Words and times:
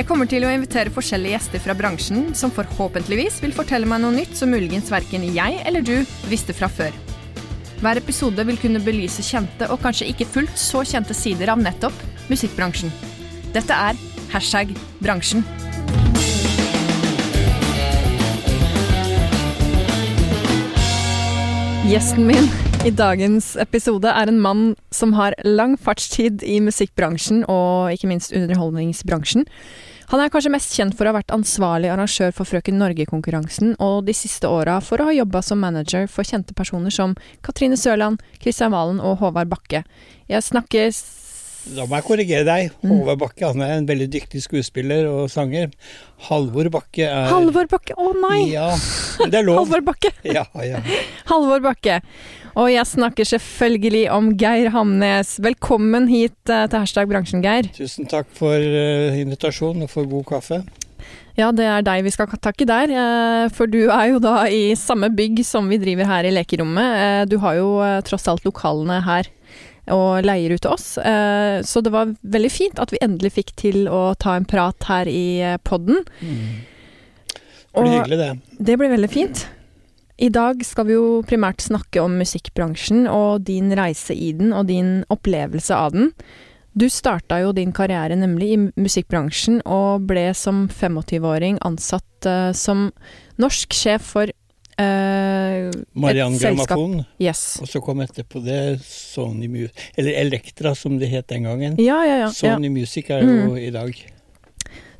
Jeg 0.00 0.06
kommer 0.08 0.24
til 0.24 0.46
å 0.48 0.50
invitere 0.56 0.88
forskjellige 0.88 1.34
gjester 1.34 1.60
fra 1.60 1.74
bransjen 1.76 2.30
som 2.32 2.48
forhåpentligvis 2.56 3.34
vil 3.42 3.52
fortelle 3.52 3.84
meg 3.84 4.00
noe 4.00 4.14
nytt 4.14 4.32
som 4.38 4.48
muligens 4.48 4.88
verken 4.88 5.26
jeg 5.28 5.58
eller 5.68 5.84
du 5.84 6.06
visste 6.30 6.54
fra 6.56 6.70
før. 6.72 6.94
Hver 7.82 8.00
episode 8.00 8.46
vil 8.48 8.56
kunne 8.62 8.80
belyse 8.80 9.20
kjente 9.20 9.68
og 9.68 9.82
kanskje 9.82 10.08
ikke 10.08 10.24
fullt 10.24 10.54
så 10.56 10.80
kjente 10.88 11.12
sider 11.12 11.52
av 11.52 11.60
nettopp 11.60 11.92
musikkbransjen. 12.30 12.88
Dette 13.52 13.76
er 13.76 14.00
hashtag 14.32 14.72
bransjen. 15.04 15.44
Gjesten 21.92 22.24
min 22.24 22.48
i 22.88 22.94
dagens 22.96 23.52
episode 23.60 24.08
er 24.08 24.32
en 24.32 24.40
mann 24.40 24.64
som 24.96 25.12
har 25.20 25.36
lang 25.44 25.76
fartstid 25.76 26.40
i 26.40 26.56
musikkbransjen 26.64 27.44
og 27.52 27.92
ikke 27.92 28.08
minst 28.08 28.32
underholdningsbransjen. 28.32 29.44
Han 30.10 30.18
er 30.18 30.30
kanskje 30.32 30.50
mest 30.50 30.72
kjent 30.74 30.96
for 30.98 31.06
å 31.06 31.12
ha 31.12 31.20
vært 31.20 31.30
ansvarlig 31.30 31.86
arrangør 31.92 32.32
for 32.34 32.48
Frøken 32.48 32.80
Norge-konkurransen, 32.82 33.76
og 33.78 34.08
de 34.08 34.14
siste 34.18 34.48
åra 34.50 34.80
for 34.82 34.98
å 34.98 35.06
ha 35.06 35.14
jobba 35.14 35.38
som 35.46 35.60
manager 35.62 36.08
for 36.10 36.26
kjente 36.26 36.56
personer 36.58 36.90
som 36.90 37.14
Katrine 37.46 37.78
Sørland, 37.78 38.18
Kristian 38.42 38.74
Valen 38.74 38.98
og 38.98 39.20
Håvard 39.22 39.52
Bakke. 39.52 39.84
Jeg 40.26 40.42
snakker 40.42 40.90
da 41.76 41.84
må 41.86 41.98
jeg 41.98 42.06
korrigere 42.06 42.44
deg. 42.48 42.70
Mm. 42.80 42.90
Håvard 42.94 43.20
Bakke 43.20 43.50
han 43.50 43.62
er 43.64 43.74
en 43.76 43.86
veldig 43.88 44.08
dyktig 44.14 44.40
skuespiller 44.44 45.06
og 45.10 45.28
sanger. 45.32 45.70
Halvor 46.30 46.70
Bakke 46.72 47.06
er 47.06 47.28
Halvor 47.30 47.68
Bakke! 47.70 47.94
Å 48.00 48.10
nei! 48.16 48.40
Ja, 48.54 48.70
det 49.26 49.40
er 49.42 49.46
lov. 49.46 49.62
Halvor 49.64 49.84
Bakke! 49.92 50.12
Ja, 50.36 50.46
ja. 50.64 50.80
Halvor 51.30 51.62
Bakke. 51.64 52.00
Og 52.58 52.66
jeg 52.72 52.82
snakker 52.90 53.28
selvfølgelig 53.28 54.06
om 54.10 54.32
Geir 54.40 54.72
Hamnes. 54.74 55.36
Velkommen 55.44 56.08
hit 56.10 56.50
eh, 56.50 56.64
til 56.72 56.82
Hashtag 56.82 57.08
bransjen, 57.12 57.44
Geir. 57.44 57.68
Tusen 57.76 58.08
takk 58.10 58.26
for 58.34 58.56
invitasjonen 59.20 59.86
og 59.86 59.92
for 59.92 60.08
god 60.10 60.26
kaffe. 60.32 60.62
Ja, 61.38 61.52
det 61.56 61.64
er 61.64 61.84
deg 61.86 62.02
vi 62.04 62.10
skal 62.12 62.26
takke 62.42 62.66
der. 62.68 62.90
eh, 62.90 63.44
For 63.54 63.70
du 63.70 63.84
er 63.86 64.10
jo 64.10 64.18
da 64.20 64.42
i 64.50 64.74
samme 64.76 65.08
bygg 65.14 65.44
som 65.46 65.70
vi 65.70 65.78
driver 65.80 66.08
her 66.10 66.26
i 66.28 66.34
lekerommet. 66.34 66.96
Eh, 67.04 67.24
Du 67.30 67.38
har 67.44 67.54
jo 67.60 67.70
eh, 67.86 68.00
tross 68.04 68.26
alt 68.28 68.44
lokalene 68.44 68.98
her 69.06 69.30
og 69.88 70.24
leier 70.26 70.52
ut 70.54 70.60
til 70.62 70.70
oss. 70.74 70.98
Eh, 70.98 71.62
Så 71.62 71.80
det 71.82 71.92
var 71.94 72.12
veldig 72.22 72.50
fint 72.52 72.78
at 72.78 72.92
vi 72.92 73.00
endelig 73.02 73.32
fikk 73.38 73.54
til 73.56 73.88
å 73.88 74.14
ta 74.18 74.36
en 74.36 74.44
prat 74.44 74.76
her 74.90 75.08
i 75.08 75.40
eh, 75.40 75.56
podden. 75.64 76.04
Det 77.70 77.80
blir 77.82 77.96
hyggelig, 78.00 78.18
det. 78.18 78.30
Det 78.58 78.76
blir 78.78 78.90
veldig 78.90 79.10
fint. 79.10 79.46
I 80.20 80.28
dag 80.28 80.60
skal 80.66 80.84
vi 80.84 80.96
jo 80.98 81.22
primært 81.24 81.62
snakke 81.64 82.02
om 82.02 82.18
musikkbransjen 82.20 83.06
og 83.08 83.46
din 83.48 83.70
reise 83.78 84.12
i 84.12 84.32
den 84.36 84.52
og 84.52 84.66
din 84.68 84.98
opplevelse 85.08 85.72
av 85.72 85.94
den. 85.96 86.10
Du 86.76 86.84
starta 86.92 87.40
jo 87.42 87.54
din 87.56 87.72
karriere 87.74 88.14
nemlig 88.18 88.50
i 88.54 88.58
musikkbransjen 88.78 89.62
og 89.66 90.04
ble 90.10 90.28
som 90.38 90.66
25-åring 90.68 91.58
ansatt 91.66 92.28
eh, 92.28 92.52
som 92.52 92.90
norsk 93.40 93.72
sjef 93.74 94.12
for 94.12 94.30
eh, 94.80 95.70
Mariann 95.94 96.36
Grammafon. 96.38 97.04
Yes. 97.22 97.58
Og 97.62 97.68
så 97.68 97.80
kom 97.84 98.00
etterpå 98.04 98.42
det 98.44 98.80
Sony 98.84 99.48
Music 99.48 99.90
Eller 99.96 100.16
Elektra, 100.22 100.74
som 100.74 100.98
det 100.98 101.10
het 101.12 101.28
den 101.28 101.44
gangen. 101.48 101.76
Ja, 101.78 102.00
ja, 102.06 102.16
ja. 102.24 102.30
Sony 102.32 102.68
Music 102.72 103.10
er 103.10 103.22
jo 103.22 103.50
Mm. 103.50 103.56
i 103.58 103.70
dag. 103.70 103.94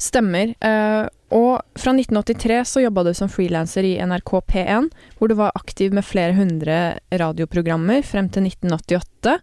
Stemmer. 0.00 0.54
Eh, 0.64 1.08
og 1.30 1.60
fra 1.78 1.92
1983 1.92 2.64
så 2.66 2.80
jobba 2.82 3.04
du 3.04 3.12
som 3.14 3.28
frilanser 3.28 3.84
i 3.86 3.98
NRK 4.00 4.40
P1, 4.48 4.88
hvor 5.18 5.28
du 5.28 5.34
var 5.38 5.52
aktiv 5.54 5.92
med 5.92 6.04
flere 6.04 6.32
hundre 6.34 6.98
radioprogrammer 7.12 8.02
frem 8.02 8.28
til 8.32 8.42
1988. 8.48 9.38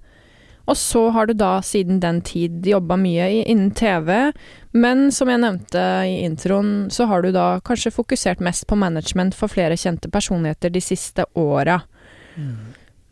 Og 0.68 0.76
så 0.78 1.08
har 1.16 1.30
du 1.30 1.34
da 1.38 1.58
siden 1.64 2.02
den 2.04 2.20
tid 2.28 2.66
jobba 2.68 2.98
mye 3.00 3.30
innen 3.44 3.72
TV, 3.72 4.34
men 4.76 5.08
som 5.16 5.32
jeg 5.32 5.42
nevnte 5.42 5.84
i 6.04 6.18
introen, 6.26 6.90
så 6.92 7.08
har 7.08 7.24
du 7.24 7.32
da 7.36 7.62
kanskje 7.66 7.94
fokusert 7.96 8.44
mest 8.44 8.68
på 8.68 8.78
management 8.80 9.38
for 9.38 9.52
flere 9.52 9.80
kjente 9.80 10.12
personligheter 10.12 10.74
de 10.74 10.84
siste 10.84 11.26
åra. 11.40 11.80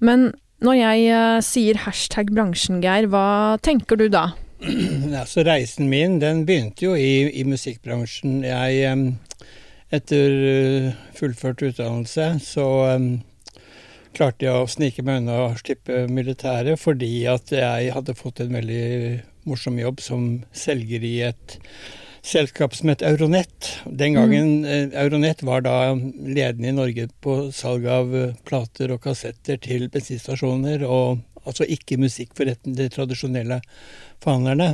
Men 0.03 0.33
når 0.65 0.79
jeg 0.79 1.05
uh, 1.11 1.43
sier 1.43 1.79
hashtag 1.85 2.31
bransjen, 2.35 2.81
Geir, 2.83 3.07
hva 3.11 3.55
tenker 3.63 3.99
du 3.99 4.07
da? 4.11 4.29
Ja, 4.65 5.23
så 5.31 5.45
reisen 5.47 5.89
min, 5.91 6.19
den 6.23 6.43
begynte 6.47 6.89
jo 6.89 6.95
i, 6.99 7.29
i 7.31 7.47
musikkbransjen. 7.47 8.41
Jeg 8.45 8.83
em, 8.91 9.07
Etter 9.93 10.31
eh, 10.49 10.93
fullført 11.15 11.61
utdannelse 11.61 12.39
så 12.41 12.65
klarte 14.15 14.47
jeg 14.47 14.55
å 14.55 14.69
snike 14.69 15.03
meg 15.05 15.23
unna 15.23 15.41
og 15.49 15.59
slippe 15.59 16.05
militæret 16.11 16.79
fordi 16.81 17.25
at 17.31 17.51
jeg 17.53 17.91
hadde 17.95 18.17
fått 18.17 18.41
en 18.43 18.55
veldig 18.55 18.85
morsom 19.49 19.77
jobb 19.81 20.01
som 20.03 20.25
selger 20.55 21.05
i 21.05 21.15
et 21.27 21.59
selskap 22.25 22.73
som 22.73 22.89
het 22.89 23.03
Euronett. 23.05 23.69
Den 23.85 24.17
gangen 24.17 24.65
eh, 24.65 24.89
Euronett 25.03 25.43
var 25.45 25.61
da 25.65 25.93
ledende 25.93 26.71
i 26.71 26.75
Norge 26.75 27.07
på 27.21 27.37
salg 27.53 27.85
av 27.85 28.15
eh, 28.17 28.33
plater 28.47 28.95
og 28.95 29.03
kassetter 29.03 29.59
til 29.61 29.87
bensinstasjoner, 29.93 30.87
og 30.89 31.21
altså 31.45 31.67
ikke 31.69 31.99
musikkforretten, 32.01 32.73
for 32.73 32.81
de 32.81 32.89
tradisjonelle 32.95 33.59
forhandlerne. 34.23 34.71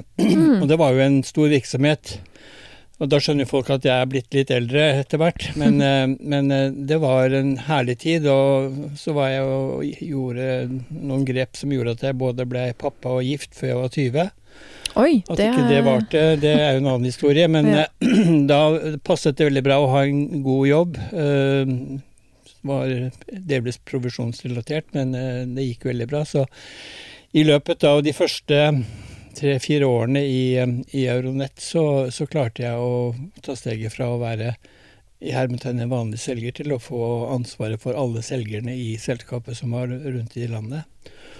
og 0.61 0.67
det 0.71 0.79
var 0.79 0.95
jo 0.95 1.03
en 1.03 1.21
stor 1.27 1.51
virksomhet. 1.51 2.15
Og 3.01 3.09
da 3.09 3.17
skjønner 3.17 3.47
folk 3.49 3.69
at 3.73 3.85
jeg 3.87 3.97
er 3.97 4.09
blitt 4.09 4.35
litt 4.35 4.51
eldre 4.53 4.81
etter 4.99 5.17
hvert, 5.21 5.47
men, 5.57 5.79
eh, 5.87 6.03
men 6.21 6.51
eh, 6.53 6.67
det 6.69 6.99
var 7.01 7.33
en 7.33 7.55
herlig 7.65 7.97
tid. 8.03 8.27
Og 8.29 8.93
så 9.01 9.15
var 9.17 9.31
jeg 9.33 9.47
og 9.47 9.87
gjorde 10.05 10.51
noen 10.93 11.25
grep 11.25 11.57
som 11.57 11.73
gjorde 11.73 11.95
at 11.97 12.05
jeg 12.05 12.19
både 12.21 12.45
ble 12.49 12.67
pappa 12.77 13.15
og 13.17 13.25
gift 13.25 13.57
før 13.57 13.71
jeg 13.73 13.79
var 13.81 13.97
20. 13.97 14.29
Oi, 15.01 15.11
At 15.31 15.39
ikke 15.39 15.67
det 15.71 15.81
varte, 15.87 16.21
det 16.43 16.51
er 16.51 16.73
jo 16.75 16.81
en 16.83 16.89
annen 16.93 17.07
historie. 17.09 17.47
Men 17.49 17.71
Ja. 17.71 17.85
eh, 18.05 18.31
da 18.51 18.61
passet 19.07 19.39
det 19.39 19.49
veldig 19.49 19.65
bra 19.65 19.79
å 19.81 19.89
ha 19.95 20.05
en 20.05 20.43
god 20.45 20.65
jobb. 20.69 20.99
Det 21.11 22.69
var 22.69 22.91
delvis 23.49 23.79
provisjonsrelatert, 23.89 24.91
men 24.93 25.15
det 25.55 25.63
gikk 25.71 25.87
veldig 25.89 26.05
bra. 26.11 26.21
Så 26.29 26.43
i 27.33 27.41
løpet 27.47 27.81
av 27.87 28.03
de 28.05 28.13
første 28.13 28.59
tre-fire 29.37 29.87
årene 29.87 30.21
i, 30.25 30.43
i 30.91 31.07
Euronett 31.07 31.59
så, 31.61 32.11
så 32.11 32.27
klarte 32.29 32.63
jeg 32.65 32.77
å 32.77 33.15
ta 33.43 33.55
steget 33.57 33.93
fra 33.93 34.09
å 34.11 34.19
være 34.21 34.55
i 35.21 35.33
hermetegn 35.35 35.83
en 35.83 35.91
vanlig 35.91 36.19
selger 36.23 36.55
til 36.57 36.73
å 36.73 36.79
få 36.81 37.01
ansvaret 37.29 37.81
for 37.81 37.97
alle 37.97 38.23
selgerne 38.25 38.73
i 38.73 38.95
selskapet 39.01 39.59
som 39.59 39.75
var 39.75 39.91
rundt 39.91 40.37
i 40.37 40.47
landet. 40.49 40.87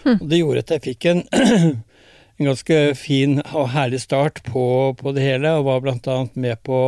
Mm. 0.03 0.19
Og 0.19 0.27
det 0.29 0.41
gjorde 0.41 0.65
at 0.65 0.75
jeg 0.75 0.85
fikk 0.85 1.07
en, 1.09 1.23
en 2.37 2.51
ganske 2.51 2.79
fin 2.99 3.39
og 3.41 3.71
herlig 3.73 4.03
start 4.03 4.43
på, 4.45 4.65
på 4.99 5.15
det 5.17 5.25
hele, 5.25 5.55
og 5.57 5.67
var 5.69 5.81
bl.a. 5.85 6.19
med 6.33 6.61
på 6.67 6.83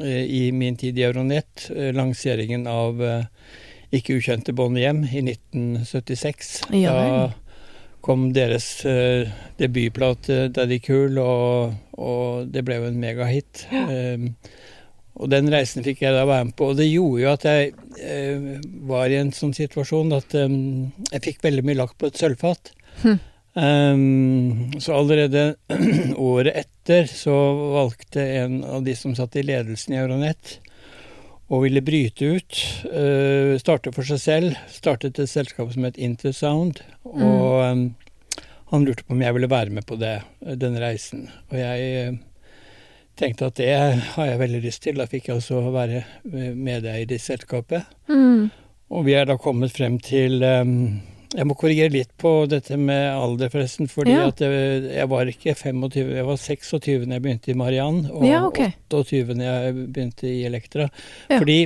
eh, 0.00 0.24
i 0.24 0.42
min 0.56 0.80
tid 0.80 0.98
i 0.98 1.04
Euronett 1.10 1.68
eh, 1.74 1.92
lanseringen 1.96 2.66
av 2.70 3.04
eh, 3.04 3.30
Ikke 3.94 4.16
ukjente 4.18 4.50
bånd 4.56 4.80
hjem 4.80 5.04
i 5.04 5.20
1976. 5.22 6.54
Ja 6.74 6.94
da 6.98 7.32
kom 8.04 8.28
deres 8.36 8.68
uh, 8.88 9.24
debutplate 9.60 10.48
'Daddy 10.52 10.80
Cool', 10.84 11.18
og, 11.20 11.74
og 11.96 12.52
det 12.52 12.64
ble 12.66 12.78
jo 12.80 12.88
en 12.90 13.00
megahit. 13.00 13.66
Um, 13.72 14.32
og 15.14 15.30
den 15.30 15.48
reisen 15.52 15.84
fikk 15.86 16.02
jeg 16.02 16.14
da 16.16 16.24
være 16.26 16.48
med 16.50 16.56
på, 16.58 16.72
og 16.72 16.80
det 16.80 16.90
gjorde 16.90 17.22
jo 17.22 17.30
at 17.30 17.46
jeg 17.48 17.70
uh, 18.02 18.48
var 18.90 19.12
i 19.12 19.20
en 19.20 19.32
sånn 19.34 19.54
situasjon 19.56 20.16
at 20.16 20.34
um, 20.42 20.90
jeg 21.12 21.24
fikk 21.30 21.46
veldig 21.46 21.64
mye 21.66 21.80
lagt 21.80 21.96
på 22.00 22.10
et 22.10 22.20
sølvfat. 22.20 22.74
Hm. 23.04 23.22
Um, 23.54 24.72
så 24.82 24.96
allerede 24.98 25.54
året 26.18 26.56
etter 26.64 27.06
så 27.06 27.34
valgte 27.76 28.24
en 28.42 28.64
av 28.66 28.82
de 28.82 28.96
som 28.98 29.14
satt 29.14 29.38
i 29.38 29.46
ledelsen 29.46 29.94
i 29.94 30.00
Euronett 30.02 30.56
og 31.52 31.66
ville 31.66 31.84
bryte 31.84 32.36
ut, 32.36 32.62
Uh, 32.94 33.56
starte 33.58 33.90
for 33.94 34.06
seg 34.06 34.20
selv, 34.20 34.58
startet 34.70 35.18
et 35.18 35.30
selskap 35.30 35.70
som 35.72 35.86
het 35.86 35.96
Intersound, 35.98 36.82
og 37.08 37.64
um, 37.64 37.80
han 38.74 38.84
lurte 38.86 39.04
på 39.06 39.14
om 39.16 39.22
jeg 39.24 39.36
ville 39.36 39.50
være 39.50 39.74
med 39.74 39.86
på 39.88 39.98
det, 40.00 40.16
eh, 40.44 40.56
den 40.60 40.76
reisen. 40.82 41.28
Og 41.52 41.58
jeg 41.60 41.88
eh, 42.02 42.20
tenkte 43.20 43.48
at 43.50 43.58
det 43.60 43.72
har 44.16 44.28
jeg 44.30 44.42
veldig 44.42 44.60
lyst 44.66 44.82
til. 44.84 44.98
Da 45.00 45.06
fikk 45.10 45.30
jeg 45.30 45.38
også 45.40 45.62
være 45.74 46.02
eh, 46.02 46.52
medeier 46.54 47.10
i 47.14 47.18
selskapet. 47.22 47.86
Mm. 48.10 48.50
Og 48.94 49.04
vi 49.06 49.16
er 49.16 49.26
da 49.30 49.38
kommet 49.40 49.72
frem 49.74 49.96
til 50.02 50.42
um, 50.44 51.00
jeg 51.34 51.48
må 51.50 51.56
korrigere 51.58 51.90
litt 51.90 52.12
på 52.20 52.44
dette 52.46 52.76
med 52.78 53.08
alder, 53.10 53.50
forresten. 53.50 53.88
Fordi 53.90 54.12
Ja. 54.14 54.28
at 54.30 54.42
jeg, 54.44 54.84
jeg 54.94 55.08
var 55.10 55.30
ikke 55.32 55.54
25, 55.58 56.12
jeg 56.14 56.26
var 56.28 56.36
26 56.38 57.06
da 57.08 57.16
jeg 57.16 57.24
begynte 57.24 57.50
i 57.50 57.56
Mariann, 57.58 58.04
og 58.12 58.26
Ja, 58.28 58.44
okay. 58.46 58.70
28 58.92 59.34
da 59.40 59.48
jeg 59.66 59.74
begynte 59.88 60.28
i 60.30 60.44
Elektra. 60.46 60.86
Ja. 61.30 61.38
Fordi 61.40 61.58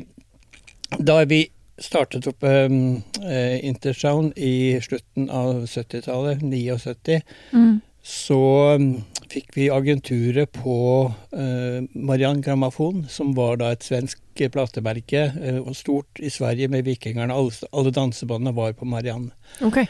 da 1.05 1.19
vi 1.29 1.43
startet 1.79 2.27
opp 2.31 2.43
um, 2.43 3.03
eh, 3.23 3.65
Intersound 3.67 4.33
i 4.37 4.79
slutten 4.83 5.31
av 5.31 5.65
70-tallet, 5.67 6.43
79, 6.43 7.23
Mm. 7.53 7.81
så 8.03 8.41
um, 8.75 9.05
fikk 9.29 9.53
vi 9.57 9.69
agenturet 9.71 10.53
på 10.53 10.79
uh, 11.09 11.81
Mariann 11.93 12.43
Grammafon, 12.43 13.07
som 13.09 13.35
var 13.37 13.59
da 13.61 13.73
et 13.73 13.85
svensk 13.85 14.21
platemerke, 14.53 15.29
uh, 15.37 15.61
og 15.61 15.77
stort 15.77 16.21
i 16.23 16.31
Sverige 16.33 16.69
med 16.73 16.87
Vikingerne. 16.89 17.35
Alle, 17.35 17.69
alle 17.73 17.93
dansebåndene 17.95 18.57
var 18.57 18.73
på 18.79 18.89
Mariann. 18.89 19.31
Ok. 19.61 19.83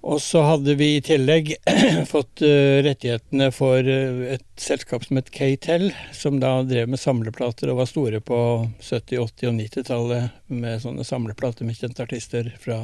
Og 0.00 0.16
så 0.24 0.40
hadde 0.46 0.74
vi 0.80 0.94
i 0.96 1.02
tillegg 1.04 1.50
fått 2.12 2.40
eh, 2.46 2.80
rettighetene 2.86 3.50
for 3.52 3.84
eh, 3.84 4.36
et 4.36 4.44
selskap 4.60 5.04
som 5.04 5.18
het 5.20 5.28
K-Tel, 5.34 5.90
som 6.16 6.38
da 6.40 6.54
drev 6.64 6.88
med 6.88 7.00
samleplater 7.00 7.68
og 7.68 7.82
var 7.82 7.90
store 7.90 8.22
på 8.24 8.38
70-, 8.80 9.18
80- 9.20 9.50
og 9.50 9.58
90-tallet 9.58 10.54
med 10.62 10.80
sånne 10.80 11.04
samleplater 11.04 11.68
med 11.68 11.76
kjente 11.76 12.06
artister 12.06 12.48
fra 12.62 12.78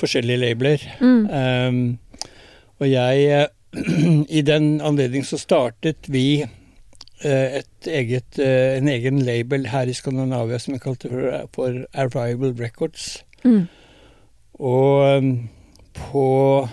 forskjellige 0.00 0.40
labeler. 0.46 0.86
Mm. 1.02 1.28
Um, 1.28 2.24
og 2.80 2.88
jeg 2.88 3.48
I 4.38 4.40
den 4.48 4.78
anledning 4.80 5.28
så 5.28 5.36
startet 5.36 6.08
vi 6.08 6.40
eh, 6.40 7.60
et 7.60 7.92
eget, 7.92 8.40
en 8.40 8.88
egen 8.88 9.20
label 9.20 9.68
her 9.68 9.84
i 9.84 9.96
Skandinavia 9.96 10.56
som 10.62 10.78
vi 10.78 10.80
kalte 10.80 11.12
for, 11.52 11.84
Arrival 11.92 12.56
Records. 12.56 13.18
Mm. 13.44 13.66
Og 14.58 15.20
um, 15.20 15.32
på 16.10 16.68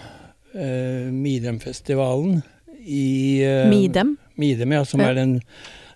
eh, 0.53 1.09
Midem-festivalen 1.11 2.41
i 2.85 3.41
eh, 3.43 3.65
Midem. 3.69 4.15
Midem, 4.35 4.71
ja, 4.71 4.85
som 4.85 4.99
Ja. 5.01 5.09
er 5.09 5.13
den 5.21 5.41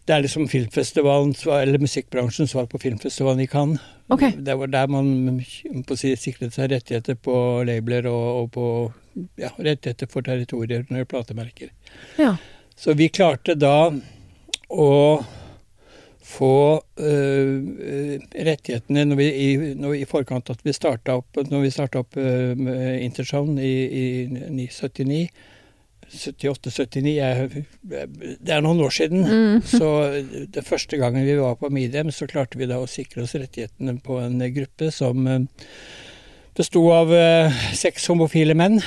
Det 0.10 0.16
er 0.16 0.22
liksom 0.24 0.48
filmfestivalen, 0.50 1.36
eller 1.54 1.78
musikkbransjens 1.78 2.50
svar 2.56 2.66
på 2.66 2.80
filmfestivalen 2.82 3.44
i 3.44 3.48
Cannes. 3.48 3.80
Okay. 4.10 4.32
Det 4.32 4.56
var 4.58 4.68
der 4.74 4.88
man 4.88 5.44
på 5.86 5.94
å 5.94 5.98
si, 5.98 6.16
sikret 6.18 6.56
seg 6.56 6.72
rettigheter 6.72 7.14
på 7.14 7.36
labeler 7.68 8.08
og, 8.10 8.40
og 8.40 8.48
på 8.56 8.64
ja, 9.38 9.52
rettigheter 9.60 10.10
for 10.10 10.26
territorier 10.26 10.88
når 10.90 11.06
platemerker. 11.06 11.70
Ja. 12.18 12.32
Så 12.76 12.96
vi 12.98 13.12
klarte 13.14 13.54
da 13.54 13.92
å 14.70 14.90
få 16.30 16.82
øh, 17.02 18.20
rettighetene 18.34 19.06
når 19.10 19.20
vi, 19.20 19.28
i, 19.34 19.48
når 19.74 19.94
vi, 19.94 20.02
i 20.04 20.10
forkant 20.10 20.52
at 20.54 20.62
vi 20.66 20.74
starta 20.76 21.18
opp, 21.20 21.40
når 21.50 21.66
vi 21.66 21.72
opp 22.04 22.18
øh, 22.18 22.58
Intersound 23.04 23.60
i, 23.60 23.74
i 24.02 24.06
79 24.30 25.30
78-79 26.10 27.66
Det 27.86 28.50
er 28.50 28.64
noen 28.66 28.80
år 28.82 28.94
siden. 28.96 29.28
Mm. 29.30 29.60
Så 29.62 29.90
det 30.50 30.64
første 30.66 30.98
gangen 30.98 31.22
vi 31.28 31.36
var 31.38 31.60
på 31.60 31.70
Midem, 31.70 32.10
så 32.10 32.26
klarte 32.26 32.58
vi 32.58 32.66
da 32.66 32.80
å 32.82 32.90
sikre 32.90 33.28
oss 33.28 33.36
rettighetene 33.38 33.94
på 34.02 34.18
en 34.18 34.42
gruppe 34.56 34.90
som 34.90 35.30
besto 36.58 36.82
av 36.96 37.14
seks 37.78 38.10
homofile 38.10 38.58
menn. 38.58 38.82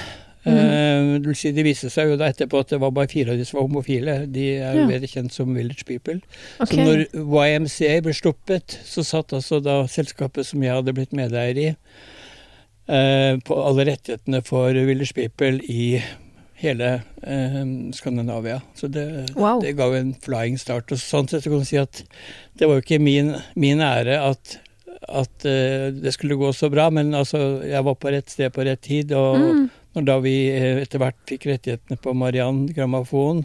Eh, 0.44 0.83
Uh, 1.12 1.19
det 1.55 1.62
viste 1.65 1.87
seg 1.93 2.09
jo 2.11 2.17
da 2.19 2.27
etterpå 2.33 2.59
at 2.61 2.69
det 2.73 2.79
var 2.83 2.91
bare 2.91 3.06
fire 3.11 3.31
av 3.31 3.37
de 3.39 3.44
som 3.47 3.59
var 3.61 3.67
homofile. 3.69 4.15
De 4.33 4.47
er 4.56 4.75
Ja. 4.75 4.87
bedre 4.89 5.06
kjent 5.06 5.31
som 5.33 5.55
Village 5.55 5.85
People. 5.87 6.21
Okay. 6.59 6.77
Så 6.77 6.83
når 6.83 7.47
YMCA 7.47 8.00
ble 8.03 8.12
sluppet, 8.12 8.79
så 8.85 9.05
satt 9.05 9.29
altså 9.33 9.61
da 9.62 9.85
selskapet 9.87 10.44
som 10.47 10.61
jeg 10.62 10.73
hadde 10.75 10.94
blitt 10.97 11.12
medeier 11.12 11.59
i, 11.59 11.69
uh, 12.91 13.39
på 13.44 13.55
alle 13.67 13.87
rettighetene 13.93 14.43
for 14.44 14.73
Village 14.75 15.15
People 15.15 15.61
i 15.69 16.03
hele 16.62 16.91
uh, 17.27 17.93
Skandinavia. 17.94 18.61
Så 18.75 18.89
det, 18.91 19.06
Wow. 19.37 19.61
det 19.62 19.77
ga 19.79 19.87
jo 19.91 19.94
en 20.00 20.15
flying 20.15 20.59
start. 20.59 20.91
Og 20.93 20.99
sånn 20.99 21.29
sett 21.31 21.44
så 21.44 21.50
kan 21.50 21.62
du 21.62 21.69
si 21.69 21.79
at 21.79 22.03
det 22.59 22.67
var 22.69 22.81
jo 22.81 22.85
ikke 22.87 23.00
min, 23.03 23.35
min 23.55 23.79
ære 23.83 24.19
at, 24.31 24.59
at 25.09 25.39
det 25.43 26.12
skulle 26.15 26.39
gå 26.39 26.50
så 26.55 26.71
bra, 26.71 26.89
men 26.91 27.12
altså, 27.15 27.62
jeg 27.67 27.85
var 27.85 27.94
på 27.94 28.11
rett 28.15 28.31
sted 28.31 28.53
på 28.55 28.65
rett 28.67 28.81
tid. 28.83 29.12
Og 29.12 29.39
Mm. 29.39 29.71
Når 29.97 30.06
da 30.09 30.19
vi 30.25 30.35
eh, 30.50 30.81
etter 30.83 31.03
hvert 31.03 31.19
fikk 31.29 31.47
rettighetene 31.50 31.99
på 32.00 32.15
Mariann 32.17 32.65
Grammofon, 32.73 33.44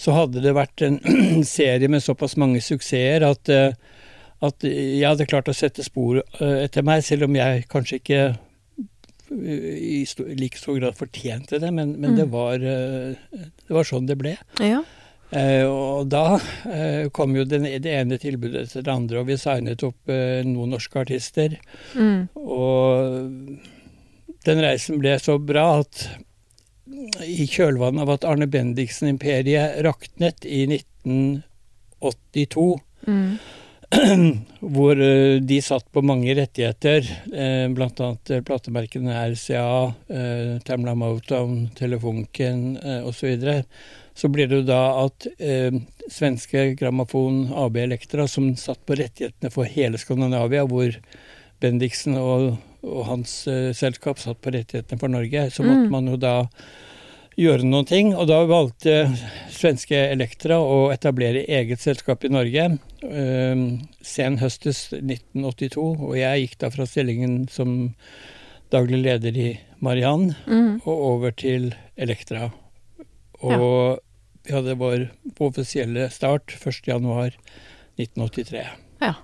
så 0.00 0.14
hadde 0.16 0.40
det 0.44 0.54
vært 0.56 0.84
en 0.86 1.00
serie 1.44 1.88
med 1.92 2.02
såpass 2.04 2.36
mange 2.40 2.62
suksesser 2.64 3.26
at, 3.26 3.50
eh, 3.52 3.74
at 4.40 4.64
jeg 4.64 5.02
hadde 5.04 5.26
klart 5.28 5.50
å 5.50 5.56
sette 5.56 5.84
spor 5.84 6.22
eh, 6.22 6.62
etter 6.66 6.86
meg, 6.86 7.02
selv 7.04 7.26
om 7.28 7.36
jeg 7.36 7.66
kanskje 7.72 7.98
ikke 8.00 8.20
eh, 8.30 8.38
i 9.30 9.98
like 10.38 10.58
stor 10.58 10.78
grad 10.80 10.96
fortjente 10.98 11.60
det, 11.62 11.70
men, 11.74 11.92
men 12.00 12.14
Mm. 12.14 12.16
det, 12.22 12.28
var, 12.32 12.54
eh, 12.54 13.44
det 13.66 13.76
var 13.76 13.84
sånn 13.86 14.08
det 14.08 14.16
ble. 14.18 14.32
Ja. 14.58 14.80
Eh, 15.30 15.62
og 15.70 16.08
da 16.10 16.40
eh, 16.66 17.04
kom 17.14 17.36
jo 17.36 17.44
det 17.46 17.60
ene 17.86 18.16
tilbudet 18.18 18.64
etter 18.64 18.82
det 18.82 18.90
andre, 18.90 19.20
og 19.20 19.28
vi 19.28 19.36
signet 19.38 19.84
opp 19.86 20.10
eh, 20.10 20.40
noen 20.42 20.72
norske 20.74 20.98
artister. 21.04 21.54
Mm. 21.94 22.24
Og 22.34 23.60
den 24.46 24.62
reisen 24.64 25.00
ble 25.02 25.16
så 25.20 25.36
bra 25.38 25.66
at 25.82 26.06
i 27.24 27.46
kjølvannet 27.46 28.02
av 28.02 28.10
at 28.16 28.24
Arne 28.28 28.48
Bendiksen-imperiet 28.50 29.80
raknet 29.86 30.46
i 30.48 30.64
1982, 30.70 32.70
Mm. 33.08 33.38
hvor 34.74 35.00
eh, 35.00 35.40
de 35.40 35.56
satt 35.64 35.86
på 35.92 36.02
mange 36.04 36.34
rettigheter, 36.36 37.06
eh, 37.32 37.64
bl.a. 37.72 38.10
platemerkene 38.46 39.16
RCA, 39.32 39.94
eh, 40.12 40.58
Tamla 40.66 40.94
Motown, 40.94 41.70
Telefunken 41.78 42.76
eh, 42.76 43.00
osv., 43.08 43.32
så, 43.40 43.56
så 44.14 44.28
blir 44.28 44.46
det 44.50 44.60
jo 44.60 44.68
da 44.68 44.82
at 45.06 45.26
eh, 45.38 45.72
svenske 46.12 46.74
Grammofon 46.78 47.46
AB 47.56 47.80
Elektra, 47.82 48.28
som 48.28 48.52
satt 48.60 48.84
på 48.86 48.98
rettighetene 49.00 49.50
for 49.54 49.64
hele 49.64 49.98
Skandinavia, 49.98 50.66
hvor 50.68 50.92
Bendiksen 51.60 52.18
og, 52.20 52.52
og 52.82 53.04
hans 53.06 53.46
eh, 53.50 53.72
selskap 53.76 54.18
satt 54.18 54.40
på 54.40 54.50
rettighetene 54.54 54.98
for 55.00 55.08
Norge, 55.12 55.50
så 55.52 55.62
måtte 55.66 55.84
Mm. 55.86 55.90
man 55.90 56.06
jo 56.08 56.16
da 56.16 56.48
gjøre 57.36 57.62
noen 57.64 57.86
ting. 57.86 58.14
Og 58.16 58.26
da 58.28 58.44
valgte 58.46 59.16
svenske 59.50 59.96
Elektra 60.12 60.56
å 60.60 60.90
etablere 60.92 61.44
eget 61.48 61.80
selskap 61.80 62.24
i 62.24 62.28
Norge 62.32 62.78
eh, 63.02 63.56
sen 64.02 64.38
høstes 64.38 64.92
1982. 64.92 65.96
Og 66.08 66.16
jeg 66.18 66.40
gikk 66.48 66.58
da 66.58 66.70
fra 66.70 66.86
stillingen 66.86 67.48
som 67.48 67.94
daglig 68.70 69.02
leder 69.04 69.36
i 69.36 69.58
Mariann 69.80 70.34
Mm. 70.46 70.80
og 70.84 70.98
over 71.14 71.30
til 71.32 71.74
Elektra. 71.96 72.50
Og 73.42 73.98
vi 74.44 74.52
hadde 74.52 74.76
vår 74.78 75.08
offisielle 75.40 76.10
start 76.12 76.46
1.1.1983. 76.60 78.66
Ja. 79.00 79.14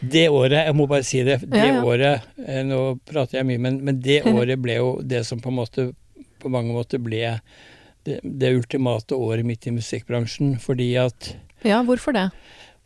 Det 0.00 0.28
året, 0.30 0.66
jeg 0.66 0.74
må 0.78 0.86
bare 0.90 1.04
si 1.06 1.22
det, 1.26 1.40
det 1.46 1.58
Ja, 1.64 1.72
ja. 1.74 1.82
året 1.84 2.28
eh, 2.46 2.62
Nå 2.64 2.98
prater 3.08 3.38
jeg 3.40 3.46
mye, 3.50 3.58
men, 3.58 3.80
men 3.84 4.00
det 4.00 4.22
året 4.34 4.58
ble 4.62 4.78
jo 4.78 4.92
det 5.02 5.24
som 5.26 5.40
på 5.40 5.50
måte 5.54 5.90
på 6.38 6.48
mange 6.54 6.70
måter 6.72 6.98
ble 7.02 7.40
det, 8.06 8.20
det 8.22 8.54
ultimate 8.54 9.14
året 9.18 9.44
mitt 9.44 9.66
i 9.66 9.72
musikkbransjen. 9.74 10.54
Fordi 10.62 10.92
at 11.02 11.34
ja, 11.66 11.82
hvorfor 11.82 12.14
det? 12.14 12.30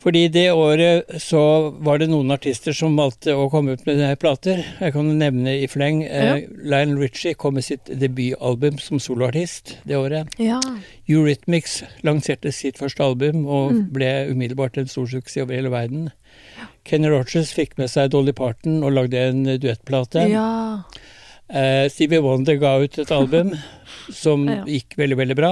fordi 0.02 0.24
det 0.34 0.48
året 0.50 1.12
så 1.22 1.70
var 1.78 2.00
det 2.00 2.08
noen 2.10 2.32
artister 2.34 2.74
som 2.74 2.96
valgte 2.98 3.36
å 3.38 3.44
komme 3.52 3.76
ut 3.76 3.84
med 3.86 4.00
plater. 4.18 4.64
Jeg 4.80 4.94
kan 4.96 5.06
nevne 5.20 5.52
i 5.62 5.68
fleng. 5.70 6.00
Ja. 6.02 6.32
Eh, 6.40 6.48
Lionel 6.64 6.98
Richie 6.98 7.36
kom 7.38 7.54
med 7.54 7.62
sitt 7.68 7.86
debutalbum 7.86 8.80
som 8.82 8.98
soloartist 8.98 9.76
det 9.86 9.94
året. 10.00 10.32
Ja. 10.42 10.58
Eurythmics 11.06 11.82
lanserte 12.02 12.50
sitt 12.52 12.80
første 12.82 13.04
album 13.04 13.46
og 13.46 13.72
Mm. 13.76 13.92
ble 13.92 14.10
umiddelbart 14.32 14.76
en 14.78 14.88
stor 14.90 15.06
suksess 15.06 15.42
over 15.44 15.54
hele 15.54 15.70
verden. 15.70 16.10
Kenny 16.84 17.08
Rogers 17.12 17.52
fikk 17.54 17.76
med 17.78 17.90
seg 17.90 18.10
Dolly 18.10 18.32
Parton 18.32 18.82
og 18.82 18.92
lagde 18.92 19.18
en 19.30 19.44
duettplate. 19.58 20.28
ja. 20.30 20.82
Eh, 21.52 21.88
Stevie 21.92 22.22
Wonder 22.24 22.56
ga 22.56 22.78
ut 22.80 22.98
et 22.98 23.10
album 23.12 23.50
som 24.10 24.46
Ja. 24.48 24.62
gikk 24.64 24.94
veldig, 24.96 25.16
veldig 25.18 25.36
bra. 25.36 25.50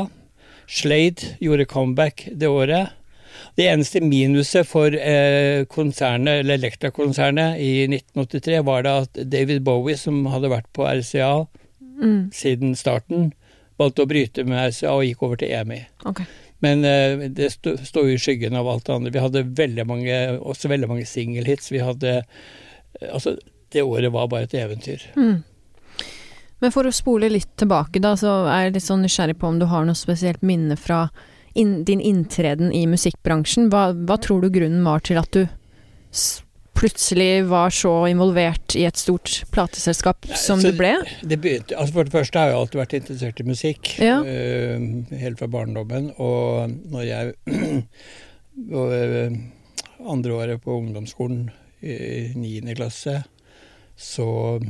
Slade 0.70 1.34
gjorde 1.42 1.66
comeback 1.68 2.28
det 2.32 2.48
året. 2.48 2.90
Det 3.56 3.66
eneste 3.68 4.00
minuset 4.00 4.66
for 4.68 4.94
eh, 4.94 5.64
konsernet, 5.68 6.40
eller 6.40 6.54
Elektra-konsernet 6.56 7.58
i 7.60 7.86
1983 7.88 8.62
var 8.64 8.82
da 8.86 8.94
at 9.02 9.12
David 9.28 9.62
Bowie, 9.66 9.96
som 9.96 10.24
hadde 10.32 10.48
vært 10.52 10.70
på 10.72 10.86
RCA 10.88 11.46
Mm. 12.00 12.30
siden 12.32 12.70
starten, 12.80 13.32
valgte 13.78 14.06
å 14.06 14.08
bryte 14.08 14.40
med 14.48 14.70
RCA 14.70 14.88
og 14.94 15.02
gikk 15.04 15.22
over 15.26 15.36
til 15.36 15.50
EMI. 15.52 15.82
Ok. 16.08 16.22
Men 16.64 16.84
eh, 16.84 17.28
det 17.32 17.50
står 17.56 18.10
jo 18.10 18.16
i 18.16 18.20
skyggen 18.20 18.56
av 18.56 18.68
alt 18.68 18.86
det 18.86 18.94
andre. 18.94 19.12
Vi 19.14 19.22
hadde 19.24 19.46
veldig 19.58 19.86
mange, 19.88 20.18
også 20.38 20.68
veldig 20.72 20.90
mange 20.90 21.06
singelhits. 21.08 21.72
Vi 21.72 21.84
hadde 21.84 22.18
eh, 22.20 23.12
Altså, 23.14 23.36
det 23.72 23.84
året 23.86 24.12
var 24.12 24.28
bare 24.28 24.48
et 24.48 24.54
eventyr. 24.58 25.04
Mm. 25.16 25.42
Men 26.60 26.72
for 26.74 26.84
å 26.84 26.92
spole 26.92 27.30
litt 27.30 27.52
tilbake, 27.60 28.02
da, 28.02 28.12
så 28.18 28.42
er 28.50 28.66
jeg 28.66 28.74
litt 28.74 28.84
sånn 28.84 29.04
nysgjerrig 29.06 29.38
på 29.40 29.48
om 29.48 29.60
du 29.60 29.68
har 29.70 29.86
noe 29.86 29.96
spesielt 29.96 30.42
minne 30.44 30.76
fra 30.76 31.04
in 31.54 31.84
din 31.86 32.02
inntreden 32.04 32.74
i 32.76 32.82
musikkbransjen. 32.90 33.70
Hva, 33.72 33.90
hva 33.94 34.18
tror 34.20 34.42
du 34.42 34.50
grunnen 34.52 34.84
var 34.84 35.06
til 35.06 35.20
at 35.22 35.30
du 35.32 35.46
plutselig 36.76 37.44
var 37.50 37.72
så 37.74 37.92
involvert 38.10 38.76
i 38.78 38.84
et 38.88 38.96
stort 39.00 39.42
plateselskap 39.52 40.28
som 40.38 40.60
så 40.62 40.70
du 40.72 40.78
ble? 40.78 40.94
Det 41.22 41.38
begynte, 41.42 41.76
altså 41.76 41.96
For 41.98 42.08
det 42.08 42.14
første 42.14 42.38
har 42.40 42.52
jeg 42.52 42.58
alltid 42.60 42.80
vært 42.80 42.98
interessert 43.00 43.40
i 43.40 43.48
musikk, 43.48 43.94
Ja. 44.00 44.18
uh, 44.24 45.16
helt 45.22 45.40
fra 45.40 45.50
barndommen. 45.50 46.12
Og 46.18 46.76
når 46.92 47.06
jeg 47.08 47.34
og, 48.80 48.92
eh, 48.92 49.38
andre 50.10 50.32
året 50.36 50.62
på 50.62 50.76
ungdomsskolen, 50.78 51.50
i 51.80 52.34
niende 52.36 52.74
klasse, 52.76 53.22
så 53.96 54.60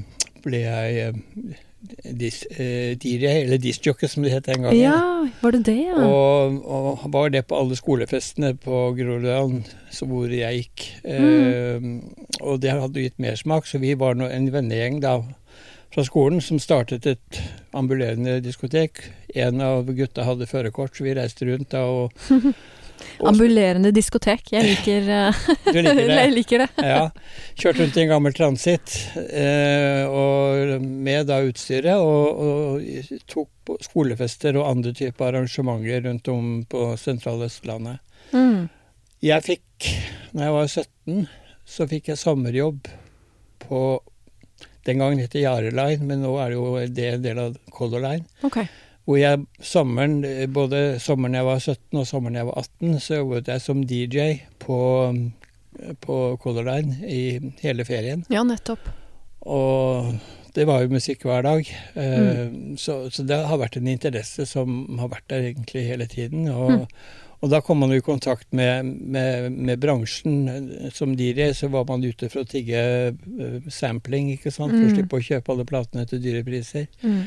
ble 0.44 0.60
jeg 0.62 1.08
eh, 1.08 1.56
dis, 2.04 2.42
eh, 2.50 2.96
DJ, 3.00 3.26
eller 3.44 3.58
discjockey 3.58 4.08
som 4.08 4.24
det 4.24 4.32
het 4.34 4.46
den 4.46 4.62
gangen. 4.62 4.78
Ja, 4.78 5.28
var 5.40 5.54
det 5.56 5.64
det, 5.68 5.76
ja? 5.88 5.96
Og, 6.04 6.60
og 6.64 7.04
var 7.12 7.30
det 7.32 7.46
på 7.48 7.58
alle 7.58 7.76
skolefestene 7.78 8.54
på 8.60 8.82
Groruddalen 8.98 9.64
hvor 10.00 10.32
jeg 10.32 10.64
gikk. 10.64 10.86
Mm. 11.04 11.36
Eh, 11.40 12.40
og 12.40 12.60
det 12.62 12.74
hadde 12.76 13.06
gitt 13.06 13.20
mersmak, 13.22 13.66
så 13.66 13.80
vi 13.82 13.94
var 13.98 14.18
nå 14.18 14.28
en 14.30 14.50
vennegjeng 14.52 15.00
da 15.04 15.20
fra 15.90 16.04
skolen 16.06 16.42
som 16.44 16.60
startet 16.62 17.06
et 17.10 17.40
ambulerende 17.74 18.38
diskotek. 18.44 19.02
En 19.34 19.62
av 19.64 19.90
gutta 19.96 20.26
hadde 20.28 20.46
førerkort, 20.50 20.94
så 20.94 21.06
vi 21.06 21.16
reiste 21.18 21.48
rundt 21.48 21.72
da 21.74 21.86
og 21.88 22.14
Ambulerende 23.26 23.92
diskotek. 23.94 24.52
Jeg 24.54 24.66
liker, 24.66 25.08
eh, 25.16 25.40
liker 25.74 25.88
det? 26.00 26.06
jeg 26.20 26.34
liker 26.34 26.64
det. 26.64 26.68
ja. 26.84 27.06
Kjørte 27.60 27.84
rundt 27.84 27.98
i 27.98 28.04
en 28.04 28.12
gammel 28.12 28.36
Transit 28.36 28.96
eh, 29.26 30.04
og 30.08 30.84
med 30.84 31.28
da 31.28 31.40
utstyret, 31.44 32.00
og, 32.00 32.44
og 32.44 33.24
tok 33.30 33.50
på 33.68 33.76
skolefester 33.84 34.56
og 34.60 34.68
andre 34.70 34.94
typer 34.96 35.30
arrangementer 35.30 36.06
rundt 36.08 36.30
om 36.32 36.52
på 36.70 36.86
sentrale 37.00 37.50
Østlandet. 37.50 38.00
Mm. 38.32 38.68
Jeg 39.20 39.44
fikk, 39.44 39.90
når 40.32 40.46
jeg 40.46 40.56
var 40.56 40.70
17, 40.70 41.26
så 41.68 41.86
fikk 41.90 42.12
jeg 42.12 42.20
sommerjobb 42.20 42.88
på 43.66 43.80
Den 44.88 45.02
gangen 45.02 45.20
het 45.20 45.34
det 45.36 45.42
Yare 45.42 45.68
Line, 45.76 46.06
men 46.08 46.22
nå 46.24 46.30
er 46.40 46.48
det 46.50 46.56
jo 46.56 46.70
det 46.88 47.08
en 47.10 47.24
del 47.26 47.38
av 47.42 47.58
Color 47.76 48.00
Line. 48.00 48.24
Ok. 48.48 48.62
Hvor 49.10 49.18
jeg 49.18 49.40
sommeren, 49.66 50.20
eh, 50.24 50.46
både 50.46 51.00
sommeren 51.02 51.34
jeg 51.34 51.46
var 51.48 51.58
17 51.58 51.98
og 51.98 52.06
sommeren 52.06 52.36
jeg 52.38 52.46
var 52.46 52.60
18, 52.62 52.98
så 53.02 53.16
jobbet 53.18 53.48
jeg 53.50 53.62
som 53.64 53.80
DJ 53.82 54.26
på, 54.62 54.76
på 56.04 56.18
Color 56.42 56.68
Line 56.68 56.98
i 57.10 57.22
hele 57.64 57.86
ferien. 57.88 58.22
Ja, 58.30 58.44
nettopp. 58.46 58.86
Og 59.50 60.12
det 60.54 60.66
var 60.68 60.82
jo 60.84 60.92
musikk 60.92 61.24
hver 61.26 61.42
dag. 61.46 61.66
Mm. 61.96 62.76
så, 62.78 63.00
så 63.10 63.24
det 63.26 63.38
har 63.50 63.58
vært 63.60 63.78
en 63.80 63.88
interesse 63.90 64.46
som 64.50 64.98
har 65.00 65.10
vært 65.12 65.26
der 65.32 65.48
egentlig 65.50 65.84
hele 65.88 66.06
tiden. 66.10 66.48
Og, 66.52 66.86
og 67.40 67.52
da 67.52 67.60
kom 67.64 67.80
man 67.80 67.90
jo 67.94 68.00
i 68.02 68.04
kontakt 68.04 68.46
med, 68.52 68.84
med, 69.14 69.50
med 69.56 69.80
bransjen. 69.80 70.90
Som 70.94 71.14
DJ 71.16 71.52
så 71.56 71.70
var 71.72 71.86
man 71.88 72.04
ute 72.04 72.28
for 72.30 72.42
å 72.44 72.50
tigge 72.50 72.82
eh, 73.10 73.70
sampling, 73.72 74.32
ikke 74.36 74.52
sant. 74.54 74.74
For 74.74 74.82
å 74.84 74.90
Mm. 74.90 74.96
slippe 74.98 75.18
å 75.18 75.24
kjøpe 75.32 75.54
alle 75.54 75.68
platene 75.70 76.06
til 76.10 76.20
dyre 76.22 76.44
priser. 76.46 76.86
Mm. 77.02 77.22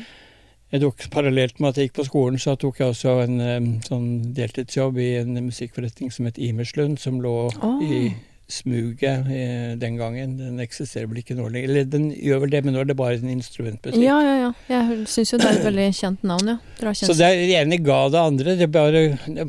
Tok, 0.80 1.04
parallelt 1.10 1.60
med 1.60 1.70
at 1.70 1.76
jeg 1.78 1.88
gikk 1.88 1.98
på 2.00 2.06
skolen, 2.08 2.38
så 2.42 2.56
tok 2.58 2.80
jeg 2.80 2.94
også 2.94 3.16
en 3.24 3.80
sånn 3.86 4.08
deltidsjobb 4.34 4.98
i 4.98 5.10
en 5.20 5.36
musikkforretning 5.46 6.10
som 6.10 6.26
het 6.26 6.40
Imerslund, 6.42 6.98
som 6.98 7.20
lå 7.22 7.34
oh. 7.52 7.82
i 7.84 8.08
smuget 8.50 9.28
eh, 9.32 9.72
den 9.80 9.96
gangen. 9.96 10.36
Den 10.36 10.60
eksisterer 10.60 11.08
vel 11.08 11.22
ikke 11.22 11.36
nå 11.38 11.46
lenger. 11.48 11.70
Eller 11.70 11.86
den 11.88 12.08
gjør 12.12 12.42
vel 12.44 12.52
det, 12.52 12.60
men 12.66 12.76
nå 12.76 12.82
er 12.82 12.90
det 12.90 12.96
bare 12.98 13.16
en 13.16 13.30
instrumentbutikk. 13.32 14.02
Ja, 14.04 14.18
ja, 14.24 14.34
ja. 14.42 14.50
Jeg 14.68 15.06
syns 15.10 15.32
jo 15.32 15.40
det 15.40 15.48
er 15.48 15.60
et 15.60 15.68
veldig 15.68 15.86
kjent 15.96 16.26
navn, 16.28 16.50
ja. 16.52 16.56
Har 16.82 16.98
Så 16.98 17.16
kjent 17.16 17.22
det 17.22 17.56
ene 17.60 17.80
ga 17.84 18.00
det 18.12 18.20
andre. 18.20 18.56
Det 18.60 18.70
bare 18.74 19.04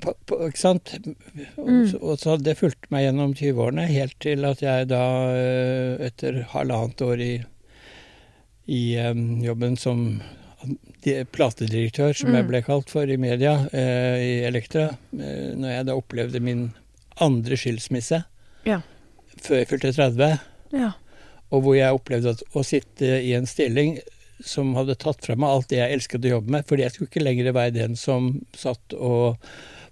på- 0.05 0.15
på- 0.25 0.39
Ikke 0.47 0.61
sant? 0.61 0.93
Mm. 1.57 1.91
så- 1.91 2.01
og 2.01 2.19
så 2.19 2.37
det 2.41 2.57
fulgte 2.57 2.87
meg 2.89 3.07
gjennom 3.07 3.35
20-årene, 3.35 3.87
helt 3.87 4.19
til 4.19 4.45
at 4.45 4.61
jeg 4.61 4.87
da, 4.87 5.03
eh, 5.33 6.07
etter 6.07 6.43
halvannet 6.53 7.01
år 7.01 7.19
i, 7.19 7.43
i 8.67 8.97
um, 8.97 9.41
jobben 9.43 9.75
som 9.77 10.21
platedirektør, 11.31 12.13
som 12.15 12.33
jeg 12.33 12.43
Mm. 12.45 12.49
ble 12.49 12.61
kalt 12.65 12.89
for 12.89 13.03
i 13.09 13.17
media, 13.17 13.67
eh, 13.73 14.17
i 14.17 14.45
Elektra, 14.47 14.97
eh, 15.13 15.53
når 15.55 15.69
jeg 15.75 15.85
da 15.85 15.95
opplevde 15.95 16.41
min 16.41 16.73
andre 17.21 17.55
skilsmisse 17.55 18.23
Ja. 18.65 18.81
før 19.41 19.57
jeg 19.63 19.67
fylte 19.67 19.93
30, 19.93 20.39
Ja. 20.73 20.91
og 21.51 21.63
hvor 21.63 21.75
jeg 21.75 21.93
opplevde 21.93 22.29
at 22.31 22.43
å 22.53 22.63
sitte 22.65 23.05
i 23.23 23.33
en 23.33 23.45
stilling 23.45 23.99
som 24.43 24.73
hadde 24.75 24.95
tatt 24.97 25.21
fra 25.23 25.35
meg 25.35 25.47
alt 25.49 25.67
det 25.69 25.77
jeg 25.77 25.93
elsket 25.93 26.25
å 26.25 26.41
jobbe 26.41 26.49
med, 26.49 26.65
fordi 26.67 26.81
jeg 26.83 26.91
skulle 26.91 27.09
ikke 27.09 27.23
lenger 27.23 27.53
være 27.53 27.73
den 27.73 27.95
som 27.95 28.45
satt 28.53 28.93
og 28.93 29.37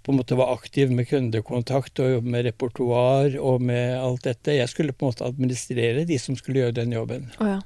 på 0.04 0.12
en 0.12 0.18
måte 0.18 0.36
var 0.36 0.54
aktiv 0.54 0.90
med 0.90 1.08
kundekontakt 1.08 1.98
og 1.98 2.20
jobbe 2.20 2.26
med 2.28 2.44
repertoar 2.44 3.38
og 3.40 3.62
med 3.62 3.94
alt 3.98 4.20
dette. 4.22 4.52
Jeg 4.52 4.68
skulle 4.68 4.92
på 4.92 5.06
en 5.06 5.12
måte 5.14 5.24
administrere 5.24 6.04
de 6.06 6.18
som 6.18 6.36
skulle 6.36 6.56
gjøre 6.60 6.74
den 6.74 6.90
jobben. 6.92 7.30
Oh, 7.40 7.46
ja. 7.46 7.60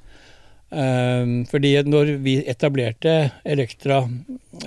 Um, 0.69 1.45
fordi 1.49 1.71
når 1.89 2.11
vi 2.21 2.35
etablerte 2.45 3.31
Elektra 3.43 4.03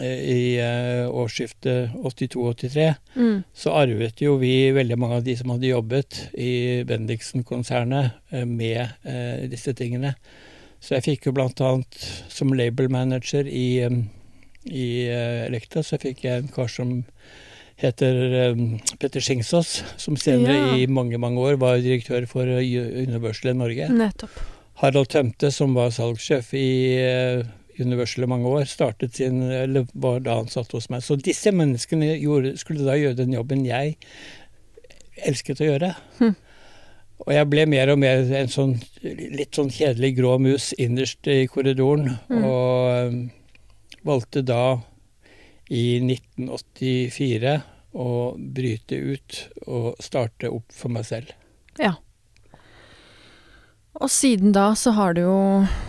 eh, 0.01 0.23
i 0.35 0.57
eh, 0.59 1.05
årsskiftet 1.07 1.93
82-83, 2.03 2.89
Mm. 3.15 3.43
så 3.55 3.71
arvet 3.77 4.19
jo 4.25 4.39
vi 4.41 4.73
veldig 4.75 4.97
mange 4.99 5.19
av 5.21 5.23
de 5.27 5.37
som 5.37 5.51
hadde 5.53 5.69
jobbet 5.69 6.17
i 6.35 6.83
Bendiksen-konsernet 6.89 8.17
eh, 8.33 8.45
med 8.49 8.89
disse 9.53 9.75
tingene. 9.79 10.15
Så 10.83 10.97
jeg 10.97 11.05
fikk 11.07 11.27
jo 11.29 11.33
annet 11.69 11.99
som 12.33 12.51
label 12.57 12.89
manager 12.91 13.47
i, 13.47 13.79
eh, 13.85 14.01
i 14.67 14.87
Elektra, 15.47 15.83
så 15.87 16.01
fikk 16.03 16.25
jeg 16.25 16.43
en 16.43 16.49
kar 16.49 16.67
som 16.73 17.05
heter 17.79 18.19
eh, 18.41 18.65
Petter 18.99 19.21
Skingsås, 19.23 19.85
som 19.97 20.17
senere 20.17 20.57
Ja. 20.57 20.75
i 20.83 20.87
mange, 20.91 21.19
mange 21.19 21.39
år 21.39 21.61
var 21.63 21.79
direktør 21.79 22.27
for 22.27 22.43
Universal 22.43 23.53
i 23.55 23.59
Norge. 23.61 23.89
Nettopp. 23.89 24.35
Harald 24.83 25.09
Tømte, 25.13 25.51
som 25.55 25.77
var 25.79 25.93
salgssjef 25.95 26.53
i 26.59 26.69
eh, 26.99 27.43
Universal 27.79 28.27
i 28.27 28.31
mange 28.31 28.51
år, 28.51 28.65
startet 28.69 29.15
sin, 29.17 29.41
eller 29.47 29.87
var 29.95 30.21
da 30.27 30.41
ansatt 30.43 30.73
hos 30.75 30.89
meg. 30.93 31.05
Så 31.07 31.17
disse 31.23 31.53
menneskene 31.55 32.17
gjorde, 32.19 32.57
skulle 32.61 32.85
da 32.87 32.97
gjøre 32.99 33.21
den 33.23 33.35
jobben 33.37 33.63
jeg 33.67 33.95
elsket 35.29 35.63
å 35.63 35.69
gjøre. 35.71 35.93
Hm. 36.19 36.35
Og 37.23 37.31
jeg 37.37 37.49
ble 37.53 37.67
mer 37.71 37.93
og 37.93 38.01
mer 38.03 38.25
en 38.35 38.51
sånn 38.51 38.73
litt 39.07 39.55
sånn 39.55 39.71
kjedelig 39.71 40.17
grå 40.19 40.35
mus 40.43 40.73
innerst 40.83 41.29
i 41.31 41.45
korridoren, 41.47 42.17
Mm. 42.27 42.45
og 42.49 44.03
valgte 44.03 44.43
da 44.43 44.81
i 45.71 46.01
1984 46.03 47.61
å 47.95 48.09
bryte 48.37 48.99
ut 48.99 49.39
og 49.69 49.95
starte 50.03 50.51
opp 50.51 50.73
for 50.75 50.91
meg 50.91 51.07
selv. 51.07 51.31
Ja. 51.79 51.95
Og 54.03 54.11
siden 54.11 54.53
da 54.55 54.73
så 54.79 54.95
har 54.97 55.15
du 55.15 55.23
jo 55.25 55.37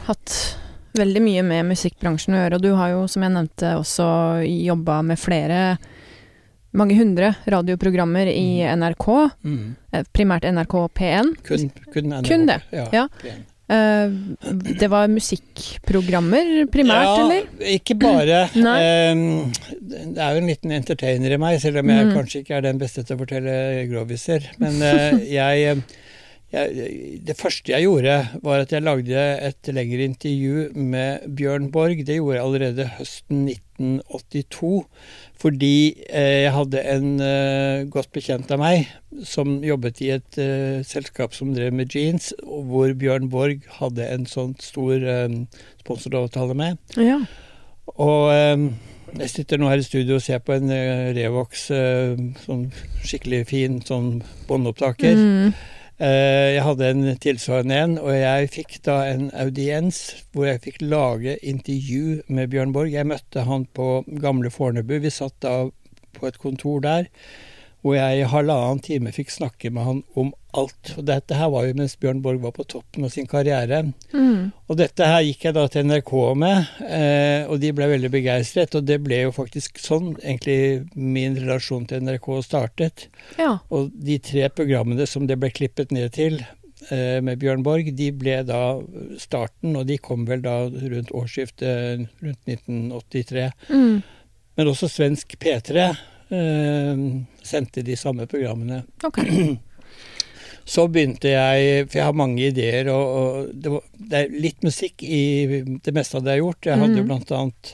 hatt 0.08 0.36
veldig 0.94 1.22
mye 1.26 1.44
med 1.48 1.72
musikkbransjen 1.72 2.36
å 2.36 2.44
gjøre, 2.44 2.60
og 2.60 2.66
du 2.66 2.74
har 2.78 2.92
jo, 2.94 3.06
som 3.10 3.26
jeg 3.26 3.34
nevnte, 3.34 3.72
også 3.80 4.06
jobba 4.46 5.00
med 5.06 5.18
flere 5.18 5.62
mange 6.74 6.98
hundre 6.98 7.32
radioprogrammer 7.50 8.30
i 8.30 8.62
NRK, 8.66 9.08
Mm. 9.46 9.76
eh, 9.94 10.04
primært 10.14 10.46
NRK 10.50 10.76
P1. 10.94 11.34
Kun, 11.46 11.72
kun, 11.94 12.06
NRK. 12.10 12.30
Kun 12.30 12.46
det, 12.50 12.62
Ja. 12.72 12.88
ja. 12.94 13.08
Uh, 13.72 14.12
Det 14.78 14.90
var 14.92 15.08
musikkprogrammer 15.08 16.66
primært, 16.70 17.08
ja, 17.08 17.24
eller? 17.24 17.46
Ikke 17.74 17.96
bare. 17.98 18.50
Ehm, 18.60 19.54
det 19.80 20.20
er 20.20 20.34
jo 20.36 20.42
en 20.42 20.50
liten 20.52 20.72
entertainer 20.76 21.32
i 21.32 21.38
meg, 21.38 21.62
selv 21.62 21.80
om 21.80 21.90
jeg 21.90 22.10
mm. 22.10 22.14
kanskje 22.14 22.42
ikke 22.44 22.58
er 22.58 22.66
den 22.68 22.78
beste 22.82 23.06
til 23.08 23.16
å 23.16 23.22
fortelle 23.24 23.88
groviser. 23.90 24.50
Men 24.60 24.82
uh, 24.84 25.16
jeg, 25.40 25.80
jeg 26.54 27.20
Det 27.26 27.36
første 27.38 27.74
jeg 27.74 27.88
gjorde, 27.88 28.16
var 28.44 28.62
at 28.62 28.72
jeg 28.72 28.86
lagde 28.86 29.26
et 29.48 29.70
lengre 29.74 30.06
intervju 30.06 30.70
med 30.76 31.26
Bjørn 31.36 31.72
Borg. 31.72 32.06
Det 32.06 32.20
gjorde 32.20 32.38
jeg 32.38 32.46
allerede 32.46 32.90
høsten 33.00 33.48
1982. 33.50 34.86
Fordi 35.42 35.76
eh, 36.10 36.44
jeg 36.46 36.54
hadde 36.56 36.86
en 36.94 37.10
eh, 37.20 37.86
godt 37.92 38.14
bekjent 38.16 38.52
av 38.54 38.62
meg 38.62 38.88
som 39.28 39.58
jobbet 39.66 40.02
i 40.06 40.14
et 40.16 40.40
eh, 40.42 40.80
selskap 40.88 41.36
som 41.36 41.52
drev 41.56 41.74
med 41.76 41.92
jeans, 41.94 42.32
og 42.44 42.70
hvor 42.70 42.94
Bjørn 42.94 43.30
Borg 43.34 43.66
hadde 43.80 44.08
en 44.08 44.30
sånn 44.30 44.56
stor 44.62 45.04
sponsoravtale 45.82 46.56
med. 46.58 46.80
Ja. 47.02 47.20
Og 47.98 48.32
jeg 49.14 49.30
sitter 49.30 49.60
nå 49.60 49.68
her 49.70 49.82
i 49.82 49.86
studio 49.86 50.18
og 50.18 50.26
ser 50.26 50.40
på 50.42 50.56
en 50.56 50.72
Revox, 51.18 51.68
sånn 52.46 52.64
skikkelig 53.04 53.44
fin 53.52 53.82
sånn 53.86 54.22
båndopptaker. 54.48 55.20
Mm. 55.20 55.54
Eh, 56.02 56.56
jeg 56.56 56.64
hadde 56.66 56.88
en 56.90 57.18
tilsvarende 57.22 57.76
en, 57.78 57.92
og 58.02 58.16
jeg 58.18 58.50
fikk 58.50 58.80
da 58.88 58.96
en 59.12 59.28
audiens 59.38 60.00
hvor 60.34 60.48
jeg 60.50 60.64
fikk 60.64 60.80
lage 60.82 61.36
intervju 61.46 62.24
med 62.34 62.50
Bjørn 62.50 62.74
Borg. 62.74 62.90
Jeg 62.90 63.06
møtte 63.06 63.46
han 63.46 63.68
på 63.78 64.02
gamle 64.22 64.50
Fornebu. 64.50 64.96
Vi 65.04 65.12
satt 65.14 65.38
da 65.46 65.70
på 66.18 66.30
et 66.30 66.40
kontor 66.42 66.82
der, 66.82 67.06
hvor 67.84 67.98
jeg 67.98 68.22
i 68.22 68.28
halvannen 68.32 68.80
time 68.84 69.12
fikk 69.12 69.32
snakke 69.34 69.70
med 69.74 69.84
han 69.84 69.98
om 70.16 70.32
alt. 70.56 70.94
Og 70.96 71.04
dette 71.08 71.36
her 71.36 71.50
var 71.52 71.66
jo 71.68 71.76
mens 71.76 71.98
Bjørn 72.00 72.22
Borg 72.24 72.40
var 72.46 72.54
på 72.56 72.64
toppen 72.72 73.04
av 73.04 73.12
sin 73.12 73.28
karriere. 73.28 73.82
Mm. 74.14 74.54
Og 74.72 74.80
dette 74.80 75.08
her 75.10 75.24
gikk 75.26 75.44
jeg 75.50 75.58
da 75.58 75.66
til 75.72 75.90
NRK 75.90 76.14
med, 76.40 76.72
eh, 76.88 77.44
og 77.50 77.60
de 77.60 77.74
ble 77.76 77.90
veldig 77.92 78.12
begeistret. 78.14 78.78
Og 78.80 78.88
det 78.88 79.02
ble 79.04 79.26
jo 79.26 79.34
faktisk 79.36 79.82
sånn 79.84 80.14
egentlig 80.22 80.86
min 80.96 81.36
relasjon 81.40 81.88
til 81.90 82.06
NRK 82.08 82.30
startet. 82.48 83.08
ja. 83.42 83.58
Og 83.74 83.92
de 83.92 84.20
tre 84.24 84.48
programmene 84.54 85.08
som 85.10 85.28
det 85.28 85.40
ble 85.42 85.52
klippet 85.52 85.92
ned 85.92 86.14
til, 86.16 86.40
eh, 86.90 87.20
med 87.20 87.40
Bjørn 87.40 87.64
Borg, 87.68 87.92
de 87.98 88.12
ble 88.12 88.40
da 88.48 88.80
starten, 89.20 89.76
og 89.76 89.88
de 89.88 89.98
kom 89.98 90.24
vel 90.26 90.42
da 90.42 90.70
rundt 90.70 91.12
årsskiftet 91.12 92.08
rundt 92.24 92.48
1983. 92.48 93.52
Mm. 93.70 94.04
Men 94.56 94.68
også 94.70 94.88
svensk 94.88 95.36
P3 95.42 95.90
eh, 96.32 96.98
sendte 97.44 97.84
de 97.84 97.96
samme 98.00 98.26
programmene. 98.28 98.84
Okay. 99.04 99.58
Så 100.66 100.86
begynte 100.88 101.28
jeg, 101.28 101.88
for 101.90 101.98
jeg 102.00 102.06
har 102.08 102.16
mange 102.16 102.46
ideer, 102.48 102.88
og, 102.88 103.08
og 103.20 103.50
det, 103.54 103.72
var, 103.74 103.82
det, 104.00 104.20
er 104.22 104.36
litt 104.46 104.62
musikk 104.64 105.04
i 105.04 105.20
det 105.84 105.92
meste 105.94 106.16
av 106.18 106.24
det 106.24 106.38
jeg 106.38 106.40
har 106.40 106.46
gjort. 106.48 106.70
Jeg 106.70 106.80
hadde 106.80 106.96
jo 106.98 107.04
Mhm. 107.04 107.10
blant 107.10 107.34
annet 107.36 107.74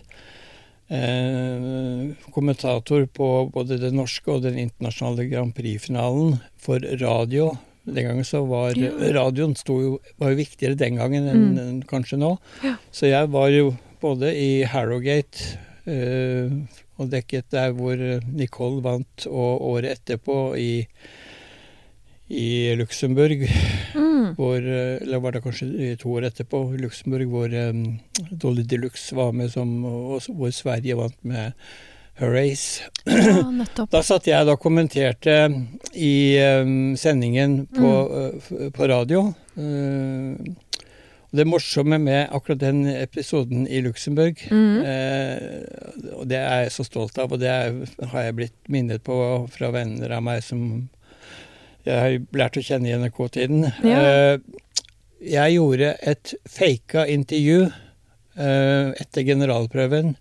eh, 0.90 2.32
kommentator 2.34 3.06
på 3.14 3.28
både 3.54 3.78
den 3.78 3.94
norske 4.00 4.32
og 4.34 4.42
den 4.42 4.58
internasjonale 4.58 5.28
Grand 5.30 5.54
Prix-finalen 5.56 6.40
for 6.58 6.82
radio. 7.02 7.52
Den 7.86 8.06
gangen 8.10 8.26
så 8.26 8.42
var 8.50 8.74
Ja. 8.78 8.90
radioen 9.14 9.54
jo, 9.68 10.00
var 10.18 10.32
jo 10.32 10.36
viktigere 10.42 10.76
den 10.78 10.96
gangen 10.98 11.28
enn 11.30 11.46
Mm. 11.54 11.58
enn 11.60 11.84
kanskje 11.84 12.18
nå. 12.18 12.38
Ja. 12.64 12.76
Så 12.92 13.06
jeg 13.10 13.30
var 13.30 13.50
jo 13.50 13.78
både 14.02 14.34
i 14.36 14.64
Harrogate 14.64 15.58
eh, 15.86 16.50
og 17.00 17.10
dekket 17.14 17.48
der 17.56 17.72
hvor 17.78 17.96
Nicole 18.28 18.84
vant, 18.86 19.26
og 19.32 19.62
året 19.74 19.98
etterpå 19.98 20.40
i 20.60 20.72
i 22.30 22.76
Luxembourg, 22.78 23.48
Mm. 23.96 24.36
hvor, 24.38 24.58
eller 25.02 25.20
var 25.24 25.32
det 25.34 25.42
kanskje 25.42 25.96
to 25.98 26.12
år 26.14 26.28
etterpå, 26.28 26.60
Luxembourg, 26.78 27.26
hvor 27.32 27.54
um, 27.70 28.00
Dolly 28.32 28.62
Deluxe 28.70 29.16
var 29.18 29.32
med, 29.34 29.50
som, 29.50 29.72
og 29.86 30.22
hvor 30.28 30.52
Sverige 30.54 30.94
vant 31.00 31.18
med 31.26 31.52
Horace. 32.20 32.84
Ja. 33.08 33.66
Da 33.92 34.02
satt 34.06 34.28
jeg 34.30 34.46
da 34.46 34.54
kommenterte 34.62 35.40
i 35.96 36.14
um, 36.62 36.94
sendingen 37.00 37.64
på, 37.74 37.90
Mm. 37.90 38.42
uh, 38.60 38.70
på 38.78 38.88
radio. 38.92 39.34
Uh, 39.58 40.36
det 41.32 41.46
morsomme 41.46 42.00
med 42.02 42.30
akkurat 42.34 42.60
den 42.64 42.86
episoden 42.90 43.68
i 43.68 43.82
Luxembourg, 43.86 44.40
Mm. 44.50 44.80
eh, 44.86 46.14
og 46.18 46.28
det 46.32 46.38
er 46.40 46.64
jeg 46.64 46.72
så 46.74 46.86
stolt 46.88 47.18
av, 47.22 47.32
og 47.32 47.40
det 47.40 47.50
er, 47.50 47.76
har 48.14 48.24
jeg 48.24 48.36
blitt 48.40 48.58
minnet 48.68 49.04
på 49.06 49.48
fra 49.54 49.70
venner 49.76 50.12
av 50.18 50.24
meg 50.26 50.42
som 50.44 50.90
jeg 51.86 52.00
har 52.02 52.18
lært 52.38 52.58
å 52.58 52.64
kjenne 52.66 52.90
i 52.90 52.96
NRK-tiden. 52.98 53.68
Ja. 53.84 54.00
Eh, 54.02 54.40
jeg 55.22 55.56
gjorde 55.58 55.94
et 56.02 56.34
faka 56.48 57.06
intervju 57.12 57.66
eh, 58.38 58.90
etter 59.02 59.24
generalprøven 59.28 60.16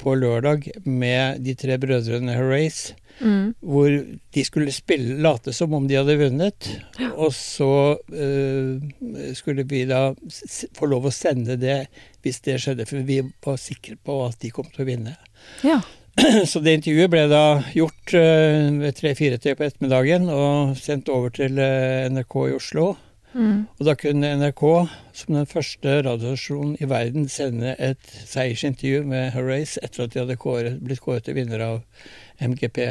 på 0.00 0.14
lørdag 0.16 0.68
med 0.84 1.42
de 1.44 1.54
tre 1.54 1.76
brødrene 1.78 2.34
Horace, 2.36 2.94
Mm. 3.20 3.52
hvor 3.60 3.88
de 4.32 4.42
skulle 4.44 4.72
spille, 4.72 5.18
late 5.20 5.52
som 5.52 5.74
om 5.76 5.84
de 5.88 5.98
hadde 5.98 6.16
vunnet. 6.20 6.70
Og 7.10 7.34
så 7.36 7.72
uh, 8.00 8.90
skulle 9.36 9.66
vi 9.68 9.84
da 9.88 10.10
få 10.76 10.88
lov 10.88 11.10
å 11.10 11.14
sende 11.14 11.58
det 11.60 11.82
hvis 12.24 12.40
det 12.46 12.58
skjedde, 12.62 12.88
for 12.88 13.04
vi 13.04 13.20
var 13.44 13.60
sikre 13.60 13.98
på 14.00 14.22
at 14.26 14.40
de 14.40 14.52
kom 14.54 14.68
til 14.72 14.84
å 14.84 14.88
vinne. 14.88 15.16
Ja. 15.66 15.80
Så 16.50 16.60
det 16.64 16.78
intervjuet 16.78 17.12
ble 17.12 17.26
da 17.30 17.44
gjort 17.76 18.14
eh, 18.18 18.66
ved 18.80 18.96
tre-fire-tida 18.98 19.56
på 19.56 19.64
ettermiddagen 19.68 20.26
og 20.32 20.74
sendt 20.80 21.08
over 21.12 21.32
til 21.34 21.60
uh, 21.60 22.08
NRK 22.12 22.36
i 22.48 22.56
Oslo. 22.56 22.90
Mm. 23.30 23.68
Og 23.78 23.86
da 23.86 23.94
kunne 23.94 24.32
NRK, 24.40 24.64
som 25.14 25.36
den 25.36 25.46
første 25.46 26.00
radiostasjonen 26.02 26.74
i 26.82 26.88
verden, 26.90 27.28
sende 27.30 27.76
et 27.78 28.10
seiersintervju 28.26 29.04
med 29.06 29.30
Horace 29.36 29.78
etter 29.84 30.04
at 30.04 30.14
de 30.14 30.22
hadde 30.24 30.38
kåret, 30.40 30.80
blitt 30.82 31.02
kåret 31.04 31.28
til 31.28 31.38
vinner 31.38 31.62
av 31.62 31.78
MGP. 32.40 32.82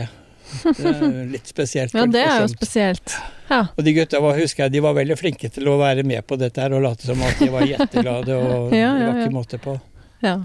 Det 0.65 0.89
er 0.89 1.27
litt 1.29 1.45
spesielt. 1.49 1.93
ja, 1.93 2.05
det 2.09 2.23
er 2.25 2.39
jo 2.41 2.47
spesielt. 2.57 3.13
Ja. 3.49 3.63
Og 3.75 3.85
de 3.85 3.93
gutta 3.97 4.21
var, 4.23 4.37
husker 4.39 4.65
jeg, 4.65 4.73
de 4.77 4.81
var 4.85 4.95
veldig 4.97 5.17
flinke 5.19 5.49
til 5.53 5.69
å 5.69 5.77
være 5.81 6.05
med 6.05 6.25
på 6.29 6.37
dette 6.41 6.61
her 6.63 6.73
og 6.77 6.83
late 6.85 7.05
som 7.09 7.21
at 7.25 7.37
de 7.41 7.51
var 7.53 7.67
jetteglade, 7.69 8.37
og 8.37 8.73
Ja, 8.77 8.91
ja, 8.97 9.11
var 9.11 9.23
ikke 9.25 9.37
måte 9.37 9.61
på. 9.61 9.77
ja. 10.25 10.39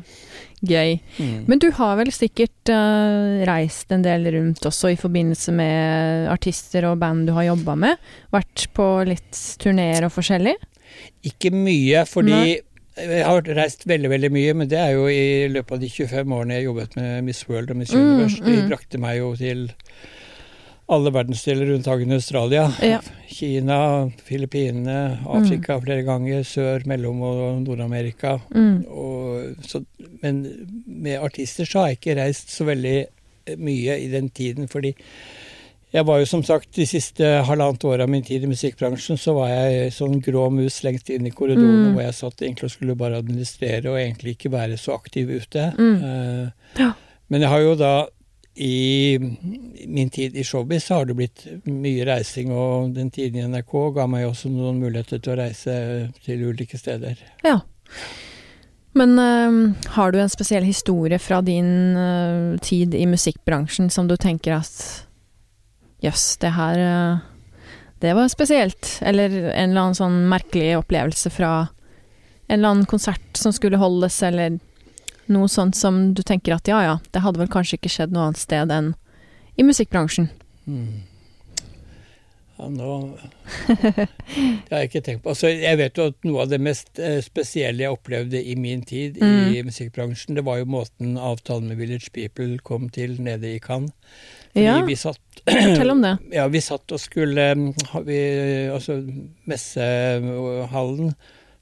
Gøy. 0.64 0.94
Mm. 1.20 1.40
Men 1.50 1.60
du 1.60 1.66
har 1.76 1.98
vel 1.98 2.08
sikkert 2.14 2.70
uh, 2.72 3.42
reist 3.44 3.90
en 3.92 4.00
del 4.00 4.24
rundt 4.32 4.64
også 4.64 4.94
i 4.94 4.96
forbindelse 4.96 5.52
med 5.52 6.28
artister 6.32 6.86
og 6.88 7.02
band 7.02 7.26
du 7.28 7.34
har 7.36 7.44
jobba 7.50 7.74
med? 7.82 8.06
Vært 8.32 8.64
på 8.72 8.86
litt 9.04 9.36
turneer 9.60 10.06
og 10.06 10.14
forskjellig? 10.14 10.54
Ikke 11.28 11.50
mye, 11.52 12.06
fordi 12.08 12.32
Nei. 12.32 12.54
Jeg 12.96 13.24
har 13.26 13.48
reist 13.56 13.86
veldig 13.90 14.10
veldig 14.12 14.30
mye, 14.34 14.54
men 14.54 14.68
det 14.70 14.78
er 14.78 14.92
jo 14.94 15.06
i 15.10 15.48
løpet 15.50 15.76
av 15.76 15.80
de 15.82 15.88
25 15.90 16.34
årene 16.36 16.58
jeg 16.58 16.68
jobbet 16.68 16.98
med 16.98 17.24
Miss 17.26 17.42
World 17.48 17.72
og 17.74 17.80
Miss 17.80 17.94
Mm, 17.94 18.02
Universe. 18.04 18.42
De 18.44 18.58
mm. 18.60 18.68
brakte 18.70 19.00
meg 19.02 19.18
jo 19.18 19.32
til 19.40 19.64
alle 20.94 21.10
verdensdeler 21.16 21.72
unntagen 21.74 22.12
Australia. 22.12 22.68
Ja. 22.84 23.00
Kina, 23.26 24.10
Filippinene, 24.26 25.18
Afrika 25.26 25.78
flere 25.80 26.04
ganger, 26.04 26.44
Sør-, 26.44 26.84
Mellom- 26.86 27.22
og 27.24 27.62
Nord-Amerika. 27.64 28.36
Mm. 28.54 28.84
Men 30.20 30.42
med 30.86 31.18
artister 31.24 31.64
så 31.64 31.80
har 31.80 31.88
jeg 31.88 32.00
ikke 32.02 32.18
reist 32.20 32.52
så 32.52 32.68
veldig 32.68 32.98
mye 33.60 33.96
i 34.00 34.10
den 34.12 34.28
tiden, 34.30 34.68
fordi 34.68 34.94
jeg 35.94 36.06
var 36.08 36.18
jo 36.18 36.26
som 36.26 36.42
sagt 36.42 36.72
de 36.74 36.86
siste 36.90 37.22
halvannet 37.46 37.84
året 37.86 38.02
av 38.02 38.10
min 38.10 38.24
tid 38.26 38.42
i 38.42 38.50
musikkbransjen, 38.50 39.16
så 39.20 39.34
var 39.36 39.52
jeg 39.52 39.92
sånn 39.94 40.18
grå 40.24 40.48
mus 40.50 40.80
lengst 40.82 41.10
inn 41.14 41.26
i 41.28 41.30
korridorene 41.30 41.86
Mm. 41.88 41.92
hvor 41.94 42.02
jeg 42.02 42.14
satt 42.18 42.42
egentlig 42.42 42.64
og 42.64 42.70
skulle 42.74 42.96
bare 42.98 43.20
administrere 43.22 43.92
og 43.92 43.98
egentlig 44.00 44.34
ikke 44.36 44.50
være 44.50 44.76
så 44.76 44.96
aktiv 44.98 45.30
ute. 45.30 45.70
Mm. 45.78 45.96
Eh, 46.02 46.50
Ja. 46.80 46.92
Men 47.30 47.40
jeg 47.40 47.50
har 47.50 47.60
jo 47.60 47.74
da 47.78 48.06
i 48.56 49.18
min 49.88 50.10
tid 50.10 50.36
i 50.36 50.42
showbiz 50.44 50.84
så 50.84 50.94
har 51.00 51.04
det 51.06 51.16
blitt 51.16 51.46
mye 51.66 52.04
reising, 52.06 52.50
og 52.52 52.92
den 52.94 53.10
tiden 53.10 53.36
i 53.40 53.46
NRK 53.48 53.94
ga 53.94 54.06
meg 54.06 54.26
også 54.28 54.50
noen 54.50 54.78
muligheter 54.82 55.18
til 55.22 55.32
å 55.34 55.38
reise 55.40 56.12
til 56.24 56.44
ulike 56.50 56.78
steder. 56.78 57.16
Ja. 57.44 57.60
Men 58.94 59.18
eh, 59.18 59.90
har 59.96 60.12
du 60.12 60.20
en 60.20 60.28
spesiell 60.30 60.62
historie 60.64 61.18
fra 61.18 61.40
din 61.42 61.96
eh, 61.96 62.58
tid 62.62 62.94
i 62.94 63.06
musikkbransjen 63.06 63.90
som 63.90 64.06
du 64.08 64.16
tenker 64.16 64.54
at 64.60 65.03
jøss, 66.04 66.26
det 66.42 66.52
her 66.56 66.80
eh, 66.80 67.22
Det 68.04 68.12
var 68.14 68.28
spesielt. 68.28 68.98
Eller 69.02 69.32
en 69.32 69.70
eller 69.70 69.80
annen 69.80 69.98
sånn 69.98 70.20
merkelig 70.28 70.74
opplevelse 70.82 71.32
fra 71.32 71.54
en 72.46 72.58
eller 72.58 72.74
annen 72.74 72.86
konsert 72.90 73.40
som 73.40 73.54
skulle 73.56 73.80
holdes, 73.80 74.20
eller 74.22 74.58
noe 75.32 75.48
sånt 75.48 75.76
som 75.76 76.12
du 76.14 76.22
tenker 76.22 76.56
at 76.56 76.68
ja 76.68 76.82
ja, 76.84 76.98
det 77.12 77.24
hadde 77.24 77.40
vel 77.40 77.48
kanskje 77.48 77.78
ikke 77.78 77.92
skjedd 77.92 78.12
noe 78.12 78.28
annet 78.28 78.42
sted 78.42 78.72
enn 78.72 78.92
i 79.56 79.64
musikkbransjen. 79.64 80.28
Mm. 80.68 81.04
Ja, 82.54 82.68
nå 82.70 82.90
Det 83.66 84.70
har 84.70 84.82
jeg 84.84 84.90
ikke 84.90 85.02
tenkt 85.02 85.24
på. 85.24 85.32
Altså, 85.32 85.50
jeg 85.50 85.78
vet 85.80 85.98
jo 85.98 86.08
at 86.12 86.26
noe 86.26 86.44
av 86.44 86.52
det 86.52 86.60
mest 86.62 87.00
eh, 87.02 87.18
spesielle 87.24 87.82
jeg 87.82 87.96
opplevde 87.96 88.38
i 88.38 88.54
min 88.58 88.84
tid 88.86 89.18
i 89.18 89.62
musikkbransjen, 89.66 90.36
det 90.38 90.44
var 90.46 90.60
jo 90.60 90.70
måten 90.76 91.16
avtalen 91.18 91.72
med 91.72 91.80
Village 91.82 92.12
People 92.14 92.58
kom 92.62 92.88
til 92.94 93.16
nede 93.22 93.56
i 93.56 93.62
Cannes. 93.62 93.94
Ja, 94.54 94.76
vi 94.86 94.94
satt 94.96 95.20
fortell 95.44 95.90
om 95.90 96.02
det. 96.04 96.12
Ja, 96.32 96.46
vi 96.48 96.60
satt 96.64 96.92
og 96.94 97.00
skulle 97.02 97.50
um, 97.52 97.70
vi, 98.06 98.18
Altså, 98.72 99.00
messehallen 99.50 101.14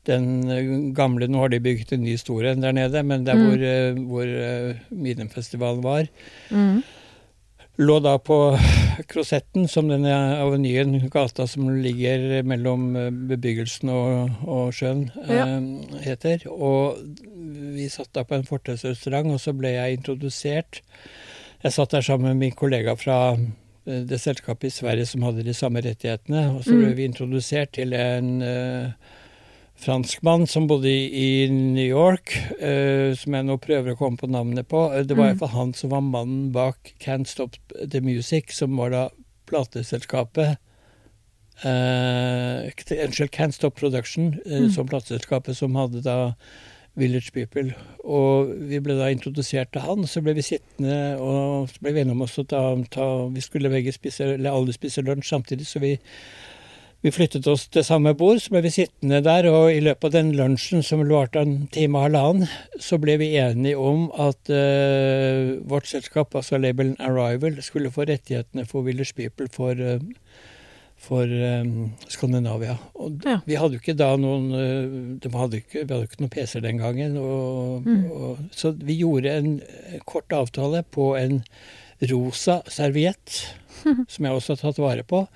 den 0.09 0.27
uh, 0.51 0.93
gamle 0.97 1.29
Nå 1.31 1.39
har 1.45 1.53
de 1.53 1.61
bygget 1.63 1.93
en 1.95 2.03
ny 2.05 2.17
stor 2.21 2.45
en 2.51 2.63
der 2.65 2.75
nede, 2.77 3.03
men 3.07 3.25
der 3.27 3.39
Mm. 3.39 3.45
hvor, 3.47 3.61
uh, 3.63 4.03
hvor 4.09 5.77
uh, 5.79 5.83
var, 5.85 6.09
Mm. 6.51 6.83
lå 7.79 7.99
da 8.03 8.17
på 8.19 8.59
Krosetten, 9.09 9.69
som 9.69 9.89
denne 9.89 10.13
avenyen, 10.43 11.09
gata 11.11 11.47
som 11.49 11.69
ligger 11.83 12.43
mellom 12.45 12.93
bebyggelsen 13.29 13.89
og, 13.89 14.31
og 14.47 14.73
sjøen, 14.75 15.11
Ja. 15.29 15.47
eh, 15.47 16.03
heter. 16.05 16.45
Og 16.51 16.99
vi 17.75 17.89
satt 17.89 18.13
da 18.13 18.23
på 18.25 18.35
en 18.37 18.45
fortausrestaurant, 18.45 19.33
og 19.33 19.41
så 19.41 19.55
ble 19.57 19.73
jeg 19.73 19.97
introdusert. 19.99 20.83
Jeg 21.63 21.73
satt 21.77 21.93
der 21.95 22.03
sammen 22.03 22.33
med 22.33 22.41
min 22.43 22.55
kollega 22.59 22.95
fra 22.99 23.17
eh, 23.37 24.03
det 24.07 24.19
selskapet 24.23 24.67
i 24.71 24.75
Sverige 24.75 25.07
som 25.07 25.23
hadde 25.23 25.45
de 25.47 25.55
samme 25.55 25.83
rettighetene. 25.85 26.49
Og 26.57 26.65
så 26.65 26.75
ble 26.75 26.89
Mm. 26.91 26.97
vi 26.97 27.05
introdusert 27.07 27.73
til 27.73 27.93
en 27.95 28.43
uh, 28.43 28.91
franskmann 29.83 30.47
som 30.47 30.67
bodde 30.69 30.91
i, 30.91 31.49
New 31.51 31.87
York, 31.87 32.35
uh, 32.63 33.15
som 33.15 33.35
jeg 33.35 33.45
nå 33.47 33.57
prøver 33.63 33.93
å 33.95 33.99
komme 33.99 34.19
på 34.19 34.27
navnet 34.31 34.67
på. 34.69 34.89
Det 35.07 35.17
var 35.17 35.31
Mm. 35.31 35.39
iallfall 35.39 35.55
han 35.55 35.73
som 35.75 35.91
var 35.91 36.01
mannen 36.01 36.51
bak 36.53 36.95
Can't 37.01 37.27
Stop 37.27 37.57
The 37.91 38.01
Music, 38.01 38.53
som 38.53 38.77
var 38.77 38.91
da 38.91 39.09
plateselskapet 39.47 40.57
Unnskyld, 41.65 43.31
Can't 43.31 43.53
Stop 43.55 43.77
Production, 43.77 44.35
uh, 44.47 44.63
Mm. 44.67 44.71
som 44.75 44.89
plateselskapet 44.89 45.55
som 45.57 45.75
hadde 45.75 46.03
da 46.03 46.35
Village 46.99 47.33
People. 47.33 47.73
Og 48.05 48.53
vi 48.69 48.81
ble 48.85 48.99
da 48.99 49.09
introdusert 49.13 49.73
til 49.73 49.85
han, 49.85 50.07
så 50.07 50.21
ble 50.25 50.37
vi 50.37 50.45
sittende 50.45 51.19
og 51.23 51.71
så 51.73 51.85
ble 51.85 51.95
vi 51.95 52.03
enige 52.05 52.17
om 52.17 52.25
oss 52.27 52.41
å 52.41 52.47
ta, 52.49 52.63
ta 52.93 53.09
Vi 53.33 53.45
skulle 53.45 53.73
begge 53.73 53.95
spise, 53.95 54.35
eller 54.37 54.53
alle 54.53 54.75
spise 54.77 55.05
lunsj 55.05 55.33
samtidig, 55.33 55.69
så 55.69 55.83
vi 55.83 55.97
vi 57.03 57.11
flyttet 57.11 57.47
oss 57.51 57.65
til 57.67 57.83
samme 57.83 58.13
bord, 58.15 58.39
så 58.39 58.53
ble 58.55 58.61
vi 58.63 58.71
sittende 58.71 59.19
der, 59.27 59.49
og 59.51 59.73
i 59.75 59.81
løpet 59.83 60.07
av 60.07 60.13
den 60.15 60.29
lunsjen 60.39 60.85
som 60.87 61.01
varte 61.09 61.41
en 61.43 61.57
time 61.75 61.99
og 61.99 62.05
halvannen, 62.07 62.53
så 62.79 62.95
ble 63.03 63.17
vi 63.19 63.33
enige 63.43 63.75
om 63.75 64.05
at 64.23 64.53
uh, 64.55 65.59
vårt 65.67 65.91
selskap, 65.91 66.37
altså 66.39 66.61
labelen 66.63 66.95
Arrival, 67.03 67.59
skulle 67.67 67.91
få 67.91 68.07
rettighetene 68.07 68.69
for 68.71 68.87
Village 68.87 69.17
People 69.19 69.51
for, 69.51 69.75
eh, 69.75 69.99
for 71.03 71.27
um, 71.27 71.93
Skandinavia. 72.09 72.77
Og 72.95 73.21
Ja. 73.27 73.41
vi 73.47 73.57
hadde 73.59 73.75
jo 73.75 73.81
ikke 73.83 73.97
da 73.99 74.13
noen 74.17 74.45
uh, 74.55 75.19
de 75.19 75.31
hadde 75.35 75.59
ikke, 75.59 75.83
Vi 75.87 75.95
hadde 75.95 76.07
ikke 76.07 76.21
noen 76.23 76.31
PC 76.31 76.61
den 76.63 76.79
gangen. 76.79 77.17
Og, 77.19 77.83
Mm. 77.87 78.05
og, 78.13 78.39
så 78.55 78.71
vi 78.79 78.95
gjorde 79.01 79.33
en 79.39 79.61
eh, 79.63 79.99
kort 80.07 80.31
avtale 80.33 80.85
på 80.95 81.17
en 81.19 81.43
rosa 82.11 82.61
serviett, 82.69 83.55
som 84.09 84.25
jeg 84.25 84.33
også 84.33 84.55
har 84.55 84.63
tatt 84.63 84.79
vare 84.79 85.03
på. 85.03 85.27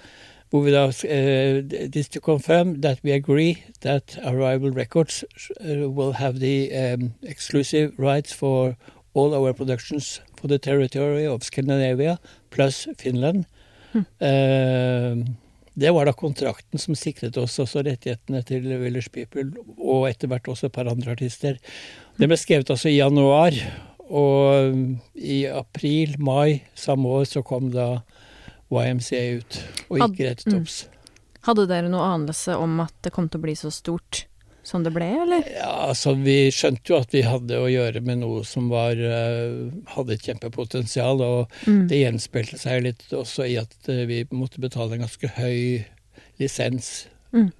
Hvor 0.50 0.62
vi 0.62 0.70
da 0.70 0.85
uh, 0.87 1.88
This 1.90 2.09
to 2.14 2.20
confirm 2.20 2.81
that 2.83 3.00
we 3.02 3.11
agree 3.12 3.64
that 3.83 4.16
Arrival 4.22 4.70
Records 4.70 5.24
uh, 5.61 5.88
will 5.90 6.12
have 6.12 6.38
the 6.38 6.70
um, 6.72 7.12
exclusive 7.24 7.92
rights 7.98 8.33
for 8.33 8.76
all 9.14 9.35
our 9.35 9.52
productions 9.52 10.20
for 10.37 10.46
the 10.46 10.59
territory 10.59 11.26
of 11.26 11.42
Scandinavia 11.42 12.18
plus 12.50 12.87
Finland. 12.98 13.44
Eh, 14.20 15.16
det 15.76 15.92
var 15.92 16.08
da 16.08 16.14
kontrakten 16.16 16.80
som 16.80 16.96
sikret 16.96 17.36
oss 17.40 17.58
også 17.60 17.82
rettighetene 17.84 18.40
til 18.48 18.64
Village 18.80 19.12
People, 19.12 19.50
og 19.76 20.06
etter 20.08 20.30
hvert 20.30 20.48
også 20.48 20.70
et 20.70 20.76
par 20.76 20.88
andre 20.88 21.12
artister. 21.12 21.58
Det 22.16 22.28
ble 22.30 22.38
skrevet 22.40 22.72
altså 22.72 22.88
i 22.88 22.96
januar, 22.96 23.56
og 24.06 24.72
i 25.14 25.42
april-mai 25.50 26.62
samme 26.78 27.10
år 27.18 27.26
så 27.28 27.42
kom 27.44 27.68
da 27.74 27.98
YMCA 28.72 29.24
ut, 29.40 29.58
og 29.90 30.00
gikk 30.00 30.22
rett 30.26 30.44
til 30.44 30.52
Mm. 30.52 30.58
topps. 30.60 30.78
Hadde 31.46 31.68
dere 31.68 31.88
noe 31.92 32.02
anelse 32.02 32.56
om 32.58 32.80
at 32.80 32.94
det 33.02 33.12
kom 33.12 33.28
til 33.28 33.38
å 33.38 33.42
bli 33.44 33.54
så 33.54 33.70
stort 33.70 34.24
som 34.66 34.83
det 34.83 34.90
ble, 34.96 35.07
eller? 35.22 35.44
Ja, 35.55 35.68
altså 35.92 36.16
vi 36.18 36.48
skjønte 36.50 36.90
jo 36.90 36.96
at 36.98 37.12
vi 37.14 37.20
hadde 37.22 37.61
å 37.62 37.68
gjøre 37.70 38.00
med 38.02 38.18
noe 38.24 38.40
som 38.48 38.66
var, 38.72 38.98
eh, 38.98 39.68
hadde 39.94 40.16
et 40.16 40.24
kjempepotensial, 40.26 41.22
og 41.22 41.52
Mm. 41.66 41.85
det 41.88 42.00
gjenspeilte 42.02 42.59
seg 42.59 42.83
litt 42.83 43.05
også 43.14 43.46
i 43.46 43.55
at 43.62 43.76
eh, 43.88 44.02
vi 44.11 44.24
måtte 44.35 44.59
betale 44.61 44.96
en 44.98 45.05
ganske 45.07 45.31
høy 45.38 45.85
lisens. 46.42 47.07
Mm. 47.33 47.52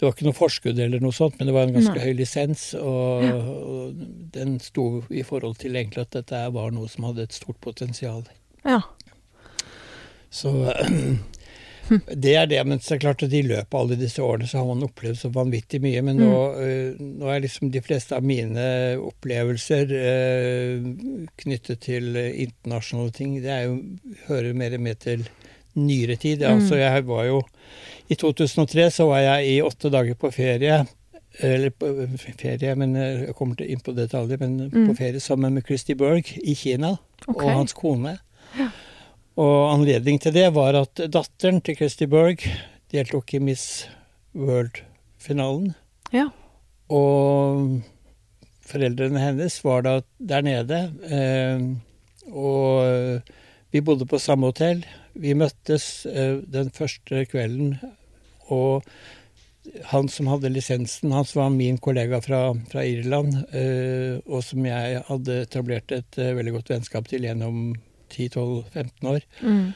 Det 0.00 0.06
var 0.06 0.14
ikke 0.14 0.24
noe 0.30 0.38
forskudd 0.38 0.78
eller 0.80 1.02
noe 1.04 1.12
sånt, 1.12 1.34
men 1.38 1.50
det 1.50 1.52
var 1.54 1.66
en 1.68 1.74
ganske 1.76 1.92
Nei. 1.92 2.06
høy 2.08 2.14
lisens, 2.16 2.62
og, 2.80 3.20
og 3.20 4.00
den 4.32 4.56
sto 4.64 5.02
i 5.12 5.20
forhold 5.28 5.58
til 5.60 5.76
egentlig 5.76 6.06
at 6.06 6.16
dette 6.16 6.40
var 6.56 6.70
noe 6.72 6.88
som 6.88 7.04
hadde 7.04 7.26
et 7.28 7.36
stort 7.36 7.60
potensial. 7.60 8.24
Ja. 8.64 8.80
Så 10.32 10.48
det 12.06 12.34
er 12.36 12.46
det, 12.50 12.60
men 12.66 12.80
så 12.80 12.94
er 12.94 12.98
det 12.98 13.04
klart 13.04 13.22
at 13.26 13.34
i 13.34 13.42
løpet 13.46 13.74
av 13.74 13.80
alle 13.80 13.98
disse 13.98 14.22
årene 14.22 14.48
så 14.50 14.60
har 14.60 14.68
man 14.68 14.86
opplevd 14.86 15.18
så 15.22 15.30
vanvittig 15.34 15.80
mye. 15.82 16.02
Men 16.06 16.20
nå, 16.22 16.34
eh, 16.62 17.00
nå 17.00 17.30
er 17.32 17.42
liksom 17.44 17.72
de 17.74 17.82
fleste 17.84 18.16
av 18.16 18.26
mine 18.26 18.64
opplevelser 19.00 19.94
eh, 19.98 20.86
knyttet 21.42 21.82
til 21.86 22.14
eh, 22.20 22.30
internasjonale 22.46 23.14
ting, 23.16 23.36
det 23.42 23.52
er 23.54 23.66
jo, 23.68 23.76
hører 24.28 24.56
mer 24.56 24.78
mer 24.78 24.98
til 25.00 25.26
nyere 25.78 26.16
tid. 26.20 26.42
Mm. 26.42 26.60
Altså 26.60 26.80
jeg 26.80 27.04
var 27.06 27.26
jo 27.28 27.42
I 28.10 28.16
2003 28.18 28.88
så 28.90 29.06
var 29.06 29.20
jeg 29.22 29.52
i 29.52 29.60
åtte 29.62 29.90
dager 29.92 30.18
på 30.18 30.32
ferie. 30.34 30.80
Eller 31.46 31.70
på 31.70 31.86
ferie, 32.18 32.74
men 32.74 32.96
jeg 32.98 33.34
kommer 33.38 33.60
inn 33.62 33.78
på 33.86 33.94
detaljer, 33.94 34.40
men 34.40 34.56
Mm. 34.66 34.88
på 34.88 34.96
ferie 34.98 35.20
sammen 35.22 35.54
med 35.54 35.62
Christy 35.66 35.94
Berg 35.94 36.26
i 36.42 36.54
Kina 36.58 36.96
okay. 37.26 37.46
og 37.46 37.50
hans 37.54 37.72
kone. 37.72 38.16
Og 39.40 39.70
anledning 39.70 40.18
til 40.20 40.34
det 40.36 40.50
var 40.52 40.76
at 40.76 41.00
datteren 41.08 41.62
til 41.64 41.78
Christy 41.78 42.04
Berg 42.10 42.42
deltok 42.92 43.32
i 43.38 43.40
Miss 43.40 43.86
World-finalen. 44.36 45.70
Ja. 46.12 46.26
Og 46.92 47.80
foreldrene 48.68 49.22
hennes 49.22 49.56
var 49.64 49.86
da 49.86 49.94
der 50.18 50.44
nede. 50.44 50.82
Eh, 51.08 51.62
og 52.28 53.22
vi 53.72 53.80
bodde 53.86 54.08
på 54.10 54.20
samme 54.20 54.50
hotell. 54.50 54.84
Vi 55.14 55.32
møttes 55.38 56.04
eh, 56.10 56.42
den 56.44 56.68
første 56.74 57.24
kvelden, 57.30 57.78
og 58.50 58.84
han 59.92 60.08
som 60.10 60.28
hadde 60.30 60.50
lisensen, 60.52 61.14
han 61.14 61.26
som 61.28 61.44
var 61.44 61.52
min 61.54 61.78
kollega 61.78 62.20
fra, 62.24 62.48
fra 62.70 62.84
Irland, 62.84 63.36
eh, 63.56 64.18
og 64.26 64.44
som 64.44 64.66
jeg 64.66 65.04
hadde 65.08 65.44
etablert 65.46 65.94
et 65.94 66.18
veldig 66.18 66.58
godt 66.58 66.74
vennskap 66.74 67.08
til 67.08 67.24
gjennom 67.24 67.70
10-12-15 68.14 69.06
år, 69.14 69.20
Mm. 69.42 69.72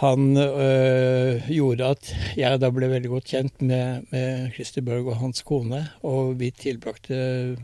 han 0.00 0.36
øh, 0.36 1.48
gjorde 1.48 1.84
at 1.90 2.14
jeg 2.36 2.60
da 2.60 2.70
ble 2.70 2.88
veldig 2.90 3.10
godt 3.10 3.24
kjent 3.30 3.62
med, 3.62 4.02
med 4.12 4.50
Christer 4.54 4.82
Berg 4.84 5.06
og 5.06 5.16
hans 5.16 5.42
kone, 5.42 5.88
og 6.02 6.38
vi 6.40 6.50
tilbrakte 6.50 7.56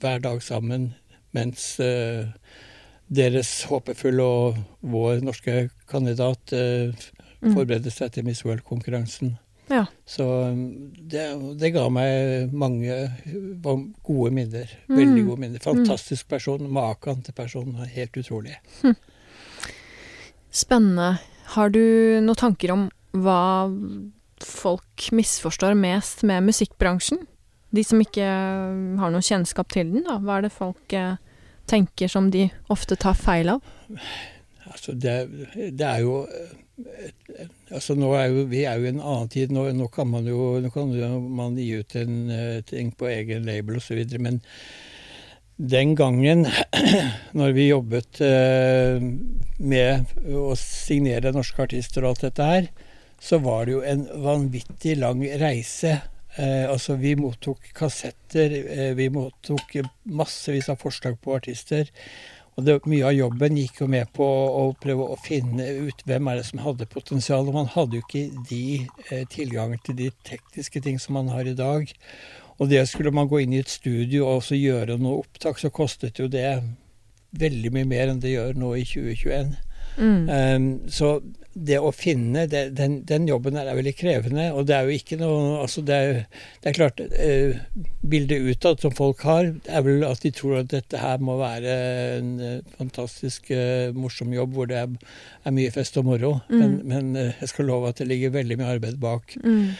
hver 0.00 0.18
dag 0.18 0.42
sammen 0.42 0.94
mens 1.32 1.80
øh, 1.80 2.26
deres 3.14 3.62
håpefulle 3.68 4.22
og 4.22 4.56
vår 4.82 5.20
norske 5.24 5.68
kandidat 5.90 6.52
øh, 6.52 6.94
Mm. 7.42 7.56
forberedte 7.56 7.90
seg 7.90 8.12
til 8.14 8.22
Miss 8.24 8.44
World-konkurransen. 8.46 9.32
Ja. 9.72 9.86
Så 10.04 10.24
det, 11.08 11.24
det 11.60 11.72
ga 11.72 11.86
meg 11.92 12.52
mange 12.52 12.96
gode 14.04 14.32
minner. 14.36 14.68
Mm. 14.90 14.96
Veldig 14.98 15.24
gode 15.30 15.44
minner. 15.46 15.62
Fantastisk 15.64 16.28
person. 16.28 16.66
Maken 16.72 17.22
til 17.24 17.36
person. 17.36 17.74
Helt 17.94 18.16
utrolig. 18.20 18.58
Spennende. 20.52 21.14
Har 21.54 21.72
du 21.72 21.80
noen 22.20 22.38
tanker 22.38 22.74
om 22.74 22.86
hva 23.16 23.68
folk 24.42 25.08
misforstår 25.14 25.76
mest 25.78 26.24
med 26.28 26.44
musikkbransjen? 26.50 27.24
De 27.72 27.84
som 27.86 28.00
ikke 28.04 28.26
har 28.26 29.12
noen 29.12 29.24
kjennskap 29.24 29.72
til 29.72 29.88
den, 29.94 30.04
da. 30.04 30.18
Hva 30.20 30.38
er 30.38 30.46
det 30.46 30.52
folk 30.52 30.96
eh, 30.96 31.16
tenker 31.70 32.12
som 32.12 32.28
de 32.32 32.50
ofte 32.72 32.98
tar 33.00 33.16
feil 33.16 33.54
av? 33.54 33.64
Altså 34.70 34.94
det, 34.94 35.16
det 35.74 35.86
er 35.86 36.04
jo 36.04 36.22
eh, 36.28 37.48
altså 37.74 37.96
nå 37.98 38.12
er 38.18 38.30
jo, 38.30 38.44
Vi 38.50 38.64
er 38.68 38.78
jo 38.78 38.86
i 38.86 38.92
en 38.92 39.02
annen 39.02 39.32
tid. 39.32 39.52
Nå, 39.54 39.66
nå 39.76 39.88
kan 39.92 40.10
man 40.10 40.28
jo 40.28 40.56
nå 40.62 40.70
kan 40.74 40.92
man 41.36 41.58
gi 41.58 41.72
ut 41.80 41.96
en 41.98 42.22
eh, 42.30 42.62
ting 42.68 42.92
på 42.94 43.10
egen 43.10 43.46
label 43.48 43.80
osv. 43.80 44.02
Men 44.22 44.40
den 45.56 45.96
gangen 45.98 46.46
når 47.38 47.58
vi 47.58 47.68
jobbet 47.70 48.22
eh, 48.24 49.02
med 49.62 50.14
å 50.32 50.54
signere 50.58 51.34
norske 51.34 51.66
artister 51.66 52.04
og 52.04 52.14
alt 52.14 52.26
dette 52.28 52.48
her, 52.52 52.70
så 53.22 53.38
var 53.42 53.66
det 53.66 53.76
jo 53.76 53.84
en 53.86 54.08
vanvittig 54.24 54.96
lang 54.98 55.22
reise. 55.38 56.00
Altså 56.32 56.94
Vi 56.96 57.12
mottok 57.20 57.68
kassetter, 57.76 58.54
vi 58.96 59.06
mottok 59.12 59.74
massevis 60.08 60.70
av 60.72 60.80
forslag 60.80 61.18
på 61.22 61.36
artister. 61.36 61.90
Og 62.52 62.66
det, 62.66 62.74
mye 62.84 63.06
av 63.08 63.14
jobben 63.16 63.56
gikk 63.56 63.80
jo 63.80 63.88
med 63.88 64.10
på 64.12 64.26
å 64.26 64.64
prøve 64.80 65.06
å 65.14 65.16
finne 65.24 65.64
ut 65.86 66.02
hvem 66.04 66.28
er 66.28 66.40
det 66.40 66.46
som 66.50 66.60
hadde 66.60 66.88
potensial. 66.90 67.48
Og 67.48 67.56
man 67.56 67.70
hadde 67.72 67.96
jo 67.96 68.04
ikke 68.04 68.26
de 68.50 68.64
eh, 69.08 69.24
tilgangen 69.32 69.80
til 69.86 69.96
de 69.96 70.10
tekniske 70.28 70.82
ting 70.84 71.00
som 71.00 71.16
man 71.16 71.32
har 71.32 71.48
i 71.48 71.56
dag. 71.56 71.88
Og 72.60 72.68
det 72.68 72.84
skulle 72.90 73.14
man 73.14 73.30
gå 73.30 73.40
inn 73.42 73.56
i 73.56 73.62
et 73.62 73.72
studio 73.72 74.26
og 74.26 74.42
også 74.42 74.60
gjøre 74.60 74.98
noe 75.00 75.22
opptak, 75.24 75.58
så 75.58 75.72
kostet 75.72 76.20
jo 76.20 76.28
det 76.30 76.60
veldig 77.40 77.72
mye 77.72 77.88
mer 77.88 78.12
enn 78.12 78.20
det 78.20 78.34
gjør 78.34 78.58
nå 78.60 78.74
i 78.76 78.84
2021. 78.84 79.54
Mm. 79.96 80.28
Um, 80.28 80.68
så 80.90 81.16
det 81.52 81.76
å 81.84 81.90
finne 81.92 82.46
det, 82.48 82.62
den, 82.78 83.00
den 83.08 83.26
jobben 83.28 83.58
der 83.58 83.68
er 83.68 83.76
veldig 83.76 83.92
krevende. 83.98 84.46
Og 84.56 84.66
det 84.68 84.76
er 84.76 84.88
jo 84.88 84.96
ikke 84.96 85.18
noe 85.20 85.40
Altså, 85.62 85.82
det 85.84 85.96
er, 85.96 86.20
det 86.62 86.70
er 86.70 86.76
klart 86.76 87.02
uh, 87.02 87.82
Bildet 88.08 88.46
utad 88.48 88.80
som 88.82 88.94
folk 88.96 89.22
har, 89.28 89.50
er 89.68 89.84
vel 89.84 90.06
at 90.08 90.24
de 90.24 90.32
tror 90.34 90.62
at 90.62 90.70
dette 90.72 91.00
her 91.00 91.20
må 91.22 91.36
være 91.40 91.74
en 92.18 92.30
eh, 92.42 92.72
fantastisk 92.78 93.52
uh, 93.54 93.92
morsom 93.94 94.32
jobb 94.34 94.56
hvor 94.56 94.70
det 94.70 94.80
er, 94.80 94.96
er 95.44 95.54
mye 95.54 95.72
fest 95.74 95.98
og 96.00 96.08
moro. 96.08 96.32
Men, 96.50 96.80
men 96.88 97.12
uh, 97.18 97.28
jeg 97.42 97.52
skal 97.52 97.68
love 97.68 97.92
at 97.92 98.00
det 98.00 98.08
ligger 98.10 98.34
veldig 98.38 98.58
mye 98.60 98.72
arbeid 98.78 98.98
bak 99.02 99.36
Mm. 99.42 99.74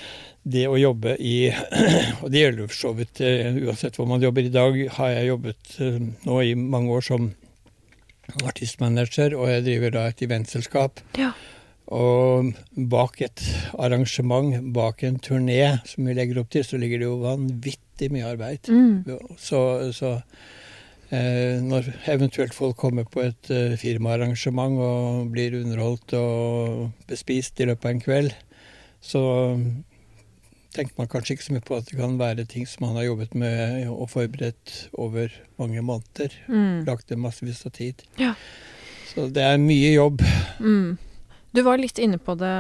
det 0.48 0.62
å 0.68 0.79
jobbe 0.79 1.14
i 1.22 1.51
Og 2.22 2.31
det 2.33 2.40
gjelder 2.40 2.68
for 2.70 2.79
så 2.79 2.90
vidt 2.96 3.20
uansett 3.22 3.96
hvor 3.98 4.09
man 4.11 4.22
jobber. 4.22 4.46
I 4.46 4.53
dag 4.55 4.79
har 4.96 5.12
jeg 5.12 5.29
jobbet 5.29 5.77
nå 6.27 6.38
i 6.42 6.55
mange 6.59 6.96
år 6.96 7.05
som 7.07 7.29
artistmanager, 8.45 9.37
og 9.38 9.51
jeg 9.51 9.66
driver 9.66 9.95
da 9.97 10.07
et 10.11 10.23
eventselskap. 10.25 11.03
Ja. 11.18 11.33
Og 11.92 12.53
bak 12.88 13.21
et 13.25 13.42
arrangement, 13.75 14.55
bak 14.73 15.03
en 15.05 15.18
turné 15.21 15.79
som 15.88 16.09
vi 16.09 16.16
legger 16.16 16.40
opp 16.40 16.53
til, 16.55 16.64
så 16.64 16.81
ligger 16.81 17.03
det 17.03 17.09
jo 17.09 17.21
vanvittig 17.25 18.09
mye 18.14 18.31
arbeid. 18.33 18.71
Mm. 18.73 19.03
Så, 19.37 19.61
så 19.92 20.14
eh, 21.11 21.61
når 21.61 21.90
eventuelt 22.14 22.57
folk 22.57 22.79
kommer 22.81 23.05
på 23.05 23.27
et 23.27 23.53
eh, 23.53 23.77
firmaarrangement 23.81 24.81
og 24.81 25.33
blir 25.35 25.59
underholdt 25.61 26.16
og 26.16 26.90
bespist 27.11 27.61
i 27.61 27.68
løpet 27.68 27.90
av 27.90 27.97
en 27.97 28.05
kveld, 28.07 28.37
så 29.03 29.23
tenker 30.72 30.98
man 30.98 31.08
kanskje 31.11 31.37
ikke 31.37 31.46
så 31.46 31.54
mye 31.56 31.64
på 31.66 31.78
at 31.78 31.88
det 31.88 31.98
kan 31.98 32.18
være 32.20 32.46
ting 32.48 32.66
som 32.68 32.87
man 32.87 32.98
har 32.98 33.08
jobbet 33.11 33.35
med 33.38 33.87
og 33.92 34.11
forberedt 34.12 34.74
over 34.98 35.32
mange 35.61 35.82
måneder. 35.85 36.35
Mm. 36.48 36.85
Lagt 36.88 37.11
ned 37.11 37.22
massevis 37.22 37.64
av 37.68 37.74
tid. 37.76 38.04
Ja. 38.20 38.35
Så 39.12 39.28
det 39.32 39.44
er 39.44 39.61
mye 39.61 39.92
jobb. 39.92 40.22
Mm. 40.61 40.96
Du 41.52 41.61
var 41.66 41.80
litt 41.80 42.00
inne 42.00 42.16
på 42.16 42.35
det 42.40 42.56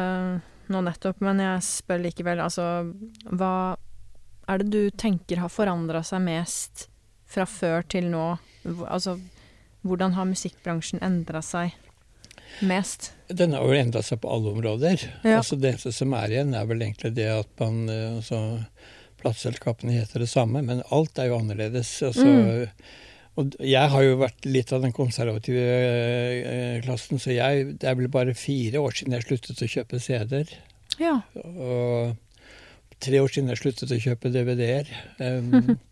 nå 0.72 0.80
nettopp, 0.84 1.20
men 1.24 1.40
jeg 1.42 1.64
spør 1.66 2.02
likevel, 2.04 2.40
altså 2.44 2.66
Hva 3.32 3.52
er 4.50 4.60
det 4.60 4.70
du 4.72 4.90
tenker 4.98 5.40
har 5.42 5.52
forandra 5.52 6.02
seg 6.04 6.24
mest 6.24 6.86
fra 7.30 7.46
før 7.48 7.86
til 7.88 8.10
nå? 8.12 8.34
Altså, 8.86 9.16
hvordan 9.82 10.14
har 10.18 10.28
musikkbransjen 10.28 11.02
endra 11.02 11.42
seg? 11.44 11.72
Mest? 12.60 13.12
Den 13.32 13.54
har 13.56 13.64
jo 13.64 13.78
endra 13.78 14.02
seg 14.04 14.20
på 14.22 14.30
alle 14.32 14.52
områder. 14.52 15.06
Ja. 15.24 15.38
Altså 15.38 15.56
Det 15.56 15.70
eneste 15.72 15.92
som 15.96 16.12
er 16.18 16.34
igjen, 16.34 16.52
er 16.54 16.66
vel 16.68 16.82
egentlig 16.84 17.14
det 17.16 17.30
at 17.32 17.48
man 17.62 17.86
eh, 17.88 18.18
altså, 18.18 18.42
Plateselskapene 19.22 19.94
heter 19.94 20.24
det 20.24 20.28
samme, 20.28 20.60
men 20.66 20.82
alt 20.90 21.18
er 21.22 21.30
jo 21.30 21.38
annerledes. 21.38 21.94
Altså, 22.02 22.26
Mm. 22.26 22.68
Og 23.40 23.54
jeg 23.64 23.88
har 23.88 24.02
jo 24.04 24.18
vært 24.20 24.44
litt 24.44 24.72
av 24.76 24.82
den 24.84 24.92
konservative 24.92 25.62
eh, 25.64 26.82
klassen, 26.84 27.16
så 27.16 27.32
jeg, 27.32 27.78
det 27.80 27.88
er 27.88 27.94
vel 27.96 28.10
bare 28.12 28.34
fire 28.36 28.82
år 28.82 28.92
siden 28.98 29.16
jeg 29.16 29.24
sluttet 29.24 29.62
å 29.64 29.68
kjøpe 29.72 30.00
CD-er. 30.04 30.52
Ja. 31.00 31.14
Og 31.40 32.12
tre 33.00 33.22
år 33.24 33.32
siden 33.32 33.48
jeg 33.48 33.62
sluttet 33.62 33.94
å 33.94 34.00
kjøpe 34.04 34.32
DVD-er. 34.34 34.90
Um, 35.16 35.78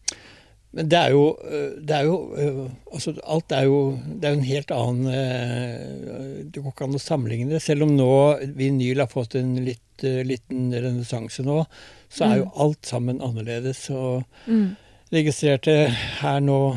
men 0.72 0.86
det 0.90 0.98
er 0.98 1.10
jo, 1.10 1.22
øh, 1.50 1.70
det 1.82 1.94
er 1.96 2.04
jo 2.06 2.16
øh, 2.38 2.58
Altså, 2.94 3.14
alt 3.26 3.52
er 3.52 3.64
jo 3.66 3.78
Det 4.06 4.24
er 4.28 4.34
jo 4.34 4.38
en 4.38 4.44
helt 4.46 4.70
annen 4.70 5.06
øh, 5.06 6.44
Det 6.46 6.62
går 6.62 6.70
ikke 6.70 6.86
an 6.86 6.94
å 6.94 7.00
sammenligne 7.02 7.50
det. 7.56 7.62
Selv 7.64 7.82
om 7.88 7.96
nå 7.96 8.10
vinyl 8.58 9.02
har 9.02 9.10
fått 9.10 9.34
en 9.40 9.56
litt, 9.64 10.04
liten 10.26 10.70
renessanse 10.72 11.42
nå, 11.44 11.64
så 12.08 12.24
er 12.28 12.36
jo 12.40 12.50
alt 12.62 12.86
sammen 12.86 13.20
annerledes. 13.20 13.82
Og 13.90 14.22
Mm. 14.46 14.76
registrerte 15.12 15.74
her 16.20 16.38
nå 16.40 16.76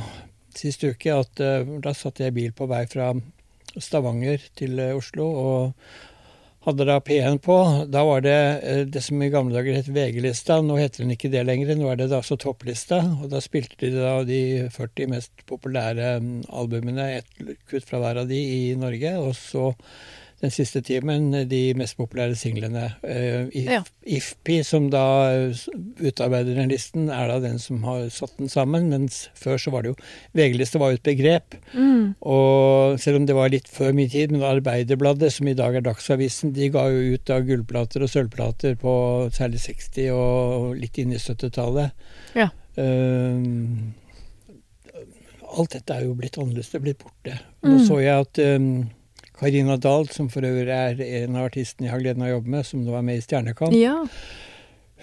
sist 0.57 0.83
uke 0.83 1.13
at 1.13 1.37
da 1.37 1.93
satt 1.93 2.19
jeg 2.19 2.33
i 2.33 2.35
bil 2.35 2.51
på 2.51 2.67
vei 2.69 2.83
fra 2.89 3.13
Stavanger 3.77 4.41
til 4.57 4.79
Oslo. 4.93 5.29
og 5.29 5.73
hadde 6.63 6.85
da 6.87 6.99
P1 7.03 7.37
på. 7.43 7.57
Da 7.91 8.03
var 8.07 8.23
det 8.23 8.37
eh, 8.63 8.81
det 8.87 9.03
som 9.03 9.21
i 9.21 9.29
gamle 9.33 9.55
dager 9.57 9.77
het 9.77 9.89
VG-lista. 9.91 10.61
Nå 10.63 10.77
heter 10.79 11.03
den 11.03 11.13
ikke 11.15 11.31
det 11.33 11.43
lenger. 11.47 11.73
Nå 11.79 11.89
er 11.91 11.99
det 11.99 12.09
da 12.11 12.21
altså 12.21 12.37
topplista. 12.39 13.01
Og 13.19 13.29
da 13.33 13.41
spilte 13.43 13.79
de 13.83 13.91
da 13.97 14.15
de 14.27 14.41
40 14.73 15.11
mest 15.11 15.45
populære 15.49 16.17
mm, 16.23 16.33
albumene, 16.55 17.09
ett 17.19 17.55
kutt 17.69 17.87
fra 17.89 17.99
hver 18.03 18.23
av 18.23 18.31
de 18.31 18.39
i 18.39 18.61
Norge. 18.79 19.15
Og 19.19 19.35
så 19.39 19.71
den 20.43 20.51
siste 20.51 20.81
timen 20.83 21.29
de 21.47 21.59
mest 21.79 21.95
populære 21.95 22.35
singlene. 22.35 22.89
Uh, 22.99 23.47
If, 23.55 23.69
Ja. 23.71 23.79
IFPI, 24.03 24.57
som 24.67 24.89
da 24.91 25.03
eh, 25.31 25.61
utarbeider 26.03 26.57
den 26.57 26.67
listen, 26.73 27.05
er 27.07 27.29
da 27.31 27.37
den 27.39 27.55
som 27.63 27.79
har 27.87 28.09
satt 28.11 28.33
den 28.41 28.49
sammen. 28.51 28.89
Mens 28.91 29.29
før 29.39 29.55
så 29.63 29.71
var 29.71 29.85
det 29.85 29.93
jo 29.93 29.95
VG-liste 30.35 30.81
var 30.83 30.91
jo 30.91 30.99
et 30.99 31.05
begrep. 31.07 31.55
Mm. 31.71 32.13
Og 32.27 32.99
selv 32.99 33.21
om 33.21 33.25
det 33.29 33.37
var 33.37 33.53
litt 33.53 33.71
før 33.71 33.95
min 33.95 34.11
tid, 34.11 34.35
men 34.35 34.43
Arbeiderbladet, 34.43 35.31
som 35.31 35.47
i 35.47 35.55
dag 35.55 35.79
er 35.79 35.85
Dagsavisen, 35.87 36.51
de 36.53 36.67
ga 36.75 36.89
jo 36.91 37.15
ut 37.15 37.23
da 37.31 37.39
gullplater 37.39 38.03
og 38.03 38.11
sølvplater 38.11 38.75
på 38.83 38.93
særlig 39.31 39.63
60- 39.63 40.11
og 40.11 40.75
litt 40.83 40.99
inn 40.99 41.15
i 41.15 41.21
70-tallet. 41.23 41.95
Ja. 42.35 42.49
Uh, 42.75 43.93
alt 45.53 45.75
dette 45.75 45.93
er 45.95 46.07
jo 46.07 46.15
blitt 46.17 46.37
annerledes, 46.41 46.71
det 46.73 46.79
er 46.79 46.85
blitt 46.87 47.01
borte. 47.03 47.35
Nå 47.63 47.77
Mm. 47.77 47.83
så 47.87 47.99
jeg 48.01 48.19
at 48.25 48.39
um, 48.57 48.89
Karina 49.39 49.77
Dahl, 49.81 50.07
som 50.13 50.29
for 50.31 50.45
øvrig 50.45 50.69
er 50.71 50.99
en 51.23 51.35
av 51.39 51.49
artistene 51.49 51.87
jeg 51.89 51.95
har 51.95 52.03
gleden 52.05 52.23
av 52.23 52.29
å 52.31 52.35
jobbe 52.37 52.53
med, 52.55 52.65
som 52.69 52.83
nå 52.85 52.95
er 52.97 53.05
med 53.05 53.17
i 53.19 53.21
Stjernekamp, 53.25 53.73
Ja. 53.75 54.05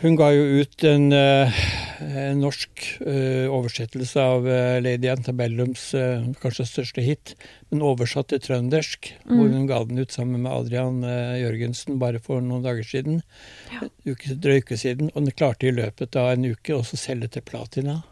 hun 0.00 0.14
ga 0.16 0.30
jo 0.32 0.44
ut 0.62 0.84
en, 0.84 1.12
eh, 1.12 1.52
en 2.00 2.40
norsk 2.40 2.84
eh, 3.04 3.50
oversettelse 3.52 4.16
av 4.22 4.46
eh, 4.48 4.80
Lady 4.80 5.08
Antebellums 5.12 5.92
eh, 5.94 6.22
kanskje 6.40 6.64
største 6.70 7.02
hit, 7.04 7.34
men 7.70 7.82
oversatt 7.82 8.28
til 8.32 8.38
trøndersk. 8.40 9.10
Hvor 9.26 9.48
Mm. 9.48 9.52
hun 9.52 9.66
ga 9.66 9.84
den 9.84 9.98
ut 9.98 10.10
sammen 10.10 10.40
med 10.42 10.52
Adrian 10.52 11.02
Jørgensen 11.02 11.98
bare 11.98 12.18
for 12.18 12.40
noen 12.40 12.62
dager 12.64 12.82
siden. 12.82 13.22
En 13.82 13.90
uke, 14.06 14.34
drøy 14.40 14.62
uke 14.62 14.78
siden. 14.78 15.10
Og 15.14 15.24
den 15.26 15.32
klarte 15.36 15.68
i 15.68 15.72
løpet 15.76 16.16
av 16.16 16.32
en 16.32 16.44
uke 16.44 16.72
også 16.72 16.94
å 16.96 17.04
selge 17.04 17.28
til 17.30 17.42
platina. 17.42 18.02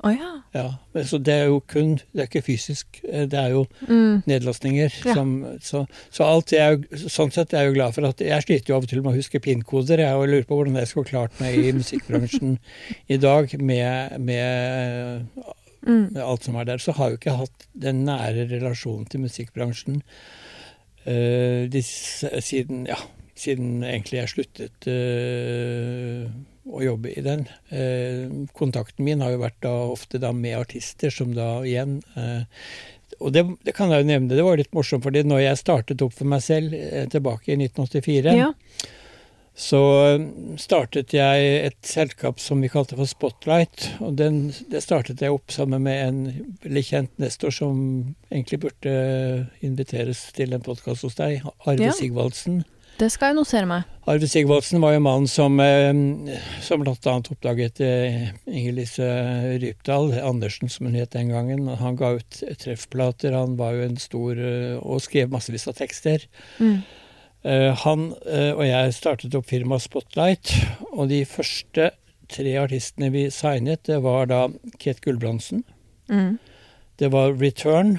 Å 0.00 0.10
ja. 0.14 0.28
Ja, 0.56 0.68
Så 1.04 1.18
det 1.22 1.34
er 1.34 1.44
jo 1.50 1.58
kun 1.68 1.96
Det 2.14 2.22
er 2.22 2.26
ikke 2.26 2.40
fysisk, 2.46 3.02
eh, 3.04 3.26
det 3.28 3.36
er 3.38 3.50
jo 3.52 3.66
Mm. 3.86 4.22
nedlastninger. 4.26 4.94
Ja. 5.04 5.14
Som, 5.14 5.34
så, 5.60 5.82
så 6.10 6.24
alt 6.24 6.52
jeg 6.52 6.80
er 6.90 7.04
sånn 7.12 7.30
sett 7.34 7.52
er 7.52 7.66
jeg 7.66 7.74
jo 7.74 7.76
glad 7.76 7.94
for 7.94 8.08
at 8.08 8.18
Jeg 8.24 8.42
sliter 8.46 8.72
jo 8.72 8.76
av 8.78 8.82
og 8.86 8.88
til 8.88 9.02
med 9.02 9.12
å 9.12 9.18
huske 9.18 9.40
PIN-koder. 9.44 10.00
Jeg 10.00 10.28
lurer 10.32 10.46
på 10.48 10.56
hvordan 10.56 10.76
jeg 10.80 10.88
skulle 10.88 11.10
klart 11.12 11.36
meg 11.40 11.54
i 11.60 11.72
musikkbransjen 11.76 12.58
i 13.08 13.16
dag 13.20 13.52
med, 13.60 14.18
med, 14.20 15.26
Mm. 15.86 16.12
med 16.12 16.22
alt 16.22 16.44
som 16.44 16.56
er 16.60 16.64
der. 16.68 16.76
Så 16.78 16.92
har 16.92 17.08
jeg 17.08 17.14
jo 17.14 17.20
ikke 17.22 17.36
hatt 17.38 17.66
den 17.72 18.04
nære 18.04 18.48
relasjonen 18.50 19.06
til 19.08 19.20
musikkbransjen 19.22 20.02
uh, 21.06 21.68
de, 21.72 21.80
siden 21.82 22.86
ja, 22.86 22.98
siden 23.34 23.80
egentlig 23.82 24.18
jeg 24.20 24.28
sluttet 24.34 24.88
eh, 24.92 26.26
å 26.70 26.82
jobbe 26.84 27.10
i 27.16 27.22
den. 27.26 27.46
Eh, 27.74 28.30
kontakten 28.56 29.04
min 29.06 29.20
har 29.24 29.34
jo 29.34 29.42
vært 29.42 29.58
da 29.66 29.72
ofte 29.90 30.20
da 30.22 30.30
med 30.36 30.58
artister 30.60 31.10
som 31.14 31.34
da 31.36 31.60
igjen 31.66 31.98
eh, 32.16 32.42
og 33.20 33.34
det, 33.34 33.42
det 33.66 33.74
kan 33.76 33.90
jeg 33.92 34.00
jo 34.04 34.08
nevne, 34.08 34.32
det 34.32 34.44
var 34.46 34.56
litt 34.56 34.70
morsomt, 34.72 35.02
fordi 35.04 35.20
når 35.28 35.42
jeg 35.42 35.58
startet 35.60 36.00
opp 36.06 36.14
for 36.16 36.30
meg 36.30 36.40
selv 36.46 36.72
eh, 36.78 37.04
tilbake 37.10 37.52
i 37.52 37.56
1984, 37.58 38.32
Ja. 38.38 38.46
så 39.60 39.80
startet 40.56 41.12
jeg 41.12 41.50
et 41.66 41.76
selskap 41.84 42.40
som 42.40 42.62
vi 42.64 42.70
kalte 42.72 42.96
for 42.96 43.10
Spotlight. 43.10 43.90
Og 44.00 44.14
den, 44.16 44.38
det 44.72 44.80
startet 44.86 45.20
jeg 45.20 45.34
opp 45.34 45.52
sammen 45.52 45.84
med 45.84 46.00
en 46.06 46.20
veldig 46.64 46.84
kjent 46.86 47.12
nestor 47.20 47.52
som 47.52 47.82
egentlig 48.30 48.62
burde 48.62 48.94
inviteres 49.66 50.30
til 50.38 50.54
en 50.56 50.64
podkast 50.64 51.04
hos 51.04 51.18
deg, 51.20 51.42
Arve 51.66 51.90
Ja. 51.90 51.92
Sigvaldsen. 51.98 52.62
Det 53.00 53.08
skal 53.08 53.30
jeg 53.30 53.38
notere 53.38 53.68
meg. 53.68 53.84
Arve 54.10 54.28
Sigvaldsen 54.28 54.82
var 54.82 54.92
jo 54.92 55.00
mannen 55.00 55.28
som, 55.30 55.54
eh, 55.62 56.34
som 56.60 56.82
bl.a. 56.82 57.14
oppdaget 57.16 57.80
eh, 57.80 58.26
Inger-Lise 58.44 59.06
Rypdal, 59.62 60.12
Andersen 60.20 60.68
som 60.68 60.88
hun 60.88 60.98
het 60.98 61.14
den 61.14 61.30
gangen. 61.32 61.64
Han 61.80 61.96
ga 61.96 62.10
ut 62.18 62.42
treffplater, 62.60 63.32
han 63.32 63.56
var 63.56 63.78
jo 63.78 63.86
en 63.86 63.96
stor 64.00 64.36
eh, 64.36 64.76
Og 64.82 65.00
skrev 65.04 65.32
massevis 65.32 65.64
av 65.70 65.78
tekster. 65.80 66.26
Mm. 66.60 66.82
Han 67.86 68.02
og 68.12 68.58
jeg 68.66 68.92
startet 68.92 69.32
opp 69.38 69.46
firmaet 69.48 69.86
Spotlight, 69.86 70.50
og 70.92 71.06
de 71.08 71.22
første 71.24 71.86
tre 72.28 72.52
artistene 72.60 73.08
vi 73.14 73.22
signet, 73.32 73.80
det 73.88 73.96
var 74.04 74.28
da 74.28 74.42
Kate 74.76 75.00
Gulbrandsen, 75.06 75.64
Mm. 76.10 76.36
det 77.00 77.08
var 77.14 77.32
Return, 77.40 77.94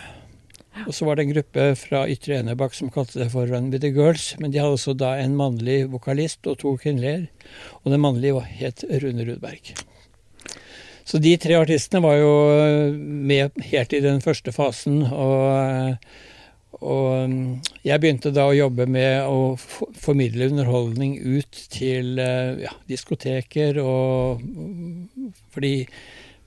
og 0.87 0.95
så 0.95 1.07
var 1.07 1.17
det 1.17 1.25
en 1.25 1.33
gruppe 1.35 1.67
fra 1.79 2.03
Ytre 2.11 2.39
Enebakk 2.39 2.75
som 2.77 2.91
kalte 2.93 3.21
det 3.21 3.29
for 3.33 3.49
Run 3.49 3.69
with 3.73 3.83
the 3.83 3.91
Girls, 3.95 4.31
men 4.39 4.53
de 4.53 4.61
hadde 4.61 4.77
også 4.77 4.95
da 4.97 5.13
en 5.21 5.37
mannlig 5.39 5.83
vokalist 5.91 6.47
og 6.49 6.59
to 6.63 6.75
kvinnelige, 6.81 7.29
og 7.83 7.93
den 7.93 8.03
mannlige 8.03 8.43
het 8.61 8.85
Rune 9.03 9.27
Rudberg. 9.27 9.73
Så 11.05 11.19
de 11.19 11.35
tre 11.41 11.57
artistene 11.59 12.03
var 12.03 12.19
jo 12.21 12.33
eh, 12.55 12.91
med 12.95 13.63
helt 13.71 13.93
i 13.93 14.03
den 14.03 14.21
første 14.23 14.53
fasen, 14.55 15.01
og 15.09 15.47
eh, 15.55 16.19
og 16.81 17.29
mm, 17.29 17.59
jeg 17.85 18.01
begynte 18.01 18.31
da 18.33 18.47
å 18.49 18.55
jobbe 18.57 18.87
med 18.89 19.27
å 19.29 19.53
formidle 20.01 20.47
underholdning 20.49 21.17
ut 21.19 21.59
til 21.73 22.17
eh, 22.21 22.63
ja, 22.63 22.73
diskoteker 22.89 23.77
og 23.83 24.41
Fordi 25.53 25.75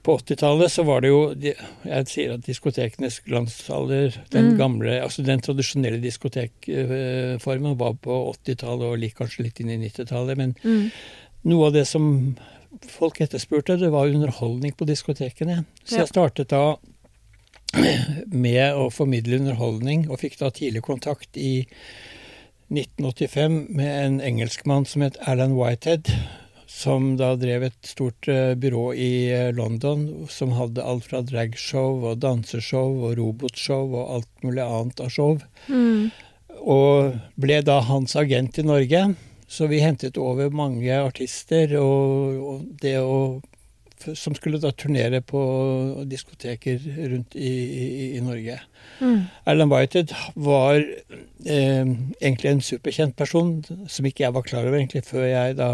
på 0.05 0.13
80-tallet 0.21 0.69
så 0.71 0.83
var 0.85 1.01
det 1.01 1.09
jo 1.09 1.21
Jeg 1.35 2.07
sier 2.11 2.33
at 2.35 2.45
diskotekenes 2.45 3.19
glansalder, 3.25 4.19
den 4.31 4.51
Mm. 4.51 4.57
gamle 4.59 4.99
Altså 5.01 5.23
den 5.25 5.41
tradisjonelle 5.41 5.97
diskotekformen 6.03 7.77
var 7.79 7.95
på 7.97 8.19
80-tallet 8.35 8.85
og 8.93 9.17
kanskje 9.17 9.43
litt 9.47 9.59
inn 9.63 9.71
i 9.73 9.79
90-tallet. 9.89 10.37
Men 10.37 10.55
Mm. 10.63 10.91
noe 11.45 11.67
av 11.67 11.73
det 11.73 11.87
som 11.87 12.37
folk 12.87 13.19
etterspurte, 13.21 13.79
det 13.79 13.89
var 13.91 14.07
underholdning 14.07 14.73
på 14.77 14.85
diskotekene. 14.85 15.65
Så 15.85 15.97
jeg 16.03 16.07
startet 16.11 16.49
da 16.49 16.75
med 18.31 18.73
å 18.75 18.89
formidle 18.91 19.37
underholdning, 19.39 20.09
og 20.09 20.19
fikk 20.19 20.37
da 20.39 20.49
tidlig 20.49 20.81
kontakt 20.85 21.35
i 21.37 21.65
1985 22.71 23.67
med 23.75 24.05
en 24.05 24.21
engelskmann 24.21 24.85
som 24.85 25.01
het 25.05 25.17
Alan 25.27 25.55
Whitehead, 25.57 26.09
som 26.75 27.13
da 27.15 27.31
drev 27.39 27.63
et 27.69 27.87
stort 27.87 28.27
eh, 28.27 28.51
byrå 28.59 28.89
i 28.99 29.11
eh, 29.31 29.51
London 29.55 30.27
som 30.31 30.51
hadde 30.57 30.83
alt 30.83 31.07
fra 31.07 31.21
dragshow 31.23 32.03
og 32.09 32.19
danseshow 32.25 32.97
og 33.07 33.15
robotshow 33.19 33.95
og 33.95 34.17
alt 34.17 34.43
mulig 34.43 34.65
annet 34.65 34.99
av 35.05 35.13
show 35.13 35.37
Mm. 35.71 36.11
og 36.59 37.15
ble 37.39 37.61
da 37.65 37.79
hans 37.87 38.15
agent 38.19 38.59
i 38.59 38.65
Norge. 38.67 39.05
Så 39.47 39.67
vi 39.69 39.79
hentet 39.79 40.17
over 40.17 40.49
mange 40.49 40.91
artister 40.97 41.75
og, 41.79 42.39
og 42.41 42.61
det 42.81 42.97
å 42.99 43.41
som 44.17 44.35
skulle 44.35 44.59
da 44.61 44.71
turnere 44.75 45.21
på 45.25 45.41
diskoteker 46.09 46.79
rundt 47.11 47.35
i, 47.35 47.49
i, 47.49 47.87
i 48.17 48.21
Norge. 48.23 48.59
Mm. 48.99 49.25
Alan 49.45 49.71
Whitehead 49.71 50.13
var 50.35 50.77
eh, 50.81 51.85
egentlig 52.21 52.51
en 52.51 52.61
superkjent 52.61 53.15
person, 53.15 53.57
som 53.87 54.05
ikke 54.07 54.25
jeg 54.25 54.35
var 54.35 54.47
klar 54.47 54.67
over 54.67 54.79
egentlig 54.79 55.05
før 55.07 55.27
jeg 55.27 55.57
da 55.59 55.69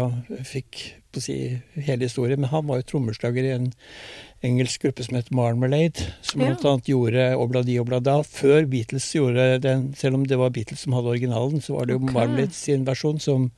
fikk 0.48 0.82
på 1.12 1.20
å 1.20 1.24
si 1.26 1.38
hele 1.76 2.08
historien. 2.08 2.40
Men 2.40 2.52
han 2.52 2.66
var 2.68 2.80
jo 2.80 2.88
trommeslager 2.94 3.44
i 3.44 3.56
en 3.56 3.70
engelsk 4.42 4.82
gruppe 4.82 5.04
som 5.06 5.16
het 5.18 5.30
Marmalade, 5.30 6.08
som 6.24 6.40
Ja. 6.40 6.56
annet 6.56 6.88
gjorde 6.90 7.36
Obladi 7.38 7.78
Oblada 7.78 8.22
før 8.26 8.66
Beatles 8.66 9.12
gjorde 9.14 9.60
den. 9.62 9.94
Selv 9.94 10.14
om 10.18 10.24
det 10.26 10.38
var 10.38 10.50
Beatles 10.50 10.80
som 10.80 10.92
hadde 10.96 11.12
originalen, 11.14 11.60
så 11.60 11.76
var 11.76 11.86
det 11.86 11.94
jo 11.94 12.02
okay. 12.02 12.14
Marmalade 12.14 12.52
sin 12.52 12.84
versjon 12.84 13.20
som, 13.20 13.50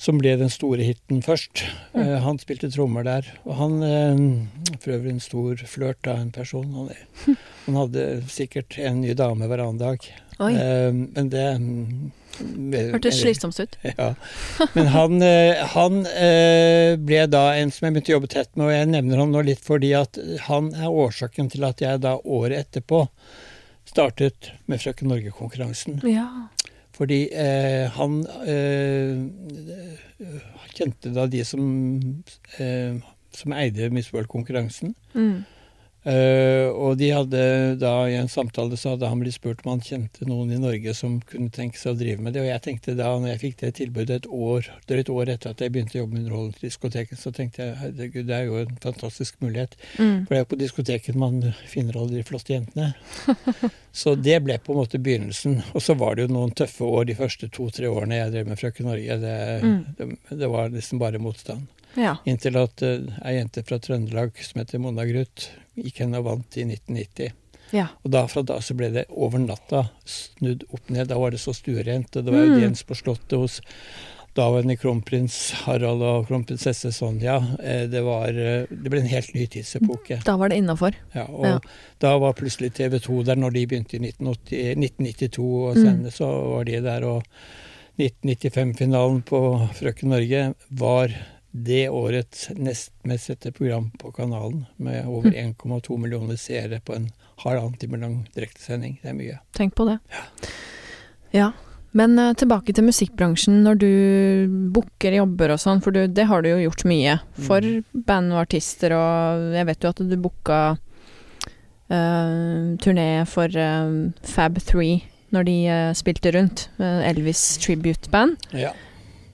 som 0.00 0.16
ble 0.20 0.32
den 0.40 0.50
store 0.52 0.84
hiten 0.86 1.20
først. 1.24 1.64
Eh, 1.92 2.16
han 2.24 2.40
spilte 2.40 2.70
trommer 2.72 3.04
der. 3.04 3.26
Og 3.44 3.58
han 3.58 3.74
uh, 3.84 4.78
For 4.80 4.96
øvrig 4.96 5.12
en 5.12 5.20
stor 5.20 5.60
flørt 5.68 6.08
av 6.08 6.22
en 6.22 6.30
person. 6.32 6.70
Han, 6.72 6.88
han 7.66 7.78
hadde 7.82 8.06
sikkert 8.32 8.78
en 8.80 9.02
ny 9.04 9.12
dame 9.18 9.50
hver 9.50 9.64
annen 9.66 9.82
dag. 9.82 10.08
Eh, 10.40 10.88
men 10.96 11.28
det 11.28 11.44
mm, 11.60 12.08
Hørtes 12.94 13.20
slitsomt 13.20 13.58
ut. 13.60 13.76
Ja. 13.98 14.14
Men 14.72 14.88
han, 14.94 15.20
han 15.74 16.00
ble 17.04 17.20
da 17.28 17.42
en 17.58 17.72
som 17.74 17.84
jeg 17.84 17.96
begynte 17.96 18.14
å 18.14 18.16
jobbe 18.16 18.30
tett 18.32 18.54
med, 18.54 18.70
og 18.70 18.72
jeg 18.72 18.88
nevner 18.94 19.20
han 19.20 19.34
nå 19.34 19.42
litt 19.44 19.60
fordi 19.66 19.90
at 19.98 20.16
han 20.46 20.70
er 20.72 20.88
årsaken 20.88 21.50
til 21.52 21.66
at 21.68 21.84
jeg 21.84 22.00
da 22.06 22.14
året 22.24 22.70
etterpå 22.70 23.02
startet 23.90 24.52
med 24.70 24.80
Frøken 24.80 25.10
Norge-konkurransen. 25.10 26.00
Ja. 26.08 26.28
Fordi 27.00 27.20
eh, 27.32 27.86
han 27.96 28.18
eh, 28.44 29.22
kjente 30.76 31.14
da 31.16 31.24
de 31.32 31.40
som, 31.48 31.62
eh, 32.60 32.98
som 33.32 33.54
eide 33.56 33.88
Miss 33.88 34.10
World-konkurransen. 34.12 34.92
Mm. 35.14 35.38
Eh, 36.08 36.64
og 36.72 36.94
de 36.96 37.10
hadde 37.12 37.40
da 37.76 37.92
i 38.08 38.14
en 38.16 38.28
samtale 38.32 38.78
så 38.80 38.94
hadde 38.94 39.08
han 39.10 39.20
blitt 39.20 39.36
spurt 39.36 39.60
om 39.66 39.74
han 39.74 39.82
kjente 39.84 40.24
noen 40.24 40.52
i 40.54 40.60
Norge 40.60 40.94
som 40.96 41.18
kunne 41.28 41.52
tenke 41.52 41.76
seg 41.76 41.92
å 41.92 41.98
drive 42.00 42.24
med 42.24 42.32
det. 42.32 42.40
Og 42.44 42.48
jeg 42.48 42.62
tenkte 42.64 42.94
da 42.96 43.10
når 43.18 43.34
jeg 43.34 43.42
fikk 43.42 43.58
det 43.60 43.72
tilbudet 43.80 44.16
et 44.22 44.28
år, 44.32 44.70
drøyt 44.88 45.12
år 45.12 45.32
etter 45.34 45.52
at 45.52 45.60
jeg 45.60 45.74
begynte 45.74 45.98
å 45.98 46.02
jobbe 46.02 46.16
med 46.16 46.24
Underholdningsdiskoteket, 46.24 47.20
så 47.20 47.32
tenkte 47.36 47.66
jeg 47.66 47.76
herregud, 47.82 48.28
det 48.30 48.38
er 48.38 48.48
jo 48.48 48.62
en 48.62 48.78
fantastisk 48.80 49.36
mulighet. 49.44 49.76
Mm. 49.98 50.24
For 50.24 50.32
det 50.32 50.38
er 50.40 50.44
jo 50.46 50.50
på 50.54 50.60
diskoteket 50.62 51.20
man 51.20 51.42
finner 51.68 52.00
alle 52.00 52.16
de 52.16 52.24
flotte 52.30 52.56
jentene. 52.56 52.94
Så 53.92 54.14
det 54.14 54.36
ble 54.46 54.54
på 54.62 54.70
en 54.70 54.78
måte 54.84 55.00
begynnelsen. 55.02 55.56
Og 55.74 55.82
så 55.82 55.96
var 55.98 56.14
det 56.14 56.28
jo 56.28 56.34
noen 56.36 56.52
tøffe 56.54 56.86
år 56.86 57.08
de 57.08 57.16
første 57.18 57.48
to-tre 57.50 57.88
årene 57.90 58.20
jeg 58.20 58.30
drev 58.36 58.46
med 58.52 58.60
Frøken 58.60 58.86
Norge. 58.86 59.16
Det, 59.18 59.36
Mm. 59.60 59.80
det, 59.98 60.06
det 60.38 60.48
var 60.48 60.70
nesten 60.70 61.00
bare 61.02 61.18
motstand. 61.18 61.66
Ja. 61.98 62.12
Inntil 62.28 62.54
at 62.60 62.82
uh, 62.86 63.02
ei 63.26 63.32
jente 63.34 63.64
fra 63.66 63.80
Trøndelag 63.82 64.38
som 64.46 64.60
heter 64.60 64.78
Mona 64.78 65.02
Gruth, 65.08 65.48
gikk 65.82 65.98
hen 66.04 66.14
og 66.14 66.24
vant 66.24 66.56
i 66.56 66.64
1990. 66.64 67.32
ja. 67.72 67.88
Og 68.04 68.10
da 68.10 68.26
fra 68.26 68.42
da 68.42 68.58
så 68.60 68.74
ble 68.74 68.90
det 68.92 69.04
over 69.10 69.38
natta 69.38 69.88
snudd 70.04 70.64
opp 70.72 70.88
ned. 70.90 71.08
Da 71.08 71.18
var 71.18 71.30
det 71.30 71.38
så 71.40 71.52
stuerent. 71.54 72.16
Og 72.16 72.24
det 72.24 72.32
var 72.34 72.46
Mm. 72.46 72.60
Jens 72.62 72.82
på 72.82 72.94
Slottet 72.98 73.38
hos 73.38 73.60
daværende 74.34 74.76
kronprins 74.78 75.50
Harald 75.64 76.02
og 76.02 76.26
kronprinsesse 76.28 76.92
Sonja. 76.92 77.36
Eh, 77.62 77.86
Det, 77.90 78.02
var, 78.02 78.28
eh, 78.28 78.66
det 78.70 78.90
ble 78.90 79.00
en 79.00 79.06
helt 79.06 79.34
ny 79.34 79.46
tidsepoke. 79.46 80.20
Da 80.24 80.36
var 80.36 80.48
det 80.48 80.58
innafor. 80.58 80.94
Ja, 81.14 81.24
og 81.28 81.44
Ja. 81.44 81.58
da 82.00 82.18
var 82.18 82.32
plutselig 82.34 82.72
TV 82.74 82.98
2 83.00 83.22
der 83.24 83.34
når 83.36 83.52
de 83.52 83.66
begynte 83.66 83.94
i 83.94 83.98
1980, 83.98 84.76
1992 84.76 85.72
å 85.72 85.74
Mm. 85.74 86.10
så 86.10 86.26
var 86.56 86.64
de 86.64 86.80
der. 86.80 87.04
Og 87.04 87.24
1995-finalen 87.98 89.22
på 89.22 89.68
Frøken 89.74 90.08
Norge 90.10 90.54
var 90.70 91.08
det 91.50 91.88
årets 91.88 92.48
nest 92.54 92.92
mest 93.02 93.26
sette 93.26 93.52
program 93.52 93.90
på 93.98 94.12
kanalen, 94.12 94.66
med 94.76 95.06
over 95.06 95.30
1,2 95.30 95.96
millioner 95.98 96.36
seere 96.38 96.80
på 96.80 96.94
en 96.94 97.10
halvannen 97.42 97.78
time 97.78 97.98
lang 97.98 98.28
direktesending. 98.34 99.00
Det 99.02 99.10
er 99.10 99.16
mye. 99.18 99.40
Tenk 99.56 99.74
på 99.74 99.88
det. 99.88 99.98
Ja. 101.34 101.50
Men 101.96 102.18
uh, 102.18 102.32
tilbake 102.38 102.74
til 102.76 102.86
musikkbransjen. 102.86 103.62
Når 103.66 103.80
du 103.82 103.90
booker 104.74 105.16
jobber 105.18 105.54
og 105.54 105.62
sånn, 105.62 105.82
for 105.82 105.94
du, 105.94 106.04
det 106.06 106.28
har 106.30 106.44
du 106.44 106.52
jo 106.52 106.60
gjort 106.68 106.86
mye 106.86 107.18
for 107.48 107.66
band 108.06 108.34
og 108.34 108.44
artister, 108.44 108.94
og 108.94 109.56
jeg 109.56 109.70
vet 109.72 109.86
jo 109.86 109.94
at 109.94 110.04
du 110.12 110.16
booka 110.20 110.60
uh, 111.90 112.76
turné 112.84 113.08
for 113.30 113.50
uh, 113.58 114.12
Fab 114.22 114.60
3 114.62 114.92
når 115.30 115.44
de 115.46 115.56
spilte 115.94 116.32
rundt. 116.34 116.64
Elvis 116.82 117.54
Tribute 117.62 118.10
Band. 118.10 118.34
Ja. 118.50 118.72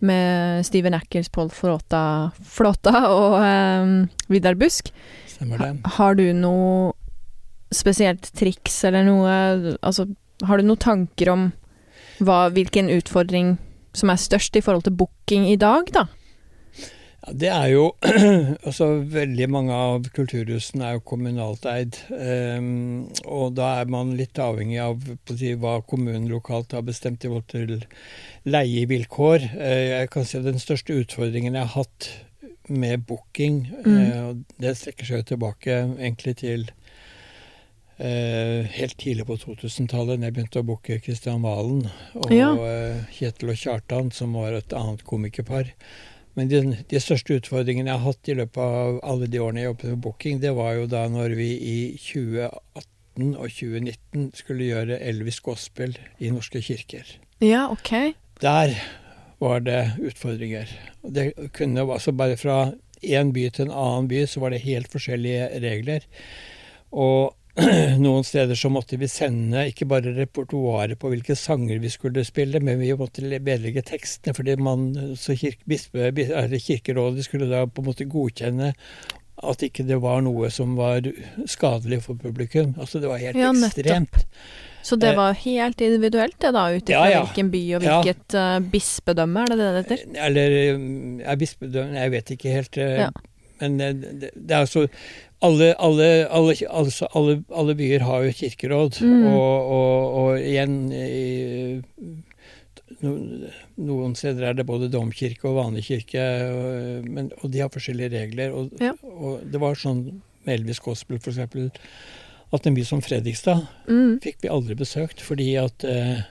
Med 0.06 0.66
Steven 0.68 0.94
Ackers, 0.96 1.30
Paul 1.32 1.50
Flåta, 1.54 2.30
Flåta 2.42 3.06
og 3.10 3.36
um, 3.40 3.96
Vidar 4.32 4.56
Busk. 4.58 4.92
Stemmer 5.30 5.62
det. 5.62 5.72
Har 5.98 6.16
du 6.18 6.24
noe 6.36 6.94
spesielt 7.74 8.28
triks 8.38 8.78
eller 8.86 9.02
noe 9.06 9.30
Altså, 9.82 10.06
har 10.46 10.58
du 10.58 10.68
noen 10.68 10.82
tanker 10.82 11.32
om 11.32 11.48
hva, 12.22 12.46
hvilken 12.54 12.88
utfordring 12.92 13.56
som 13.96 14.12
er 14.12 14.20
størst 14.20 14.56
i 14.56 14.62
forhold 14.64 14.86
til 14.86 14.96
booking 14.96 15.48
i 15.50 15.58
dag, 15.60 15.88
da? 15.92 16.06
Ja, 17.26 17.32
det 17.42 17.48
er 17.50 17.66
jo 17.72 17.84
Altså, 18.68 18.86
veldig 19.10 19.48
mange 19.50 19.74
av 19.74 20.06
kulturhusene 20.14 20.86
er 20.86 20.96
jo 20.98 21.02
kommunalt 21.10 21.66
eid. 21.70 21.98
Um, 22.10 23.08
og 23.26 23.56
da 23.58 23.72
er 23.80 23.90
man 23.90 24.14
litt 24.18 24.38
avhengig 24.38 24.78
av 24.82 25.02
si, 25.34 25.54
hva 25.58 25.80
kommunen 25.86 26.28
lokalt 26.30 26.72
har 26.76 26.86
bestemt 26.86 27.24
i 27.26 27.30
forhold 27.32 27.50
til 27.50 27.84
leievilkår. 28.46 29.48
Uh, 29.58 29.82
jeg 30.00 30.10
kan 30.14 30.24
si 30.28 30.38
at 30.38 30.46
den 30.46 30.62
største 30.62 30.96
utfordringen 31.02 31.58
jeg 31.58 31.66
har 31.66 31.82
hatt 31.82 32.10
med 32.68 33.04
booking, 33.06 33.60
Mm. 33.86 33.98
uh, 33.98 34.32
det 34.58 34.72
strekker 34.78 35.06
seg 35.06 35.20
jo 35.22 35.30
tilbake 35.34 35.82
egentlig 35.98 36.38
til 36.42 36.68
Uh, 37.96 38.66
helt 38.76 38.92
tidlig 39.00 39.24
på 39.24 39.38
2000-tallet, 39.40 40.18
da 40.20 40.26
jeg 40.28 40.34
begynte 40.36 40.60
å 40.60 40.66
booke 40.68 40.98
Kristian 41.00 41.40
Valen 41.40 41.86
og 42.20 42.34
Ja. 42.34 42.50
uh, 42.52 42.98
Kjetil 43.08 43.48
og 43.54 43.56
Kjartan, 43.56 44.10
som 44.12 44.34
var 44.36 44.52
et 44.52 44.74
annet 44.76 45.00
komikerpar. 45.08 45.70
Men 46.36 46.50
de, 46.50 46.60
de 46.90 47.00
største 47.00 47.38
utfordringene 47.40 47.88
jeg 47.88 47.96
har 47.96 48.12
hatt 48.12 48.28
i 48.28 48.36
løpet 48.36 48.60
av 48.60 48.98
alle 49.08 49.28
de 49.32 49.40
årene 49.40 49.62
jeg 49.62 49.70
jobbet 49.70 49.92
med 49.92 50.02
booking, 50.04 50.40
det 50.42 50.52
var 50.56 50.74
jo 50.76 50.88
da 50.92 51.06
når 51.12 51.36
vi 51.38 51.48
i 51.56 51.78
2018 51.96 53.30
og 53.40 53.46
2019 53.48 54.26
skulle 54.36 54.68
gjøre 54.68 55.00
Elvis 55.00 55.40
Gospel 55.44 55.96
i 56.20 56.32
norske 56.32 56.60
kirker. 56.64 57.16
Ja, 57.40 57.66
ok. 57.72 58.12
Der 58.44 58.74
var 59.40 59.64
det 59.64 59.96
utfordringer. 60.04 60.68
Det 61.00 61.32
kunne 61.56 61.84
altså 61.84 62.12
bare 62.12 62.36
fra 62.40 62.74
én 63.04 63.32
by 63.32 63.48
til 63.52 63.68
en 63.68 63.76
annen 63.76 64.08
by, 64.08 64.24
så 64.28 64.40
var 64.40 64.52
det 64.52 64.64
helt 64.64 64.92
forskjellige 64.92 65.48
regler. 65.64 66.04
Og 66.92 67.35
noen 68.04 68.24
steder 68.26 68.58
så 68.58 68.68
måtte 68.72 68.98
vi 69.00 69.08
sende 69.08 69.62
ikke 69.70 69.86
bare 69.88 70.12
repertoaret 70.16 70.98
på 71.00 71.08
hvilke 71.12 71.36
sanger 71.38 71.78
vi 71.80 71.88
skulle 71.92 72.24
spille, 72.28 72.60
men 72.60 72.80
vi 72.82 72.90
måtte 72.98 73.24
vedlegge 73.24 73.82
tekstene, 73.88 74.34
fordi 74.36 74.56
man, 74.60 74.90
så 75.16 75.36
kirke, 75.38 75.62
bispe, 75.68 76.10
eller 76.12 76.58
Kirkerådet 76.60 77.24
skulle 77.24 77.48
da 77.50 77.64
på 77.66 77.80
en 77.84 77.88
måte 77.90 78.08
godkjenne 78.12 78.72
at 79.46 79.62
ikke 79.66 79.84
det 79.84 79.98
var 80.00 80.22
noe 80.24 80.48
som 80.52 80.76
var 80.78 81.04
skadelig 81.48 81.98
for 82.06 82.16
publikum. 82.16 82.70
Altså 82.80 83.00
det 83.02 83.10
var 83.10 83.20
helt 83.20 83.36
Ja, 83.36 83.50
ekstremt. 83.52 84.22
Så 84.86 84.96
det 84.96 85.10
Eh, 85.10 85.16
var 85.18 85.34
helt 85.42 85.80
individuelt, 85.82 86.36
det 86.40 86.52
da, 86.54 86.62
ut 86.72 86.88
ifra 86.88 87.02
Ja, 87.08 87.10
ja. 87.18 87.22
hvilken 87.26 87.50
by 87.52 87.62
og 87.76 87.82
Ja. 87.84 87.96
hvilket 88.00 88.34
eh, 88.38 88.58
bispedømme, 88.72 89.42
er 89.42 89.46
det 89.52 89.58
det 89.58 89.68
det 89.74 89.82
heter? 89.98 90.04
Eller 90.28 90.74
um, 90.76 91.20
er 91.20 91.36
bispedømmen 91.36 91.94
Jeg 92.00 92.10
vet 92.14 92.30
ikke 92.36 92.52
helt. 92.54 92.76
eh, 92.78 92.96
Ja. 93.04 93.10
Men 93.60 93.80
eh, 93.80 93.92
det, 93.94 94.30
det 94.36 94.50
er 94.56 94.60
altså 94.64 94.86
alle, 95.42 95.74
alle, 95.78 96.26
alle, 96.32 96.54
altså 96.70 97.06
alle, 97.14 97.42
alle 97.54 97.74
byer 97.76 98.00
har 98.06 98.24
jo 98.24 98.32
kirkeråd, 98.32 99.00
Mm. 99.02 99.26
og, 99.26 99.72
og, 99.76 100.14
og 100.20 100.38
igjen 100.40 100.76
i, 100.92 101.82
no, 103.02 103.12
Noen 103.76 104.14
steder 104.16 104.48
er 104.50 104.54
det 104.56 104.66
både 104.68 104.88
domkirke 104.92 105.48
og 105.50 105.58
vanlig 105.58 105.84
kirke, 105.90 106.22
og, 106.52 107.08
men, 107.12 107.30
og 107.42 107.50
de 107.52 107.60
har 107.64 107.72
forskjellige 107.72 108.12
regler. 108.14 108.54
Og, 108.56 108.70
Ja. 108.80 108.92
det 109.44 109.60
var 109.60 109.74
sånn 109.76 110.22
med 110.46 110.60
Elvis 110.60 110.80
Gospel 110.80 111.18
f.eks. 111.18 111.38
at 112.54 112.66
en 112.66 112.74
by 112.78 112.84
som 112.86 113.02
Fredrikstad 113.02 113.66
Mm. 113.88 114.20
fikk 114.22 114.40
vi 114.42 114.48
aldri 114.48 114.74
besøkt, 114.78 115.20
fordi 115.20 115.56
at 115.60 115.84
eh, 115.84 116.22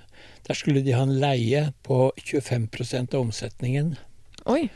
der 0.48 0.54
skulle 0.58 0.82
de 0.84 0.94
ha 0.96 1.04
en 1.04 1.20
leie 1.20 1.74
på 1.84 2.12
25 2.18 3.13
av 3.13 3.22
omsetningen. 3.22 3.98
Oi. 4.46 4.70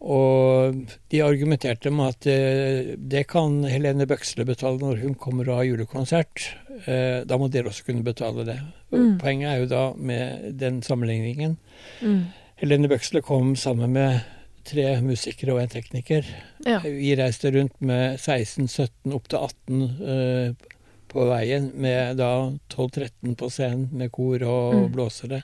Og 0.00 0.80
de 1.12 1.20
argumenterte 1.20 1.92
med 1.92 2.14
at 2.14 2.28
eh, 2.32 2.94
det 2.96 3.26
kan 3.28 3.58
Helene 3.68 4.06
Bøksle 4.08 4.46
betale 4.48 4.80
når 4.80 5.02
hun 5.02 5.14
kommer 5.20 5.48
og 5.50 5.60
har 5.60 5.68
julekonsert. 5.68 6.46
Eh, 6.86 7.20
da 7.28 7.36
må 7.36 7.50
dere 7.52 7.68
også 7.68 7.84
kunne 7.84 8.06
betale 8.06 8.46
det. 8.48 8.58
Mm. 8.94 9.18
Poenget 9.20 9.50
er 9.50 9.60
jo 9.60 9.70
da 9.70 9.84
med 9.96 10.52
den 10.60 10.82
sammenligningen 10.86 11.58
Mm. 12.00 12.26
Helene 12.60 12.88
Bøksle 12.88 13.22
kom 13.24 13.54
sammen 13.56 13.92
med 13.92 14.20
tre 14.68 15.00
musikere 15.00 15.54
og 15.54 15.62
en 15.62 15.72
tekniker. 15.72 16.26
Ja. 16.66 16.80
Vi 16.84 17.14
reiste 17.16 17.52
rundt 17.54 17.76
med 17.80 18.18
16-17 18.20 19.14
opp 19.16 19.30
til 19.32 19.38
18 19.38 19.82
eh, 19.82 20.68
på 21.10 21.26
veien, 21.28 21.70
med 21.74 22.16
da 22.20 22.30
12-13 22.72 23.36
på 23.40 23.50
scenen 23.52 23.88
med 23.92 24.12
kor 24.14 24.42
og 24.46 24.74
Mm. 24.74 24.88
blåsere. 24.94 25.42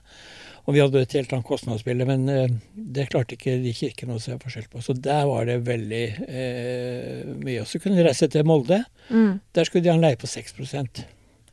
Og 0.66 0.74
vi 0.74 0.80
hadde 0.82 1.00
et 1.02 1.12
helt 1.14 1.32
annet 1.32 1.46
kostnadsbilde, 1.46 2.06
men 2.08 2.28
eh, 2.28 2.48
det 2.74 3.08
klarte 3.12 3.36
ikke 3.36 3.58
de 3.62 3.72
kirkene 3.76 4.16
å 4.16 4.22
se 4.22 4.34
forskjell 4.42 4.66
på. 4.72 4.82
Så 4.82 4.96
der 4.98 5.26
var 5.26 5.46
det 5.46 5.60
veldig 5.66 6.04
eh, 6.26 7.22
mye. 7.38 7.60
Og 7.62 7.70
så 7.70 7.78
kunne 7.82 8.00
vi 8.00 8.06
reise 8.06 8.26
til 8.30 8.46
Molde. 8.48 8.80
Mm. 9.10 9.38
Der 9.54 9.64
skulle 9.68 9.84
de 9.86 9.92
ha 9.92 9.98
en 9.98 10.02
leie 10.02 10.18
på 10.18 10.26
6 10.26 10.54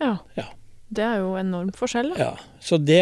Ja. 0.01 0.17
Ja. 0.37 0.47
Det 0.93 1.01
er 1.01 1.21
jo 1.23 1.35
enorm 1.39 1.71
forskjell, 1.73 2.11
da. 2.13 2.17
Ja, 2.19 2.33
Så 2.61 2.77
det, 2.77 2.99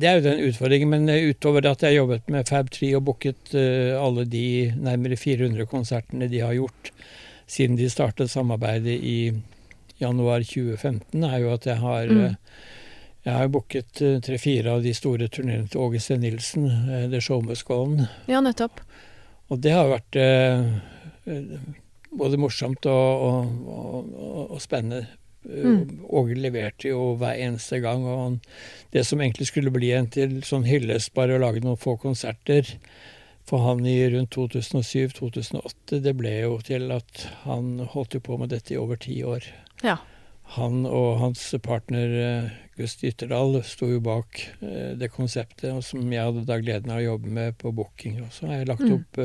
det 0.00 0.08
er 0.08 0.14
jo 0.20 0.24
den 0.28 0.44
utfordringen. 0.48 0.88
Men 0.88 1.08
eh, 1.08 1.28
utover 1.32 1.66
at 1.68 1.82
jeg 1.84 1.96
jobbet 1.98 2.28
med 2.32 2.48
Fab 2.48 2.70
3 2.72 2.94
og 2.96 3.04
booket 3.04 3.52
uh, 3.54 4.00
alle 4.00 4.24
de 4.24 4.72
nærmere 4.80 5.16
400 5.20 5.66
konsertene 5.68 6.28
de 6.32 6.40
har 6.40 6.54
gjort 6.56 6.92
siden 7.46 7.76
de 7.76 7.90
startet 7.92 8.30
samarbeidet 8.32 8.96
i 9.04 9.32
januar 10.00 10.42
2015, 10.46 11.24
er 11.24 11.38
jo 11.44 11.52
at 11.54 11.66
jeg 11.66 11.76
har 11.82 12.06
Mm. 12.10 12.24
eh, 12.24 12.34
jeg 13.24 13.32
har 13.32 13.48
booket 13.48 14.02
eh, 14.04 14.18
tre-fire 14.20 14.70
av 14.74 14.82
de 14.84 14.92
store 14.92 15.28
turneene 15.32 15.68
til 15.72 15.80
Åge 15.80 16.00
Steen 16.00 16.20
Nilsen, 16.20 16.66
eh, 16.68 17.06
The 17.08 17.20
Show 17.24 17.40
Must 17.42 17.64
Go 17.64 17.82
On. 17.86 18.06
Ja, 18.28 18.40
nettopp. 18.44 18.82
Og 19.48 19.60
det 19.64 19.72
har 19.72 19.88
vært 19.88 20.16
eh, 20.20 20.60
både 22.12 22.36
morsomt 22.40 22.84
og, 22.84 23.24
og, 23.24 24.12
og, 24.14 24.50
og 24.50 24.60
spennende. 24.60 25.06
Mm. 25.44 26.04
Åge 26.08 26.36
leverte 26.40 26.88
jo 26.88 27.14
hver 27.20 27.36
eneste 27.36 27.80
gang. 27.84 28.04
Og 28.04 28.20
han, 28.22 28.38
det 28.92 29.06
som 29.08 29.20
egentlig 29.20 29.48
skulle 29.50 29.72
bli 29.72 29.92
en 29.96 30.08
til 30.12 30.38
sånn 30.44 30.68
hyllest, 30.68 31.14
bare 31.16 31.36
å 31.36 31.42
lage 31.42 31.64
noen 31.64 31.80
få 31.80 31.96
konserter 32.00 32.76
for 33.44 33.60
han 33.66 33.84
i 33.88 33.98
rundt 34.08 34.32
2007-2008, 34.36 35.98
det 36.00 36.14
ble 36.16 36.32
jo 36.46 36.54
til 36.64 36.88
at 36.94 37.26
han 37.42 37.76
holdt 37.92 38.16
jo 38.16 38.22
på 38.24 38.38
med 38.40 38.52
dette 38.54 38.72
i 38.72 38.80
over 38.80 38.96
ti 38.96 39.18
år. 39.24 39.44
Ja. 39.82 39.96
Han 40.54 40.84
og 40.86 41.18
hans 41.22 41.42
partner 41.64 42.12
Gust 42.76 43.02
Ytterdal 43.06 43.56
sto 43.66 43.88
jo 43.88 44.02
bak 44.04 44.42
det 44.60 45.08
konseptet, 45.14 45.70
og 45.72 45.80
som 45.86 46.04
jeg 46.12 46.20
hadde 46.20 46.44
da 46.46 46.58
gleden 46.60 46.92
av 46.92 47.00
å 47.00 47.06
jobbe 47.06 47.32
med 47.32 47.56
på 47.58 47.72
booking. 47.74 48.20
Og 48.26 48.30
så 48.34 48.50
har 48.50 48.60
jeg 48.60 48.68
lagt 48.68 48.84
mm. 48.84 48.94
opp 48.98 49.22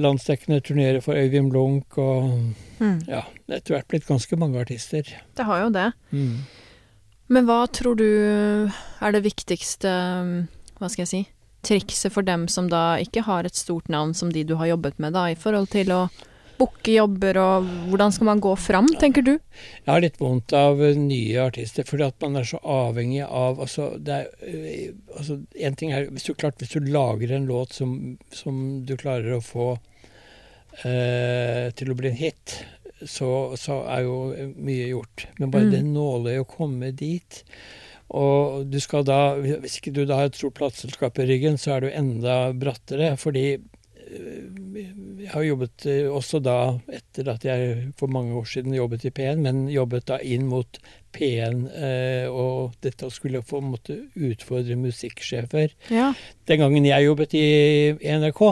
landsdekkende 0.00 0.60
turnerer 0.60 1.02
for 1.04 1.18
Øyvind 1.18 1.50
Blunk 1.50 1.98
og 1.98 2.30
mm. 2.78 3.00
ja, 3.10 3.24
etter 3.50 3.74
hvert 3.74 3.88
blitt 3.90 4.06
ganske 4.08 4.38
mange 4.38 4.60
artister. 4.60 5.06
Det 5.36 5.46
har 5.46 5.64
jo 5.64 5.72
det. 5.74 5.90
Mm. 6.14 6.38
Men 7.30 7.46
hva 7.46 7.64
tror 7.70 7.98
du 7.98 8.06
er 8.06 9.14
det 9.14 9.24
viktigste, 9.26 9.90
hva 10.78 10.90
skal 10.90 11.04
jeg 11.04 11.10
si, 11.10 11.22
trikset 11.66 12.14
for 12.14 12.26
dem 12.26 12.48
som 12.50 12.70
da 12.72 12.98
ikke 13.02 13.24
har 13.26 13.46
et 13.46 13.58
stort 13.58 13.90
navn 13.92 14.14
som 14.16 14.32
de 14.32 14.44
du 14.46 14.56
har 14.58 14.72
jobbet 14.72 14.98
med, 15.02 15.14
da, 15.14 15.28
i 15.30 15.38
forhold 15.38 15.70
til 15.74 15.92
å 15.94 16.00
booke 16.60 16.92
jobber, 16.94 17.38
og 17.40 17.68
hvordan 17.90 18.14
skal 18.14 18.28
man 18.28 18.42
gå 18.44 18.52
fram, 18.60 18.88
tenker 19.00 19.24
du? 19.26 19.32
Jeg 19.82 19.88
har 19.88 20.04
litt 20.04 20.20
vondt 20.20 20.54
av 20.56 20.80
nye 21.00 21.40
artister, 21.42 21.86
fordi 21.88 22.06
at 22.06 22.18
man 22.24 22.40
er 22.40 22.48
så 22.48 22.60
avhengig 22.60 23.22
av 23.26 23.62
altså, 23.64 23.90
det 23.98 24.18
er, 24.18 24.30
øh, 24.46 24.92
altså 25.16 25.40
En 25.68 25.78
ting 25.80 25.94
er 25.96 26.10
hvis 26.10 26.28
du, 26.28 26.34
klart, 26.34 26.60
hvis 26.60 26.74
du 26.76 26.84
lager 26.84 27.32
en 27.36 27.48
låt 27.48 27.76
som, 27.76 27.96
som 28.34 28.84
du 28.86 28.96
klarer 29.00 29.38
å 29.38 29.44
få 29.44 29.72
eh, 30.84 31.70
til 31.76 31.92
å 31.92 31.98
bli 31.98 32.12
en 32.12 32.20
hit, 32.20 32.60
så, 33.00 33.56
så, 33.56 33.80
er 33.88 34.04
jo 34.04 34.16
mye 34.60 34.90
gjort. 34.92 35.28
Men 35.38 35.52
bare 35.52 35.70
mm. 35.70 35.74
det 35.74 35.84
nåløyet 35.88 36.44
å 36.44 36.50
komme 36.50 36.92
dit 36.92 37.44
og 38.10 38.66
du 38.66 38.80
skal 38.82 39.04
da, 39.06 39.36
hvis 39.38 39.76
ikke 39.78 39.92
du 39.94 40.02
da 40.02 40.16
har 40.18 40.30
et 40.30 40.38
stort 40.38 40.56
plateselskap 40.58 41.20
i 41.22 41.28
ryggen, 41.28 41.58
så 41.60 41.76
er 41.76 41.84
du 41.84 41.92
enda 41.94 42.50
brattere. 42.58 43.12
Fordi 43.20 43.60
jeg 44.10 45.30
har 45.32 45.44
jobbet 45.44 45.86
eh, 45.86 46.08
også 46.10 46.40
da, 46.42 46.56
etter 46.92 47.28
at 47.32 47.44
jeg 47.46 47.90
for 47.98 48.10
mange 48.12 48.34
år 48.38 48.48
siden 48.48 48.74
jobbet 48.74 49.06
i 49.06 49.12
P1, 49.14 49.42
men 49.44 49.66
jobbet 49.70 50.08
da 50.10 50.18
inn 50.22 50.48
mot 50.50 50.80
P1, 51.16 51.62
eh, 51.74 52.26
og 52.30 52.74
dette 52.84 53.10
skulle 53.14 53.44
få 53.46 53.62
måtte 53.64 53.96
utfordre 54.14 54.78
musikksjefer. 54.80 55.76
Ja. 55.92 56.12
Den 56.50 56.62
gangen 56.64 56.88
jeg 56.88 57.06
jobbet 57.06 57.36
i 57.38 57.46
NRK, 58.18 58.42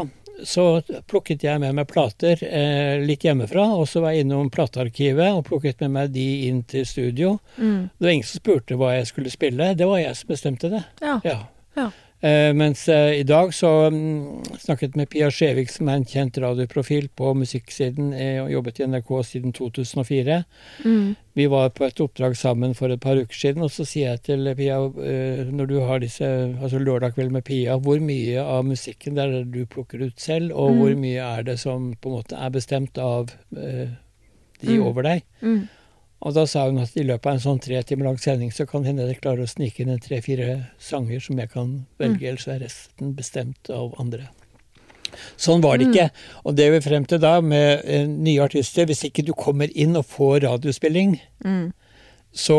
så 0.47 0.65
plukket 1.11 1.43
jeg 1.43 1.59
med 1.63 1.75
meg 1.75 1.89
plater 1.91 2.39
eh, 2.47 2.99
litt 3.03 3.25
hjemmefra, 3.27 3.65
og 3.75 3.89
så 3.91 4.03
var 4.05 4.15
jeg 4.15 4.27
innom 4.27 4.51
platearkivet 4.55 5.33
og 5.35 5.47
plukket 5.49 5.83
med 5.83 5.95
meg 5.97 6.13
de 6.15 6.29
inn 6.49 6.63
til 6.69 6.87
studio. 6.87 7.39
Mm. 7.57 7.89
Det 7.91 8.07
var 8.07 8.15
ingen 8.15 8.29
som 8.29 8.43
spurte 8.43 8.79
hva 8.79 8.95
jeg 8.99 9.11
skulle 9.11 9.35
spille, 9.35 9.73
det 9.79 9.89
var 9.89 10.03
jeg 10.03 10.21
som 10.21 10.31
bestemte 10.31 10.71
det. 10.73 10.85
Ja. 11.03 11.19
ja. 11.27 11.41
ja. 11.79 11.89
Eh, 12.21 12.55
mens 12.55 12.89
eh, 12.89 13.21
i 13.21 13.23
dag 13.23 13.53
så 13.55 13.87
um, 13.87 14.43
snakket 14.59 14.97
med 14.99 15.07
Pia 15.11 15.29
Skjevik, 15.31 15.71
som 15.71 15.87
er 15.87 16.01
en 16.01 16.07
kjent 16.09 16.41
radioprofil 16.43 17.07
på 17.14 17.31
musikksiden, 17.39 18.11
eh, 18.11 18.41
og 18.43 18.51
jobbet 18.51 18.81
i 18.81 18.89
NRK 18.91 19.12
siden 19.29 19.55
2004. 19.55 20.41
Mm. 20.83 21.14
Vi 21.39 21.47
var 21.47 21.71
på 21.71 21.87
et 21.87 22.03
oppdrag 22.03 22.35
sammen 22.37 22.75
for 22.75 22.91
et 22.91 23.03
par 23.05 23.21
uker 23.21 23.39
siden, 23.39 23.62
og 23.62 23.71
så 23.71 23.87
sier 23.87 24.16
jeg 24.16 24.25
til 24.27 24.51
Pia, 24.59 24.81
når 25.55 25.71
du 25.71 25.77
har 25.87 26.03
disse 26.03 26.27
altså 26.27 26.83
lørdag 26.83 27.14
kveld 27.14 27.31
med 27.37 27.47
Pia, 27.47 27.79
hvor 27.79 28.03
mye 28.03 28.43
av 28.43 28.66
musikken 28.66 29.14
der 29.14 29.31
er 29.31 29.45
det 29.45 29.55
du 29.55 29.71
plukker 29.71 30.03
ut 30.03 30.19
selv, 30.19 30.51
og 30.59 30.75
mm. 30.75 30.83
hvor 30.83 30.99
mye 30.99 31.31
er 31.39 31.47
det 31.47 31.59
som 31.62 31.93
på 31.95 32.11
en 32.11 32.19
måte 32.19 32.35
er 32.35 32.51
bestemt 32.51 32.99
av 32.99 33.31
de 33.55 34.75
mm. 34.75 34.83
over 34.83 35.07
deg? 35.07 35.23
Mm. 35.39 35.69
Og 36.19 36.35
da 36.35 36.45
sa 36.51 36.64
hun 36.66 36.81
at 36.83 36.97
i 36.99 37.05
løpet 37.07 37.31
av 37.31 37.37
en 37.37 37.45
sånn 37.45 37.61
tre 37.62 37.79
timer 37.87 38.09
lang 38.09 38.19
sending 38.19 38.51
så 38.55 38.66
kan 38.66 38.87
hende 38.87 39.07
jeg 39.07 39.21
klarer 39.23 39.45
å 39.45 39.51
snike 39.51 39.85
inn 39.85 39.93
en 39.95 40.03
tre-fire 40.03 40.57
sanger 40.83 41.23
som 41.23 41.39
jeg 41.39 41.53
kan 41.53 41.71
velge, 42.01 42.25
mm. 42.25 42.29
ellers 42.33 42.49
er 42.51 42.62
resten 42.64 43.14
bestemt 43.19 43.71
av 43.71 43.95
andre. 44.03 44.27
Sånn 45.39 45.62
var 45.64 45.79
det 45.79 45.89
mm. 45.89 45.93
ikke. 45.95 46.09
Og 46.45 46.59
det 46.59 46.69
vi 46.75 46.83
frem 46.85 47.07
til 47.09 47.23
da 47.23 47.39
med 47.45 47.87
eh, 47.87 48.05
nye 48.11 48.43
artister, 48.45 48.89
hvis 48.91 49.07
ikke 49.09 49.25
du 49.29 49.33
kommer 49.39 49.71
inn 49.79 49.97
og 49.99 50.09
får 50.11 50.43
radiospilling, 50.49 51.16
mm. 51.47 51.64
så, 52.35 52.59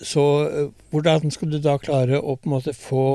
så 0.00 0.26
eh, 0.48 0.72
hvordan 0.94 1.30
skal 1.34 1.52
du 1.52 1.60
da 1.60 1.76
klare 1.82 2.18
å 2.18 2.38
på 2.38 2.48
en 2.48 2.56
måte 2.56 2.74
få 2.78 3.06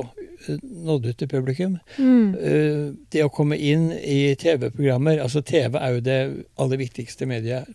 eh, 0.46 0.62
nådd 0.62 1.10
ut 1.10 1.20
til 1.20 1.34
publikum. 1.34 1.80
Mm. 1.98 2.30
Uh, 2.38 2.86
det 3.12 3.26
å 3.26 3.34
komme 3.34 3.58
inn 3.58 3.90
i 3.98 4.36
TV-programmer 4.40 5.20
altså 5.20 5.42
TV 5.44 5.76
er 5.82 5.98
jo 5.98 6.06
det 6.06 6.20
aller 6.62 6.80
viktigste 6.86 7.28
mediet 7.28 7.68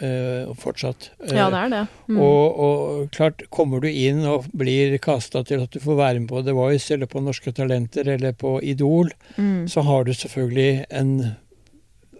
uh, 0.00 0.52
fortsatt. 0.58 1.10
Uh, 1.22 1.34
ja, 1.36 1.48
det 1.52 1.60
er 1.60 1.72
det. 1.72 1.82
Mm. 2.08 2.18
Og, 2.24 2.58
og, 2.66 3.04
klart, 3.14 3.44
kommer 3.54 3.82
du 3.82 3.88
inn 3.90 4.24
og 4.28 4.48
blir 4.56 4.96
kasta 5.02 5.44
til 5.48 5.64
at 5.64 5.74
du 5.74 5.80
får 5.82 5.98
være 6.00 6.24
med 6.24 6.32
på 6.32 6.42
The 6.46 6.56
Voice 6.56 6.94
eller 6.94 7.10
på 7.10 7.22
Norske 7.24 7.54
Talenter 7.56 8.08
eller 8.16 8.36
på 8.38 8.58
Idol, 8.62 9.12
mm. 9.36 9.68
så 9.72 9.84
har 9.86 10.08
du 10.08 10.12
selvfølgelig 10.16 10.84
en, 10.90 11.14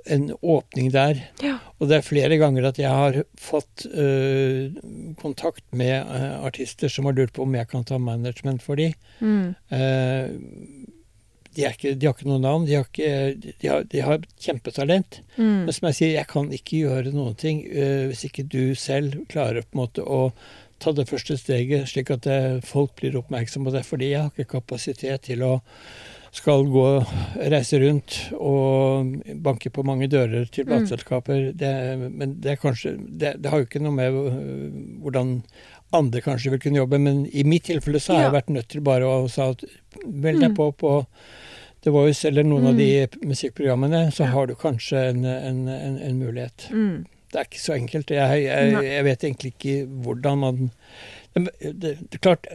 en 0.06 0.30
åpning 0.40 0.92
der. 0.94 1.24
Ja. 1.44 1.58
Og 1.82 1.90
det 1.90 1.98
er 1.98 2.06
flere 2.06 2.38
ganger 2.38 2.68
at 2.70 2.78
jeg 2.78 2.92
har 2.92 3.22
fått 3.40 3.86
uh, 3.90 4.70
kontakt 5.22 5.64
med 5.74 6.06
artister 6.42 6.92
som 6.92 7.10
har 7.10 7.18
lurt 7.18 7.34
på 7.34 7.46
om 7.46 7.58
jeg 7.58 7.70
kan 7.72 7.86
ta 7.88 7.98
management 7.98 8.62
for 8.62 8.78
dem. 8.78 8.94
Mm 9.20 9.54
de, 11.56 11.66
ikke, 11.68 11.94
de, 11.94 12.08
har 12.08 12.16
ikke 12.16 12.30
noe 12.30 12.40
navn, 12.42 12.66
de 12.68 12.78
har, 12.78 12.88
ikke, 12.88 13.52
de 13.60 13.68
har, 13.68 13.84
de 13.92 14.02
har 14.04 14.24
kjempetalent. 14.40 15.20
Mm. 15.36 15.66
Men 15.66 15.76
som 15.76 15.88
jeg 15.90 15.98
sier, 15.98 16.14
jeg 16.16 16.30
kan 16.30 16.48
ikke 16.54 16.82
gjøre 16.86 17.14
noen 17.14 17.36
ting 17.38 17.62
uh, 17.68 18.08
hvis 18.10 18.26
ikke 18.28 18.46
du 18.48 18.74
selv 18.78 19.20
klarer 19.32 19.66
på 19.66 19.76
en 19.76 19.82
måte 19.84 20.06
å 20.06 20.24
ta 20.82 20.94
det 20.96 21.06
første 21.10 21.36
steget, 21.38 21.86
slik 21.90 22.10
at 22.10 22.24
det, 22.26 22.40
folk 22.66 22.96
blir 22.98 23.20
oppmerksomme 23.20 23.68
på 23.68 23.76
det. 23.76 23.84
Fordi 23.86 24.10
jeg 24.10 24.24
har 24.24 24.32
ikke 24.32 24.56
kapasitet 24.56 25.28
til 25.28 25.44
å 25.46 25.52
skal 26.32 26.64
gå, 26.64 26.86
reise 27.52 27.76
rundt 27.82 28.14
og 28.38 29.10
banke 29.44 29.68
på 29.68 29.84
mange 29.84 30.08
dører 30.08 30.46
til 30.48 30.64
mm. 30.64 30.70
plateselskaper. 30.70 31.50
Mm. 31.52 32.06
men 32.16 32.34
det, 32.40 32.54
er 32.54 32.62
kanskje, 32.62 32.96
det, 32.96 33.36
det, 33.44 33.52
har 33.52 33.60
jo 33.60 33.68
ikke 33.68 33.84
noe 33.84 33.96
med 33.98 34.16
uh, 34.16 34.32
hvordan 35.04 35.36
andre 35.92 36.22
kanskje 36.24 36.54
vil 36.54 36.62
kunne 36.64 36.80
jobbe, 36.80 36.98
men 36.98 37.26
i 37.28 37.44
mitt 37.44 37.68
tilfelle 37.68 38.00
så 38.00 38.16
har 38.16 38.22
ja. 38.22 38.26
jeg 38.30 38.36
vært 38.38 38.52
nødt 38.56 38.68
til 38.72 38.84
bare 38.84 39.08
å 39.08 39.28
sa 39.28 39.50
at 39.52 39.64
meld 40.06 40.40
deg 40.40 40.54
mm. 40.54 40.56
på 40.56 40.70
på 40.80 40.92
The 41.82 41.90
Voice 41.94 42.28
eller 42.28 42.46
noen 42.46 42.66
mm. 42.66 42.68
av 42.70 42.76
de 42.78 42.90
mm. 43.06 43.24
musikkprogrammene, 43.28 44.04
så 44.14 44.28
har 44.30 44.46
du 44.46 44.54
kanskje 44.58 45.00
en, 45.10 45.24
en, 45.24 45.64
en, 45.68 45.96
en 45.98 46.20
mulighet. 46.20 46.68
Mm. 46.70 47.02
Det 47.32 47.40
er 47.40 47.48
ikke 47.48 47.62
så 47.62 47.74
enkelt. 47.74 48.12
Jeg, 48.12 48.44
jeg, 48.44 48.72
jeg, 48.86 49.04
vet 49.08 49.26
egentlig 49.26 49.52
ikke 49.54 49.76
hvordan 50.04 50.42
man 50.42 50.62
det, 51.32 51.48
det, 51.60 51.92
det, 51.96 52.18
er 52.18 52.22
klart, 52.22 52.48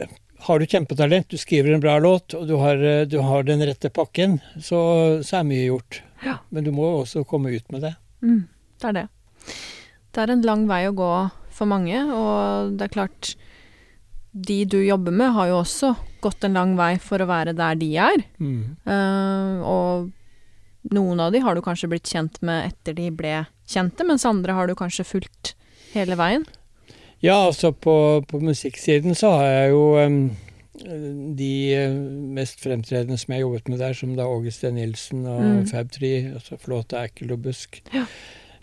har 0.46 0.60
du 0.60 0.66
kjempetalent, 0.70 1.26
du 1.28 1.40
skriver 1.40 1.74
en 1.74 1.82
bra 1.82 1.96
låt, 1.98 2.36
og 2.38 2.46
du 2.46 2.54
har, 2.62 2.78
du 3.10 3.18
har 3.26 3.42
den 3.42 3.64
rette 3.66 3.90
pakken, 3.90 4.38
så, 4.54 4.78
så, 5.26 5.40
er 5.40 5.48
mye 5.48 5.66
gjort. 5.66 6.02
Ja. 6.22 6.38
Men 6.54 6.68
du 6.68 6.70
må 6.74 6.86
også 7.00 7.24
komme 7.26 7.50
ut 7.50 7.66
med 7.74 7.88
det. 7.88 7.96
Mm, 8.22 8.44
det 8.78 8.90
er 8.92 8.96
det. 9.00 9.06
Det 10.14 10.22
er 10.22 10.32
en 10.32 10.46
lang 10.46 10.64
vei 10.70 10.84
å 10.86 10.94
gå 10.96 11.10
for 11.58 11.70
mange, 11.70 12.04
og 12.14 12.78
det 12.78 12.86
er 12.86 12.94
klart 12.94 13.34
de 14.32 14.62
du 14.64 14.78
jobber 14.78 15.14
med, 15.14 15.34
har 15.34 15.50
jo 15.50 15.58
også 15.64 15.94
gått 16.24 16.44
en 16.46 16.58
lang 16.58 16.76
vei 16.78 16.94
for 17.02 17.22
å 17.22 17.28
være 17.28 17.54
der 17.58 17.78
de 17.80 17.90
er. 18.00 18.24
Mm. 18.38 18.62
Uh, 18.88 19.66
og 19.68 20.94
noen 20.94 21.20
av 21.20 21.34
de 21.34 21.42
har 21.44 21.56
du 21.56 21.62
kanskje 21.64 21.90
blitt 21.92 22.08
kjent 22.08 22.40
med 22.44 22.70
etter 22.70 22.96
de 22.96 23.10
ble 23.14 23.42
kjente, 23.68 24.06
mens 24.08 24.26
andre 24.28 24.56
har 24.56 24.68
du 24.68 24.76
kanskje 24.78 25.06
fulgt 25.06 25.54
hele 25.94 26.16
veien? 26.18 26.46
Ja, 27.24 27.48
altså 27.48 27.72
på, 27.74 27.94
på 28.30 28.40
musikksiden 28.40 29.16
så 29.18 29.32
har 29.40 29.48
jeg 29.50 29.72
jo 29.72 29.82
um, 29.98 30.18
de 31.38 31.54
mest 32.36 32.62
fremtredende 32.62 33.18
som 33.18 33.34
jeg 33.34 33.42
jobbet 33.42 33.70
med 33.72 33.82
der, 33.82 33.96
som 33.98 34.14
da 34.16 34.28
Åge 34.30 34.52
Steen 34.54 34.78
Nilsen 34.78 35.26
og 35.26 35.42
mm. 35.42 35.64
Fab 35.72 35.90
3, 35.94 36.12
altså 36.38 36.58
Flåte, 36.62 37.02
Ekkel 37.08 37.34
og 37.34 37.42
Busk. 37.48 37.80
Ja. 37.94 38.06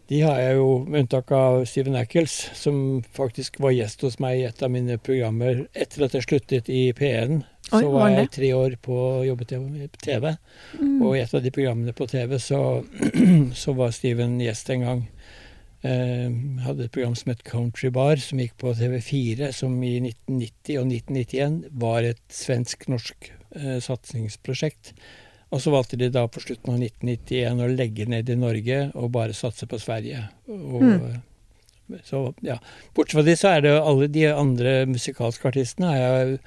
De 0.06 0.20
har 0.22 0.38
jeg 0.38 0.58
jo, 0.60 0.70
med 0.86 1.06
unntak 1.06 1.32
av 1.34 1.64
Steven 1.66 1.96
Ackles, 1.98 2.34
som 2.54 3.02
faktisk 3.16 3.58
var 3.64 3.74
gjest 3.74 4.04
hos 4.06 4.20
meg 4.22 4.38
i 4.38 4.46
et 4.46 4.62
av 4.62 4.70
mine 4.70 5.00
programmer 5.02 5.64
etter 5.74 6.06
at 6.06 6.14
jeg 6.14 6.28
sluttet 6.28 6.70
i 6.70 6.92
P1. 6.94 7.40
Så 7.66 7.82
Oi, 7.82 7.90
var 7.90 8.12
jeg 8.14 8.30
tre 8.36 8.52
år 8.54 8.76
på 8.86 8.94
å 8.94 9.24
jobbe 9.26 9.48
TV, 9.50 10.28
mm. 10.78 11.00
og 11.02 11.16
i 11.16 11.24
et 11.24 11.34
av 11.34 11.42
de 11.42 11.54
programmene 11.54 11.96
på 11.98 12.06
TV 12.12 12.38
så, 12.38 12.62
så 13.64 13.74
var 13.74 13.96
Steven 13.98 14.38
gjest 14.44 14.70
en 14.76 14.86
gang. 14.86 15.02
Eh, 15.86 16.30
hadde 16.68 16.86
et 16.86 16.94
program 16.94 17.18
som 17.18 17.34
het 17.34 17.42
Country 17.46 17.90
Bar, 17.94 18.22
som 18.22 18.42
gikk 18.42 18.54
på 18.62 18.76
TV4, 18.78 19.50
som 19.58 19.74
i 19.82 19.96
1990 20.04 20.78
og 20.84 20.94
1991 20.94 21.60
var 21.82 22.06
et 22.06 22.22
svensk-norsk 22.30 23.32
eh, 23.58 23.80
satsingsprosjekt 23.82 24.94
og 25.54 25.62
så 25.62 25.72
valgte 25.74 26.00
de 26.00 26.10
da 26.14 26.26
på 26.28 26.42
slutten 26.44 26.74
av 26.74 26.82
1991 26.82 27.62
å 27.64 27.72
legge 27.72 28.08
ned 28.10 28.30
i 28.30 28.38
Norge 28.40 28.80
og 28.98 29.12
bare 29.16 29.36
satse 29.38 29.68
på 29.70 29.80
Sverige. 29.82 30.26
Og, 30.50 30.82
mm. 30.84 31.22
Så, 32.04 32.34
ja. 32.42 32.58
Bortsett 32.98 33.20
fra 33.20 33.26
det, 33.28 33.36
så 33.38 33.52
er 33.54 33.62
det 33.62 33.76
alle 33.78 34.08
de 34.10 34.26
andre 34.32 34.74
musikalske 34.90 35.52
artistene 35.52 35.92
har 35.92 36.00
jeg, 36.02 36.40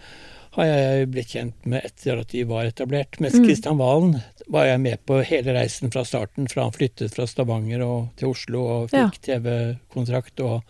har 0.57 0.70
jeg 0.70 1.11
blitt 1.14 1.34
kjent 1.36 1.68
med 1.70 1.86
etter 1.86 2.18
at 2.18 2.34
de 2.34 2.42
var 2.49 2.66
etablert. 2.66 3.20
Mens 3.22 3.38
Kristian 3.38 3.78
mm. 3.78 3.82
Valen 3.84 4.16
var 4.51 4.66
jeg 4.66 4.82
med 4.82 5.05
på 5.07 5.20
hele 5.28 5.55
reisen 5.55 5.94
fra 5.94 6.03
starten, 6.09 6.51
fra 6.51 6.66
han 6.66 6.74
flyttet 6.74 7.14
fra 7.14 7.28
Stavanger 7.30 7.84
og, 7.86 8.09
til 8.18 8.34
Oslo 8.34 8.64
og 8.66 8.90
fikk 8.90 9.20
ja. 9.30 9.38
TV-kontrakt. 9.38 10.42
og 10.42 10.64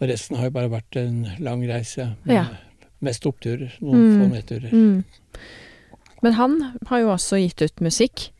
Og 0.00 0.08
resten 0.08 0.40
har 0.40 0.48
jo 0.48 0.56
bare 0.56 0.72
vært 0.72 0.96
en 1.02 1.26
lang 1.44 1.66
reise. 1.68 2.14
Med 2.24 2.38
Ja. 2.40 2.46
Mest 3.02 3.26
oppturer, 3.26 3.72
noen 3.82 3.98
Mm. 3.98 4.18
få 4.18 4.26
nedturer. 4.30 4.72
Mm. 4.72 5.04
Men 6.22 6.38
han 6.38 6.60
har 6.88 7.02
jo 7.02 7.10
også 7.14 7.40
gitt 7.42 7.62
ut 7.64 7.82
musikk. 7.84 8.30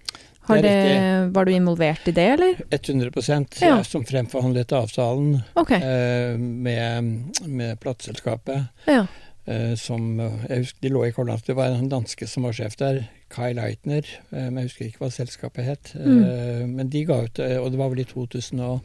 Har 0.49 0.59
Det 0.59 0.71
det 0.71 1.35
var 1.35 1.47
du 1.47 1.53
involvert 1.53 2.09
i 2.09 2.13
det, 2.13 2.29
eller? 2.35 2.57
100 2.71 3.11
Ja. 3.61 3.77
jeg 3.77 3.87
som 3.87 4.05
fremforhandlet 4.05 4.73
avtalen 4.73 5.43
okay. 5.55 5.79
eh, 5.79 6.39
med, 6.39 7.39
med 7.47 7.79
plateselskapet. 7.81 8.67
Ja. 8.87 9.07
Eh, 9.47 9.75
som 9.77 10.19
Jeg 10.19 10.59
husker 10.59 10.81
de 10.83 10.89
lå 10.89 11.05
i 11.07 11.13
Kolland. 11.13 11.43
Det 11.47 11.55
var 11.57 11.67
en 11.71 11.89
danske 11.89 12.27
som 12.27 12.43
var 12.43 12.53
sjef 12.53 12.77
der, 12.77 13.05
Kai 13.31 13.53
Leitner. 13.55 14.03
Eh, 14.33 14.51
men 14.51 14.59
jeg 14.65 14.71
husker 14.73 14.87
ikke 14.87 15.05
hva 15.05 15.11
selskapet 15.11 15.65
het. 15.65 15.95
Mm. 15.95 16.25
Eh, 16.25 16.67
men 16.67 16.91
de 16.91 17.05
ga 17.05 17.23
ut 17.23 17.39
eh, 17.39 17.59
Og 17.63 17.71
det 17.71 17.79
var 17.79 17.89
vel 17.95 18.03
i 18.03 18.05
2005 18.11 18.81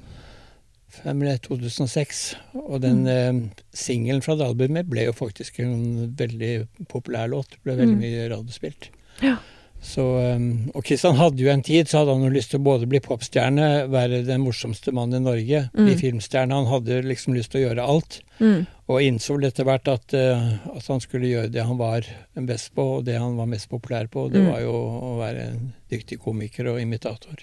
eller 1.06 1.38
2006. 1.38 2.36
Og 2.54 2.82
den 2.82 3.04
Mm. 3.04 3.08
eh, 3.08 3.64
singelen 3.74 4.22
fra 4.24 4.36
det 4.36 4.48
albumet 4.48 4.90
ble 4.90 5.06
jo 5.06 5.14
faktisk 5.14 5.60
en 5.60 6.14
veldig 6.16 6.68
populær 6.88 7.28
låt. 7.30 7.58
Ble 7.64 7.76
veldig 7.76 7.96
Mm. 7.96 8.02
mye 8.02 8.30
radiospilt. 8.30 8.90
Ja. 9.22 9.38
Så, 9.80 10.02
um, 10.36 10.72
og 10.74 10.84
Kristian 10.84 11.16
hadde 11.16 11.38
jo 11.38 11.50
en 11.52 11.62
tid, 11.62 11.86
så 11.88 12.00
hadde 12.00 12.14
han 12.16 12.24
jo 12.24 12.30
lyst 12.34 12.50
til 12.50 12.60
å 12.60 12.64
både 12.64 12.88
bli 12.90 13.00
popstjerne, 13.00 13.88
være 13.88 14.26
den 14.26 14.42
morsomste 14.42 14.92
mannen 14.92 15.22
i 15.22 15.30
Norge, 15.30 15.70
bli 15.72 15.94
Mm. 15.94 16.00
filmstjerne. 16.00 16.52
Han 16.52 16.66
hadde 16.66 17.04
liksom 17.06 17.36
lyst 17.36 17.52
til 17.52 17.62
å 17.62 17.70
gjøre 17.76 17.88
alt. 17.88 18.22
Mm. 18.40 18.66
Og 18.90 19.02
innså 19.02 19.38
etter 19.46 19.64
hvert 19.66 19.88
at, 19.88 20.14
eh, 20.16 20.54
at 20.76 20.88
han 20.88 21.00
skulle 21.00 21.28
gjøre 21.30 21.52
det 21.52 21.64
han 21.64 21.78
var 21.78 22.02
best 22.36 22.74
på, 22.74 22.98
og 22.98 23.06
det 23.06 23.20
han 23.20 23.38
var 23.38 23.46
mest 23.46 23.70
populær 23.70 24.08
på. 24.10 24.32
Det 24.32 24.42
Mm. 24.42 24.52
var 24.52 24.60
jo 24.62 24.72
å 24.74 25.18
være 25.20 25.48
en 25.48 25.74
dyktig 25.92 26.18
komiker 26.20 26.68
og 26.74 26.82
imitator. 26.82 27.38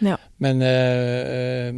Ja. 0.00 0.16
Men 0.38 0.60
øh, 0.62 1.26
eh, 1.68 1.72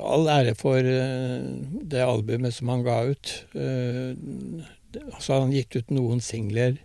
all 0.00 0.28
ære 0.30 0.54
for 0.58 0.78
eh, 0.78 1.42
det 1.90 2.02
albumet 2.04 2.54
som 2.54 2.68
han 2.72 2.84
ga 2.86 3.00
ut. 3.10 3.32
Eh, 3.54 4.14
så 5.18 5.32
har 5.34 5.40
han 5.46 5.52
gitt 5.52 5.76
ut 5.76 5.90
noen 5.90 6.20
singler 6.22 6.76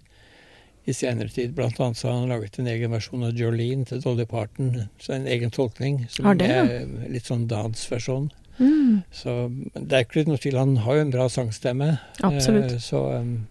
i 0.88 0.94
senere 0.96 1.30
tid. 1.30 1.54
Blant 1.56 1.80
annet 1.84 2.00
så 2.00 2.08
har 2.10 2.22
han 2.22 2.30
laget 2.32 2.60
en 2.62 2.68
egen 2.72 2.92
versjon 2.96 3.26
av 3.28 3.36
Jolene 3.38 3.86
til 3.86 4.02
Dolly 4.02 4.26
Parton. 4.26 4.88
Så 5.04 5.14
en 5.18 5.28
egen 5.28 5.52
tolkning. 5.52 6.06
Som 6.10 6.26
Har 6.30 6.36
det, 6.40 6.48
ja? 6.48 6.64
er 6.64 7.12
litt 7.12 7.28
sånn 7.28 7.48
dansversjon. 7.52 8.30
Mm. 8.58 9.04
Så 9.14 9.34
det 9.76 9.94
er 9.94 10.06
ikke 10.08 10.24
noe 10.26 10.40
tvil, 10.42 10.58
han 10.58 10.78
har 10.82 10.96
jo 10.98 11.02
en 11.06 11.12
bra 11.14 11.28
sangstemme. 11.30 12.00
Absolutt. 12.26 12.72
Eh, 12.80 12.82
så, 12.82 13.04
um, 13.22 13.48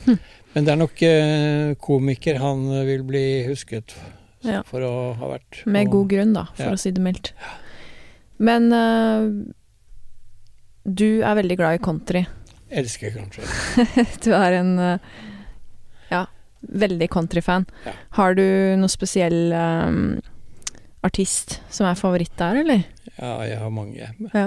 Hm. 0.00 0.16
Men 0.54 0.64
det 0.64 0.72
er 0.72 0.78
nok 0.80 1.76
komiker 1.84 2.38
han 2.40 2.62
vil 2.88 3.02
bli 3.04 3.24
husket 3.44 3.92
Ja. 4.42 4.62
for 4.64 4.80
å 4.80 4.92
ha 5.18 5.28
vært. 5.34 5.58
Med 5.66 5.88
Og 5.88 5.92
god 5.92 6.08
grunn, 6.08 6.32
da, 6.32 6.44
for 6.56 6.62
Ja. 6.64 6.72
å 6.72 6.78
si 6.78 6.90
det 6.90 7.02
mildt. 7.04 7.32
Men 8.40 8.70
uh, 8.72 9.26
du 10.84 11.20
er 11.22 11.36
veldig 11.36 11.56
glad 11.60 11.76
i 11.78 11.82
country. 11.84 12.24
Elsker 12.70 13.12
country. 13.14 13.44
Du 14.24 14.30
er 14.36 14.56
en 14.60 14.72
uh, 14.78 14.98
ja, 16.10 16.24
veldig 16.62 17.08
countryfan. 17.12 17.66
Ja. 17.86 17.92
Har 18.18 18.34
du 18.38 18.44
noe 18.80 18.90
spesiell 18.92 19.52
um, 19.52 20.20
artist 21.06 21.58
som 21.72 21.88
er 21.90 21.98
favoritt 22.00 22.32
der, 22.40 22.62
eller? 22.62 22.82
Ja, 23.20 23.34
jeg 23.44 23.58
har 23.60 23.70
mange. 23.74 24.08
Ja. 24.32 24.46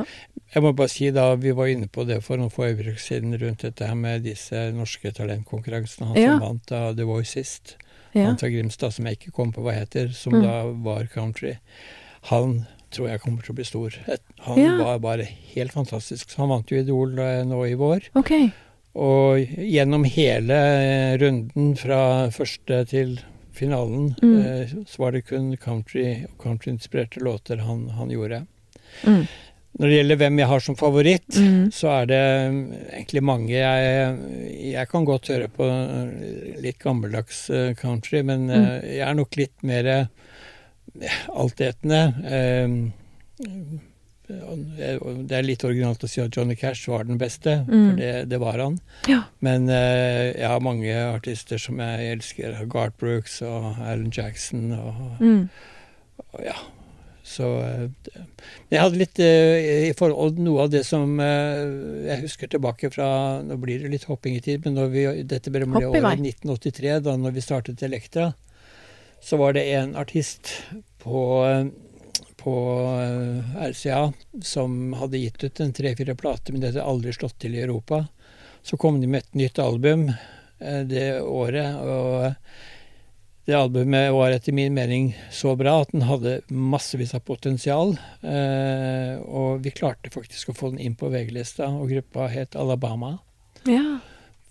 Jeg 0.53 0.61
må 0.65 0.71
bare 0.77 0.89
si 0.89 1.07
da, 1.13 1.27
Vi 1.41 1.51
var 1.57 1.69
inne 1.69 1.87
på 1.89 2.05
det 2.09 2.19
for 2.25 2.37
noen 2.41 2.51
få 2.53 2.67
øyeblikk 2.71 2.99
siden 3.01 3.33
rundt 3.41 3.65
dette 3.65 3.85
her 3.89 3.97
med 3.97 4.23
disse 4.25 4.67
norske 4.73 5.11
talentkonkurransene. 5.17 6.11
Han 6.13 6.17
som 6.23 6.43
vant 6.47 6.65
da 6.69 6.81
The 6.97 7.05
Voice 7.09 7.33
sist, 7.37 7.75
han 8.13 8.37
fra 8.37 8.49
Grimstad, 8.53 8.93
som 8.93 9.09
jeg 9.09 9.17
ikke 9.19 9.33
kom 9.33 9.51
på 9.53 9.61
hva 9.65 9.73
heter, 9.77 10.11
som 10.13 10.33
Mm. 10.37 10.43
da 10.45 10.57
var 10.89 11.07
country. 11.13 11.55
Han 12.29 12.63
tror 12.93 13.09
jeg 13.09 13.21
kommer 13.23 13.43
til 13.45 13.53
å 13.53 13.57
bli 13.57 13.65
stor. 13.67 13.95
Han 14.47 14.59
Ja. 14.61 14.77
var 14.83 14.99
bare 15.03 15.25
helt 15.55 15.73
fantastisk. 15.73 16.35
Han 16.37 16.49
vant 16.53 16.69
jo 16.71 16.79
Idol 16.81 17.17
eh, 17.19 17.43
nå 17.47 17.63
i 17.67 17.75
vår. 17.79 18.09
Okay. 18.15 18.51
Og 18.95 19.39
gjennom 19.57 20.03
hele 20.05 20.53
eh, 20.53 21.17
runden 21.17 21.75
fra 21.79 22.29
første 22.29 22.83
til 22.89 23.19
finalen, 23.53 24.15
Mm. 24.21 24.35
eh, 24.45 24.67
så 24.85 24.97
var 24.99 25.11
det 25.11 25.25
kun 25.29 25.55
country 25.57 26.23
og 26.25 26.37
countryinspirerte 26.41 27.21
låter 27.21 27.57
han, 27.61 27.87
han 27.89 28.09
gjorde. 28.09 28.45
Mm. 29.05 29.27
Når 29.79 29.89
det 29.89 29.95
gjelder 29.97 30.17
hvem 30.21 30.37
jeg 30.37 30.47
har 30.47 30.59
som 30.61 30.75
favoritt, 30.77 31.29
Mm. 31.33 31.71
så 31.73 31.87
er 32.01 32.05
det 32.05 32.21
mm, 32.51 32.73
egentlig 32.93 33.23
mange. 33.23 33.49
Jeg, 33.49 34.17
jeg 34.73 34.87
kan 34.91 35.05
godt 35.05 35.27
høre 35.33 35.47
på 35.49 35.65
litt 36.61 36.77
gammeldags 36.79 37.47
country, 37.81 38.21
men 38.21 38.47
Mm. 38.47 38.81
jeg 38.83 38.99
er 39.07 39.13
nok 39.17 39.35
litt 39.37 39.63
mer 39.63 40.09
altetende. 41.33 42.03
Eh, 42.25 42.67
Det 44.23 45.35
er 45.35 45.43
litt 45.45 45.63
originalt 45.67 46.03
å 46.05 46.07
si 46.09 46.21
at 46.23 46.31
Johnny 46.33 46.55
Cash 46.55 46.87
var 46.87 47.03
den 47.03 47.17
beste, 47.19 47.65
Mm. 47.67 47.89
for 47.89 47.97
det, 47.99 48.29
det 48.29 48.39
var 48.39 48.57
han. 48.57 48.77
Ja. 49.07 49.23
Men 49.41 49.67
eh, 49.69 50.31
jeg 50.39 50.47
har 50.47 50.59
mange 50.63 50.93
artister 50.95 51.57
som 51.59 51.77
jeg 51.83 52.13
elsker. 52.17 52.55
Garth 52.71 52.97
Brooks 52.97 53.41
og 53.41 53.75
Alan 53.83 54.09
Jackson 54.15 54.71
og, 54.71 55.19
Mm. 55.19 55.49
og 56.33 56.39
ja. 56.45 56.55
Så 57.25 57.43
eh, 57.63 57.89
Jeg 58.71 58.79
hadde 58.81 58.97
litt 58.97 59.19
i 59.19 59.93
forhold 59.95 60.39
Noe 60.39 60.63
av 60.63 60.69
det 60.71 60.85
som 60.85 61.19
jeg 61.19 62.19
husker 62.21 62.47
tilbake 62.51 62.89
fra 62.91 63.41
Nå 63.43 63.55
blir 63.61 63.79
det 63.81 63.91
litt 63.91 64.03
hopping 64.09 64.35
i 64.35 64.41
tid, 64.41 64.65
men 64.65 64.75
når 64.75 64.89
vi, 64.91 65.23
dette 65.23 65.49
ble 65.51 65.65
ble 65.65 65.81
i 65.83 65.85
året 65.85 66.19
1983, 66.19 66.99
da 67.03 67.15
når 67.17 67.31
vi 67.33 67.41
startet 67.41 67.83
Elektra, 67.83 68.33
så 69.23 69.39
var 69.39 69.55
det 69.55 69.63
en 69.73 69.95
artist 69.99 70.51
på 71.03 71.23
på 72.43 72.55
eh, 73.01 73.69
RCA 73.69 74.13
som 74.41 74.93
hadde 74.93 75.17
gitt 75.17 75.43
ut 75.43 75.59
en 75.59 75.73
tre-fire 75.73 76.15
plater, 76.15 76.53
men 76.53 76.61
det 76.61 76.73
hadde 76.73 76.83
aldri 76.83 77.13
slått 77.15 77.39
til 77.39 77.55
i 77.55 77.63
Europa. 77.63 78.05
Så 78.63 78.77
kom 78.77 78.99
de 79.01 79.07
med 79.07 79.23
et 79.23 79.37
nytt 79.39 79.59
album 79.63 80.09
eh, 80.11 80.81
det 80.89 81.21
året, 81.21 81.79
og 81.79 82.33
det 83.47 83.55
albumet 83.55 84.11
var 84.15 84.31
etter 84.35 84.55
min 84.55 84.75
mening 84.75 85.11
så 85.31 85.55
bra 85.59 85.81
at 85.83 85.91
den 85.95 86.05
hadde 86.07 86.41
massevis 86.47 87.15
av 87.15 87.23
potensial. 87.27 87.95
Eh, 88.21 89.15
og 89.23 89.63
vi 89.63 89.75
klarte 89.75 90.11
faktisk 90.11 90.51
å 90.51 90.57
få 90.57 90.73
den 90.73 90.83
inn 90.83 90.99
på 90.99 91.11
VG-lista, 91.13 91.71
og 91.71 91.91
gruppa 91.95 92.27
het 92.31 92.59
Alabama. 92.59 93.17
ja. 93.67 94.01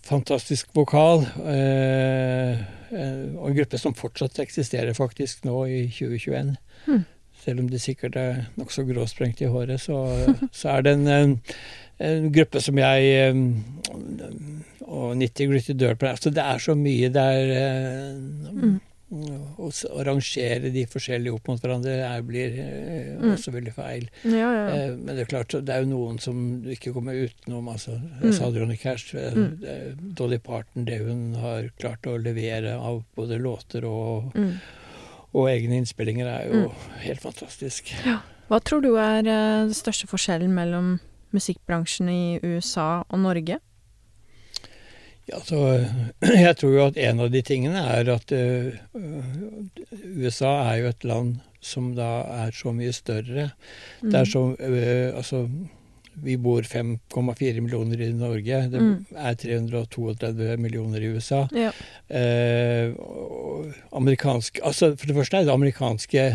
Fantastisk 0.03 0.67
vokal. 0.75 1.23
Eh, 1.47 2.59
eh, 2.91 3.25
og 3.37 3.49
en 3.49 3.57
gruppe 3.57 3.79
som 3.79 3.95
fortsatt 3.95 4.41
eksisterer 4.43 4.95
faktisk 4.97 5.45
nå 5.47 5.63
i 5.65 5.79
2021. 5.87 6.55
Mm. 6.87 7.03
Selv 7.43 7.63
om 7.63 7.69
de 7.71 7.79
sikkert 7.79 8.17
er 8.19 8.45
nokså 8.59 8.83
gråsprengt 8.87 9.41
i 9.43 9.51
håret, 9.51 9.81
så, 9.83 9.97
så 10.51 10.75
er 10.75 10.85
det 10.85 10.95
en, 10.97 11.37
en, 12.03 12.29
gruppe 12.35 12.61
som 12.63 12.79
jeg 12.79 13.13
eh, 13.15 13.43
Og 14.83 15.15
90 15.17 15.49
Gritty 15.49 15.73
Dirt 15.79 16.03
altså 16.03 16.29
Det 16.29 16.43
er 16.43 16.59
så 16.59 16.75
mye 16.75 17.09
der 17.09 17.53
Mm. 18.53 18.79
Å, 19.13 19.69
rangere 20.07 20.71
de 20.73 20.83
forskjellige 20.89 21.33
opp 21.35 21.47
mot 21.47 21.61
hverandre 21.61 21.93
er, 22.07 22.21
blir 22.25 22.57
eh, 22.59 23.17
Mm. 23.19 23.33
også 23.35 23.51
veldig 23.53 23.73
feil. 23.75 24.07
Ja, 24.25 24.31
ja, 24.39 24.51
ja. 24.51 24.75
Eh, 24.89 24.95
Men 24.97 25.15
det 25.15 25.21
er 25.27 25.29
klart, 25.31 25.53
det 25.65 25.69
er 25.69 25.83
jo 25.83 25.89
noen 25.91 26.19
som 26.19 26.61
du 26.63 26.69
ikke 26.73 26.93
kommer 26.93 27.13
utenom. 27.13 27.67
altså. 27.69 27.91
Mm. 27.99 28.21
Jeg 28.23 28.33
sa 28.33 28.49
Johnny 28.51 28.77
Cash. 28.77 29.13
eh, 29.15 29.33
Mm. 29.33 30.13
Dolly 30.15 30.37
Parton, 30.39 30.85
det 30.85 30.99
hun 31.01 31.35
har 31.35 31.69
klart 31.79 32.01
å 32.09 32.17
levere 32.21 32.73
av 32.79 33.03
både 33.15 33.39
låter 33.39 33.83
og, 33.85 34.33
Mm. 34.35 34.59
og 35.33 35.47
egne 35.49 35.77
innspillinger, 35.81 36.27
er 36.27 36.51
jo 36.51 36.71
helt 37.01 37.21
fantastisk. 37.21 37.93
Hva 38.49 38.59
tror 38.61 38.81
du 38.81 38.95
er 38.97 39.21
den 39.23 39.69
største 39.73 40.05
forskjellen 40.07 40.49
mellom 40.53 40.99
musikkbransjen 41.33 42.09
i 42.09 42.39
USA 42.43 43.03
og 43.09 43.19
Norge? 43.19 43.59
Ja, 45.31 45.39
så, 45.47 45.59
jeg 46.45 46.55
tror 46.59 46.73
jo 46.75 46.85
at 46.89 46.97
en 46.99 47.21
av 47.23 47.29
de 47.31 47.41
tingene 47.47 47.79
er 47.95 48.09
at 48.11 48.33
uh, 48.35 48.73
USA 50.19 50.51
er 50.73 50.81
jo 50.81 50.89
et 50.91 51.05
land 51.07 51.37
som 51.63 51.93
da 51.95 52.09
er 52.43 52.51
så 52.55 52.73
mye 52.75 52.91
større. 52.95 53.45
Det 54.03 54.17
er 54.19 54.27
så 54.27 54.41
uh, 54.59 55.15
Altså, 55.15 55.45
vi 56.23 56.35
bor 56.37 56.61
5,4 56.67 57.61
millioner 57.63 58.03
i 58.05 58.11
Norge. 58.13 58.59
Det 58.69 58.81
Mm. 58.83 59.05
er 59.15 59.33
332 59.39 60.57
millioner 60.61 61.01
i 61.01 61.13
USA. 61.15 61.45
Ja. 61.55 61.71
Uh, 62.11 62.93
amerikansk 63.97 64.59
Altså, 64.63 64.91
for 64.95 65.07
det 65.09 65.15
første 65.15 65.37
er 65.39 65.47
det 65.47 65.53
amerikanske 65.55 66.25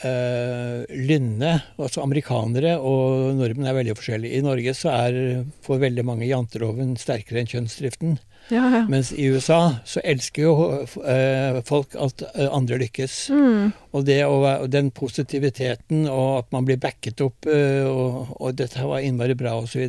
eh, 0.00 0.82
lynne. 0.88 1.54
Altså 1.76 2.02
amerikanere 2.04 2.76
og 2.80 3.32
nordmenn 3.38 3.68
er 3.70 3.78
veldig 3.78 3.96
forskjellige. 3.98 4.38
I 4.38 4.44
Norge 4.46 4.74
så 4.78 4.92
er 4.96 5.18
for 5.64 5.82
veldig 5.82 6.04
mange 6.08 6.28
janteloven 6.28 6.96
sterkere 7.00 7.42
enn 7.42 7.50
kjønnsdriften. 7.50 8.18
Ja, 8.50 8.64
ja. 8.74 8.80
Mens 8.90 9.12
i 9.14 9.28
USA 9.30 9.76
så 9.86 10.02
elsker 10.04 10.42
jo 10.42 10.54
uh, 10.82 11.60
folk 11.66 11.94
at 11.94 12.24
eh, 12.32 12.48
andre 12.50 12.80
lykkes. 12.82 13.18
Mm. 13.30 13.70
Og 13.94 14.04
det 14.08 14.18
og 14.26 14.66
den 14.72 14.90
positiviteten 14.94 16.08
og 16.10 16.42
at 16.42 16.50
man 16.54 16.66
blir 16.66 16.80
backet 16.82 17.22
opp, 17.24 17.46
uh, 17.46 17.86
og, 17.86 18.34
og 18.40 18.58
dette 18.58 18.82
var 18.88 19.04
innmari 19.06 19.38
bra 19.38 19.54
osv. 19.62 19.86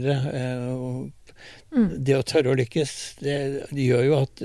Mm. 1.74 1.90
Det 2.06 2.16
å 2.16 2.28
tørre 2.28 2.54
å 2.54 2.60
lykkes, 2.60 2.94
det, 3.24 3.38
det 3.74 3.88
gjør 3.88 4.04
jo 4.06 4.18
at 4.22 4.44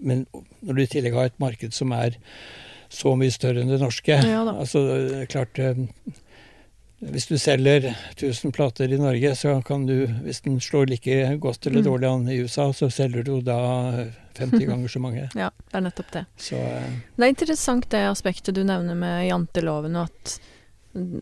Men 0.00 0.24
når 0.64 0.76
du 0.78 0.82
i 0.82 0.90
tillegg 0.96 1.18
har 1.18 1.28
et 1.28 1.42
marked 1.42 1.76
som 1.76 1.92
er 1.92 2.16
så 2.90 3.12
mye 3.16 3.30
større 3.30 3.62
enn 3.62 3.70
det 3.70 3.80
norske 3.80 4.16
Ja 4.26 4.42
altså 4.50 4.80
klart 5.30 5.58
eh, 5.62 5.78
hvis 7.00 7.28
du 7.30 7.38
selger 7.40 7.86
1000 8.18 8.52
plater 8.52 8.92
i 8.92 8.98
Norge, 9.00 9.30
så 9.38 9.54
kan 9.64 9.86
du, 9.88 10.02
hvis 10.20 10.42
den 10.44 10.58
slår 10.60 10.90
like 10.90 11.14
godt 11.40 11.64
eller 11.66 11.80
Mm. 11.80 11.86
dårlig 11.86 12.08
an 12.10 12.26
i 12.28 12.36
USA, 12.42 12.66
så 12.76 12.90
selger 12.92 13.24
du 13.24 13.40
da 13.40 13.56
50 14.36 14.66
ganger 14.68 14.88
så 14.92 15.00
mange. 15.00 15.30
Ja, 15.34 15.48
det 15.70 15.78
er 15.78 15.86
nettopp 15.86 16.10
det. 16.12 16.24
Så 16.36 16.56
eh, 16.60 16.90
Det 17.16 17.24
er 17.24 17.32
interessant 17.32 17.88
det 17.88 18.02
aspektet 18.10 18.54
du 18.54 18.60
nevner 18.68 18.94
med 18.94 19.24
janteloven, 19.30 19.96
og 19.96 20.10
at 20.12 20.40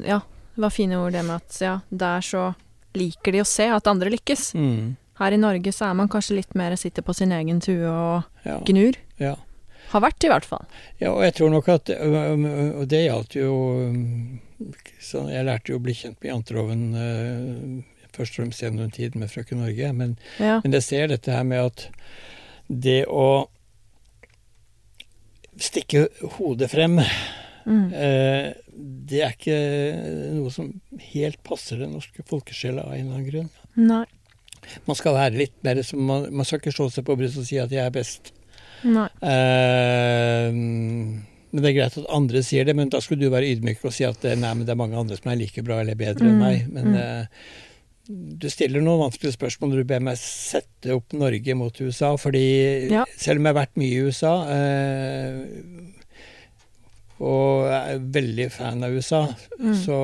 Ja, 0.03 0.19
det 0.57 0.62
var 0.66 0.71
fine 0.75 0.99
ord 0.99 1.12
det 1.14 1.23
med 1.25 1.37
at 1.37 1.61
ja, 1.62 1.77
der 1.91 2.21
så 2.27 2.55
liker 2.99 3.33
de 3.37 3.45
å 3.45 3.47
se 3.47 3.69
at 3.71 3.87
andre 3.87 4.11
lykkes. 4.11 4.55
mm, 4.59 4.97
Her 5.21 5.31
i 5.33 5.39
Norge 5.39 5.71
så 5.73 5.91
er 5.91 5.95
man 5.95 6.09
kanskje 6.11 6.41
litt 6.41 6.55
mer 6.59 6.75
sitter 6.75 7.03
på 7.07 7.14
sin 7.14 7.31
egen 7.31 7.61
tue 7.62 7.87
og 7.87 8.25
ja, 8.45 8.59
gnur. 8.66 8.99
ja. 9.23 9.37
Har 9.89 10.03
vært, 10.05 10.24
i 10.24 10.28
hvert 10.28 10.45
fall. 10.45 10.64
Ja, 11.01 11.12
og 11.14 11.22
jeg 11.24 11.34
tror 11.39 11.51
nok 11.55 11.68
at 11.72 11.89
Og 11.91 12.82
det 12.91 13.05
gjaldt 13.07 13.36
jo 13.39 13.53
så 15.01 15.22
Jeg 15.30 15.47
lærte 15.47 15.70
jo 15.72 15.78
å 15.78 15.82
bli 15.84 15.95
kjent 15.95 16.18
med 16.20 16.32
janteloven 16.32 16.82
først 18.12 18.34
og 18.34 18.41
fremst 18.43 18.62
gjennom 18.64 18.91
tiden 18.91 19.20
med 19.22 19.30
Frøken 19.30 19.61
Norge. 19.62 19.93
Men, 19.95 20.16
Ja. 20.41 20.61
men 20.64 20.72
jeg 20.72 20.82
ser 20.82 21.07
dette 21.12 21.30
her 21.30 21.45
med 21.45 21.64
at 21.66 21.84
det 22.68 23.05
å 23.07 23.47
stikke 25.59 26.09
hodet 26.39 26.70
frem, 26.70 26.99
Mm. 27.68 27.91
det 29.07 29.20
er 29.22 29.32
ikke 29.34 29.57
noe 30.39 30.51
som 30.51 30.70
helt 31.12 31.43
passer 31.45 31.76
den 31.82 31.93
norske 31.93 32.22
folkesjela 32.24 32.84
av 32.86 32.95
en 32.95 33.01
eller 33.07 33.14
annen 33.18 33.30
grunn. 33.30 33.51
Nei. 33.76 34.05
Man 34.86 34.97
skal 34.97 35.14
være 35.14 35.36
litt 35.36 35.62
mer 35.62 35.82
som 35.82 36.01
man, 36.01 36.26
man 36.34 36.45
skal 36.49 36.59
ikke 36.62 36.72
slå 36.74 36.89
seg 36.91 37.05
på 37.05 37.16
brystet 37.18 37.43
og 37.45 37.47
si 37.47 37.59
at 37.61 37.70
jeg 37.70 37.84
er 37.84 37.91
best. 37.95 38.32
Nei. 38.85 39.09
Eh, 39.22 40.53
men 40.53 41.62
det 41.64 41.70
er 41.70 41.76
greit 41.79 41.97
at 41.99 42.11
andre 42.12 42.43
sier 42.45 42.64
det, 42.68 42.74
men 42.76 42.91
da 42.93 43.01
skulle 43.01 43.24
du 43.24 43.31
være 43.33 43.49
ydmyk 43.55 43.81
og 43.89 43.93
si 43.97 44.05
at 44.05 44.24
eh, 44.29 44.37
nei, 44.37 44.53
men 44.55 44.66
det 44.68 44.74
er 44.74 44.81
mange 44.83 44.99
andre 45.01 45.16
som 45.16 45.31
er 45.33 45.37
like 45.41 45.62
bra 45.64 45.81
eller 45.81 45.97
bedre 45.99 46.29
enn 46.29 46.37
Mm, 46.37 46.45
meg. 46.45 46.66
Men 46.72 46.85
mm. 46.93 46.97
eh, 47.01 47.26
du 48.41 48.47
stiller 48.49 48.81
noen 48.85 49.01
vanskelige 49.07 49.37
spørsmål 49.37 49.70
når 49.72 49.83
du 49.83 49.89
ber 49.91 50.01
meg 50.01 50.16
sette 50.20 50.95
opp 50.95 51.12
Norge 51.12 51.55
mot 51.57 51.81
USA, 51.81 52.14
fordi 52.16 52.89
Ja. 52.93 53.05
selv 53.16 53.41
om 53.41 53.45
jeg 53.49 53.55
har 53.55 53.61
vært 53.66 53.76
mye 53.81 53.93
i 53.97 54.03
USA 54.09 54.35
eh, 54.49 55.95
og 57.18 57.66
er 57.74 57.99
veldig 58.14 58.51
fan 58.55 58.85
av 58.87 58.93
USA, 58.95 59.24
Mm. 59.59 59.74
så 59.74 59.97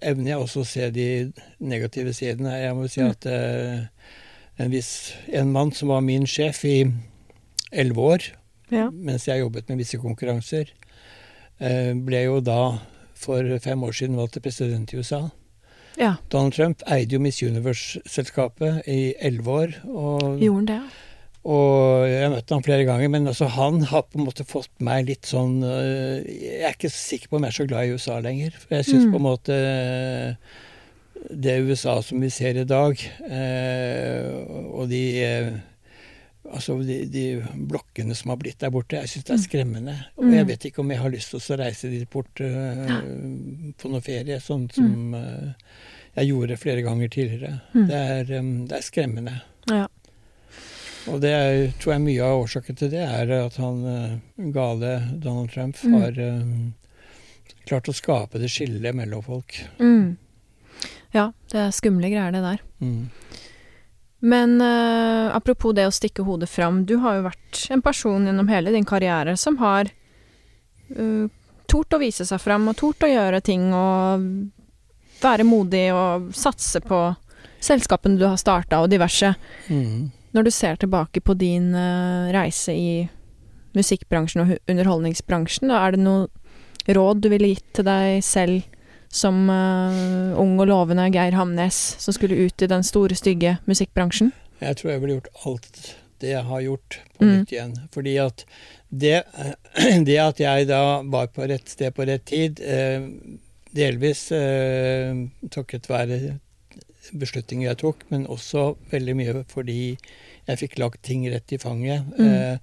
evner 0.00 0.28
jeg 0.30 0.38
også 0.38 0.60
å 0.62 0.66
se 0.66 0.90
de 0.94 1.32
negative 1.58 2.12
sidene. 2.14 2.52
Jeg 2.62 2.74
må 2.78 2.88
si 2.88 3.00
Mm. 3.00 3.10
at 3.10 3.26
eh, 3.26 3.80
en 4.58 4.70
viss 4.70 5.12
en 5.32 5.50
mann 5.52 5.72
som 5.72 5.88
var 5.88 6.00
min 6.02 6.24
sjef 6.24 6.64
i 6.64 6.84
elleve 7.72 7.98
år, 8.16 8.30
Ja. 8.72 8.90
mens 8.90 9.26
jeg 9.28 9.40
jobbet 9.40 9.68
med 9.68 9.78
visse 9.82 9.98
konkurranser, 9.98 10.70
eh, 11.60 11.92
ble 11.94 12.22
jo 12.24 12.40
da 12.40 12.78
for 13.14 13.58
fem 13.62 13.82
år 13.84 13.92
siden 13.92 14.16
valgt 14.16 14.32
til 14.32 14.40
president 14.42 14.92
i 14.92 14.96
USA. 14.98 15.28
ja. 15.98 16.14
Donald 16.32 16.52
Trump 16.56 16.82
eide 16.88 17.12
jo 17.12 17.20
Miss 17.20 17.42
Universe-selskapet 17.42 18.82
i 18.88 19.14
elleve 19.20 19.48
år. 19.50 19.74
Og, 19.84 20.38
Gjorde 20.40 20.56
han 20.56 20.66
det, 20.66 20.80
og 21.44 22.08
jeg 22.08 22.30
møtte 22.30 22.54
han 22.54 22.62
flere 22.62 22.84
ganger, 22.86 23.08
men 23.10 23.26
altså 23.26 23.46
han 23.50 23.80
har 23.82 24.02
på 24.02 24.18
en 24.18 24.24
måte 24.26 24.44
fått 24.46 24.70
meg 24.80 25.06
litt 25.08 25.26
sånn 25.26 25.62
øh, 25.64 26.22
Jeg 26.24 26.62
er 26.62 26.72
ikke 26.76 26.90
sikker 26.90 27.28
på 27.28 27.36
om 27.36 27.42
jeg 27.42 27.48
er 27.50 27.58
så 27.58 27.66
glad 27.68 27.86
i 27.88 27.92
USA 27.96 28.20
lenger. 28.20 28.50
For 28.56 28.74
jeg 28.76 28.84
syns 28.84 29.04
Mm. 29.06 29.10
på 29.12 29.16
en 29.16 29.22
måte 29.26 29.52
øh, 29.52 30.34
det 31.42 31.60
USA 31.68 32.00
som 32.02 32.20
vi 32.20 32.30
ser 32.30 32.56
i 32.60 32.64
dag, 32.64 32.96
og 34.74 34.88
de 34.90 35.02
Altså 36.50 36.74
de, 36.82 36.96
de 37.06 37.24
blokkene 37.70 38.14
som 38.18 38.32
har 38.32 38.36
blitt 38.40 38.58
der 38.60 38.70
borte, 38.74 38.98
jeg 38.98 39.08
syns 39.12 39.24
det 39.28 39.34
er 39.36 39.42
skremmende. 39.44 39.94
Og 40.18 40.24
Mm. 40.26 40.32
jeg 40.34 40.46
vet 40.48 40.64
ikke 40.68 40.80
om 40.82 40.90
jeg 40.90 40.98
har 40.98 41.10
lyst 41.14 41.30
til 41.30 41.38
å 41.54 41.58
reise 41.60 41.90
dit 41.92 42.10
bort 42.10 42.40
øh, 42.42 43.72
på 43.78 43.88
noe 43.92 44.00
ferie, 44.02 44.40
sånn 44.42 44.66
som 44.74 45.14
uh, 45.14 45.52
jeg 46.18 46.28
gjorde 46.32 46.56
flere 46.58 46.82
ganger 46.82 47.08
tidligere. 47.08 47.60
Mm. 47.74 47.86
Det, 47.88 48.00
er, 48.16 48.32
um, 48.40 48.50
det 48.66 48.76
er 48.80 48.82
skremmende. 48.88 49.36
Ja. 49.70 49.86
Og 51.10 51.20
det 51.22 51.30
er, 51.34 51.72
tror 51.82 51.94
jeg 51.94 52.04
mye 52.08 52.26
av 52.26 52.42
årsaken 52.42 52.76
til 52.78 52.90
det 52.92 53.00
er 53.06 53.32
at 53.38 53.56
han 53.62 53.80
uh, 53.86 54.18
gale 54.54 54.92
Donald 55.22 55.50
Trump 55.54 55.78
Mm. 55.82 55.94
har 55.94 56.20
klart 57.66 57.88
å 57.88 57.94
skape 57.94 58.38
det 58.42 58.50
skillet 58.50 58.94
mellom 58.98 59.22
folk. 59.22 59.54
Mm. 59.78 60.16
Ja, 61.14 61.30
det 61.52 61.58
er 61.68 61.70
skumle 61.74 62.10
greier, 62.10 62.32
det 62.34 62.42
der. 62.42 62.62
Men 64.22 64.60
uh, 64.62 65.34
apropos 65.34 65.74
det 65.74 65.88
å 65.88 65.94
stikke 65.94 66.22
hodet 66.22 66.46
fram. 66.50 66.84
Du 66.86 66.94
har 67.02 67.18
jo 67.18 67.26
vært 67.26 67.64
en 67.74 67.82
person 67.82 68.28
gjennom 68.28 68.50
hele 68.52 68.70
din 68.74 68.86
karriere 68.86 69.34
som 69.40 69.56
har 69.58 69.90
uh, 70.94 71.26
tort 71.66 71.96
å 71.96 71.98
vise 71.98 72.26
seg 72.28 72.38
fram 72.42 72.68
og 72.70 72.78
tort 72.78 73.02
å 73.02 73.10
gjøre 73.10 73.40
ting 73.42 73.72
og 73.74 74.28
være 75.22 75.46
modig 75.46 75.88
og 75.94 76.30
satse 76.38 76.82
på 76.86 77.00
selskapene 77.62 78.18
du 78.18 78.28
har 78.28 78.38
starta 78.38 78.78
og 78.82 78.90
diverse. 78.92 79.32
Mm. 79.66 80.12
Når 80.32 80.46
du 80.46 80.52
ser 80.54 80.78
tilbake 80.78 81.20
på 81.20 81.34
din 81.38 81.72
uh, 81.74 82.30
reise 82.34 82.74
i 82.78 82.92
musikkbransjen 83.74 84.44
og 84.44 84.54
underholdningsbransjen, 84.70 85.72
da 85.72 85.82
er 85.82 85.96
det 85.96 86.04
noe 86.06 86.94
råd 86.94 87.22
du 87.24 87.30
ville 87.32 87.52
gitt 87.56 87.68
til 87.74 87.86
deg 87.90 88.22
selv 88.26 88.62
som 89.12 89.44
uh, 89.52 90.32
ung 90.40 90.54
og 90.62 90.70
lovende 90.70 91.04
Geir 91.12 91.36
Hamnes, 91.36 91.78
som 92.00 92.14
skulle 92.16 92.46
ut 92.46 92.64
i 92.64 92.68
den 92.70 92.84
store, 92.86 93.16
stygge 93.18 93.58
musikkbransjen? 93.68 94.32
Jeg 94.62 94.78
tror 94.78 94.92
jeg 94.94 95.02
ville 95.02 95.18
gjort 95.18 95.46
alt 95.46 95.82
det 96.22 96.30
jeg 96.36 96.46
har 96.46 96.60
gjort, 96.62 97.00
på 97.18 97.24
Mm. 97.26 97.32
nytt 97.40 97.52
igjen. 97.52 97.72
Fordi 97.92 98.16
at 98.22 98.44
det, 98.90 99.22
det 100.08 100.18
at 100.22 100.40
jeg 100.40 100.68
da 100.70 101.02
var 101.02 101.26
på 101.34 101.48
rett 101.50 101.68
sted 101.68 101.94
på 101.94 102.06
rett 102.06 102.24
tid, 102.30 102.60
eh, 102.62 103.02
delvis 103.74 104.28
eh, 104.36 105.16
takket 105.50 105.88
være 105.90 106.38
beslutninger 107.12 107.68
jeg 107.68 107.80
tok, 107.82 108.04
men 108.12 108.26
også 108.30 108.76
veldig 108.92 109.14
mye 109.18 109.44
fordi 109.50 109.96
jeg 110.46 110.58
fikk 110.60 110.78
lagt 110.78 111.02
ting 111.02 111.24
rett 111.30 111.52
i 111.52 111.58
fanget. 111.58 112.06
Mm. 112.18 112.28
Eh, 112.28 112.58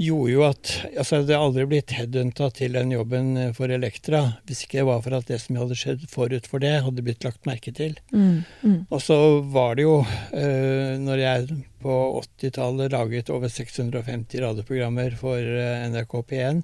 gjorde 0.00 0.30
jo 0.32 0.42
at 0.46 0.70
altså 0.98 1.18
Jeg 1.18 1.22
hadde 1.26 1.36
aldri 1.38 1.64
blitt 1.68 1.92
headhunta 1.94 2.48
til 2.56 2.72
den 2.74 2.90
jobben 2.94 3.36
eh, 3.38 3.50
for 3.56 3.70
Elektra 3.70 4.22
hvis 4.48 4.64
ikke 4.64 4.80
det 4.80 4.86
var 4.88 5.02
for 5.04 5.14
at 5.18 5.28
det 5.28 5.38
som 5.42 5.58
hadde 5.60 5.76
skjedd 5.78 6.06
forut 6.10 6.46
for 6.50 6.62
det, 6.64 6.72
hadde 6.82 7.04
blitt 7.04 7.24
lagt 7.26 7.44
merke 7.46 7.72
til. 7.76 7.94
Mm, 8.12 8.42
mm, 8.64 8.78
Og 8.90 9.02
så 9.04 9.18
var 9.52 9.76
det 9.78 9.84
jo, 9.86 9.98
eh, 10.32 10.96
når 11.02 11.22
jeg 11.22 11.58
på 11.82 11.96
80-tallet 12.40 12.92
laget 12.94 13.30
over 13.34 13.48
650 13.52 14.40
radioprogrammer 14.42 15.14
for 15.20 15.38
eh, 15.38 15.84
NRK 15.92 16.18
P1 16.30 16.62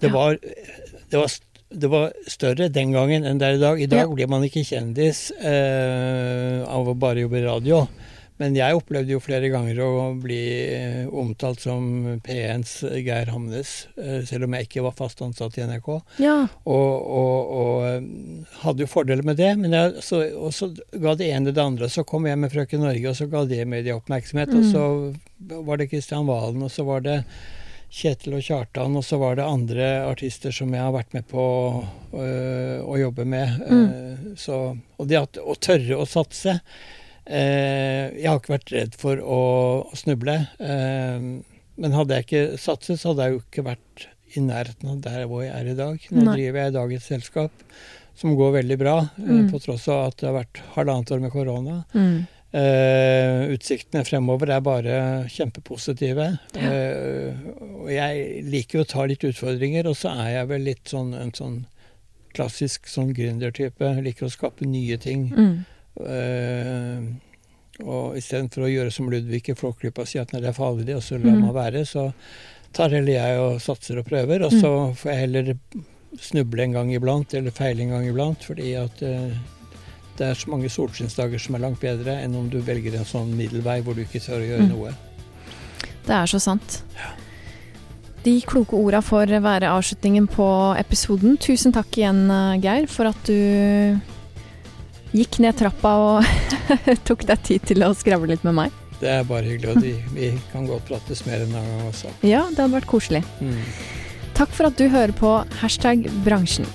det, 0.00 0.08
Ja. 0.08 0.12
var, 0.12 0.36
det, 0.40 1.16
var, 1.16 1.30
det 1.72 1.88
var 1.92 2.12
større 2.28 2.68
den 2.72 2.92
gangen 2.92 3.24
enn 3.24 3.38
det 3.40 3.46
er 3.48 3.54
i 3.56 3.62
dag. 3.62 3.80
I 3.80 3.86
dag 3.90 4.04
Ja. 4.08 4.14
blir 4.14 4.28
man 4.28 4.44
ikke 4.44 4.64
kjendis 4.66 5.30
eh, 5.40 6.60
av 6.68 6.88
å 6.88 6.94
bare 6.98 7.22
jobbe 7.24 7.40
i 7.40 7.46
radio. 7.46 7.86
Men 8.36 8.56
jeg 8.58 8.76
opplevde 8.76 9.14
jo 9.14 9.20
flere 9.24 9.48
ganger 9.48 9.78
å 9.80 9.90
bli 10.20 10.40
eh, 10.76 11.06
omtalt 11.08 11.62
som 11.64 11.86
P1s 12.26 12.82
Geir 13.00 13.30
Hamnes, 13.32 13.70
eh, 13.96 14.18
selv 14.28 14.44
om 14.44 14.56
jeg 14.58 14.68
ikke 14.68 14.84
var 14.84 14.92
fast 14.98 15.22
ansatt 15.24 15.56
i 15.56 15.64
NRK. 15.64 15.88
Ja. 16.20 16.36
Og, 16.68 17.08
og, 17.22 17.54
og 17.56 17.86
eh, 17.88 18.54
hadde 18.64 18.84
jo 18.84 18.90
fordeler 18.92 19.24
med 19.24 19.40
det, 19.40 19.54
men 19.60 19.72
jeg, 19.72 20.04
så, 20.04 20.20
og 20.36 20.52
så 20.52 20.68
ga 21.00 21.14
det 21.16 21.30
ene 21.32 21.54
det 21.56 21.64
andre. 21.64 21.88
Så 21.88 22.04
kom 22.04 22.28
jeg 22.28 22.36
med 22.42 22.52
Frøken 22.52 22.84
Norge, 22.84 23.08
og 23.08 23.16
så 23.16 23.28
ga 23.32 23.46
det 23.48 23.62
medieoppmerksomhet. 23.72 24.52
oppmerksomhet. 24.52 24.56
Og 24.56 24.64
Mm. 24.66 24.72
så 24.72 25.62
var 25.66 25.76
det 25.80 25.86
Kristian 25.90 26.26
Valen, 26.28 26.62
og 26.64 26.70
så 26.72 26.84
var 26.84 27.00
det 27.04 27.22
Kjetil 27.96 28.34
og 28.36 28.42
Kjartan, 28.42 28.96
og 28.98 29.04
så 29.06 29.16
var 29.20 29.36
det 29.38 29.44
andre 29.46 29.86
artister 30.10 30.52
som 30.52 30.72
jeg 30.74 30.82
har 30.82 30.92
vært 30.92 31.12
med 31.14 31.24
på 31.30 31.44
øh, 32.12 32.80
å 32.84 32.96
jobbe 33.00 33.24
med. 33.24 33.60
Mm. 33.70 34.34
Så, 34.36 34.58
og 34.98 35.08
det 35.08 35.20
at, 35.20 35.38
å 35.40 35.54
tørre 35.56 35.96
å 36.02 36.06
satse 36.08 36.58
Jeg 37.26 38.28
har 38.28 38.38
ikke 38.40 38.54
vært 38.54 38.72
redd 38.72 38.94
for 39.00 39.16
å, 39.22 39.40
snuble. 39.98 40.36
eh, 40.60 41.18
men 41.76 41.92
hadde 41.92 42.14
jeg 42.16 42.24
ikke 42.26 42.58
satset, 42.58 43.00
så 43.00 43.10
hadde 43.12 43.24
jeg 43.26 43.34
jo 43.34 43.40
ikke 43.44 43.64
vært 43.66 44.06
i 44.36 44.40
nærheten 44.40 44.88
av 44.90 45.00
der 45.04 45.26
hvor 45.28 45.42
jeg 45.44 45.52
er 45.54 45.68
i 45.72 45.74
dag. 45.76 45.98
Nå 46.10 46.22
Nei. 46.24 46.36
driver 46.38 46.60
jeg 46.62 46.72
i 46.72 46.76
dag 46.76 46.92
et 46.96 47.02
selskap 47.04 47.66
som 48.16 48.32
går 48.38 48.54
veldig 48.62 48.78
bra, 48.80 48.94
eh, 49.18 49.26
Mm. 49.26 49.50
på 49.50 49.60
tross 49.60 49.88
av 49.92 50.06
at 50.08 50.16
det 50.16 50.26
har 50.30 50.38
vært 50.44 50.62
halvannet 50.74 51.10
år 51.12 51.20
med 51.20 51.32
korona. 51.32 51.84
Mm. 51.94 52.26
Eh, 52.56 53.52
utsiktene 53.52 54.04
fremover 54.06 54.48
er 54.54 54.60
bare 54.64 55.26
kjempepositive. 55.28 56.38
Ja. 56.54 56.70
Eh, 56.72 57.34
og 57.82 57.90
jeg 57.90 58.44
liker 58.48 58.78
jo 58.78 58.84
å 58.84 58.88
ta 58.88 59.04
litt 59.04 59.20
utfordringer, 59.28 59.86
og 59.86 59.96
så 59.98 60.14
er 60.16 60.30
jeg 60.38 60.48
vel 60.48 60.60
litt 60.64 60.84
sånn 60.88 61.12
en 61.20 61.32
sånn 61.32 61.66
klassisk 62.32 62.86
sånn 62.88 63.12
gründertype. 63.16 63.90
Liker 64.02 64.26
å 64.26 64.32
skape 64.32 64.64
nye 64.68 64.96
ting. 64.96 65.28
Mm. 65.36 65.66
Eh, 66.00 67.00
og 67.86 68.16
istedenfor 68.16 68.64
å 68.64 68.70
gjøre 68.72 68.92
som 68.92 69.08
Ludvig 69.12 69.42
i 69.52 69.54
Flåklypa 69.54 70.00
og 70.04 70.08
si 70.08 70.18
at 70.18 70.30
det 70.32 70.44
er 70.48 70.52
farlig, 70.56 70.94
og 70.96 71.02
så 71.04 71.18
la 71.18 71.30
Mm. 71.32 71.42
meg 71.44 71.54
være, 71.54 71.84
så 71.86 72.12
tar 72.72 72.88
heller 72.90 73.12
jeg 73.12 73.38
og 73.38 73.60
satser 73.60 73.98
og 73.98 74.06
prøver. 74.06 74.42
Og 74.44 74.50
så 74.52 74.94
får 74.96 75.10
jeg 75.12 75.20
heller 75.20 75.56
snuble 76.18 76.62
en 76.62 76.72
gang 76.72 76.90
iblant, 76.94 77.34
eller 77.34 77.50
feile 77.50 77.80
en 77.82 77.90
gang 77.90 78.06
iblant, 78.08 78.38
fordi 78.44 78.74
at 78.74 79.02
eh, 79.02 79.30
det 80.16 80.26
er 80.26 80.34
så 80.34 80.48
mange 80.48 80.68
solskinnsdager 80.72 81.38
som 81.38 81.54
er 81.54 81.58
langt 81.60 81.80
bedre 81.80 82.22
enn 82.24 82.34
om 82.34 82.48
du 82.48 82.60
velger 82.62 82.94
en 82.96 83.04
sånn 83.04 83.34
middelvei 83.36 83.82
hvor 83.82 83.94
du 83.94 84.00
ikke 84.04 84.20
tør 84.24 84.40
å 84.40 84.48
gjøre 84.48 84.62
Mm. 84.62 84.68
noe. 84.72 84.94
Det 86.06 86.14
er 86.14 86.26
så 86.26 86.40
sant. 86.40 86.82
De 88.24 88.40
kloke 88.40 88.72
orda 88.74 89.00
får 89.02 89.26
være 89.42 89.68
avslutningen 89.68 90.26
på 90.28 90.74
episoden. 90.78 91.36
Tusen 91.38 91.72
takk 91.72 91.92
igjen, 91.92 92.30
eh, 92.30 92.58
Geir, 92.60 92.86
for 92.88 93.06
at 93.06 93.22
du 93.24 94.00
gikk 95.14 95.38
ned 95.44 95.58
trappa 95.58 95.92
og 96.02 96.64
tok 97.08 97.26
deg 97.28 97.44
tid 97.46 97.68
til 97.70 97.86
å 97.86 97.92
skravle 97.96 98.34
litt 98.34 98.46
med 98.46 98.56
meg. 98.58 98.82
Det 98.96 99.10
er 99.12 99.26
bare 99.28 99.44
hyggelig, 99.44 99.74
og 99.74 99.84
vi, 99.84 99.92
vi 100.16 100.30
kan 100.52 100.64
godt 100.68 100.86
prates 100.88 101.26
mer 101.28 101.42
en 101.44 101.52
annen 101.52 101.72
gang 101.74 101.88
også. 101.90 102.12
Ja, 102.24 102.46
det 102.48 102.62
hadde 102.62 102.78
vært 102.78 102.88
koselig. 102.88 103.22
Mm. 103.44 103.58
Takk 104.36 104.52
for 104.56 104.68
at 104.70 104.80
du 104.80 104.88
hører 104.92 105.12
på 105.16 105.32
hashtag 105.60 106.08
bransjen. 106.24 106.68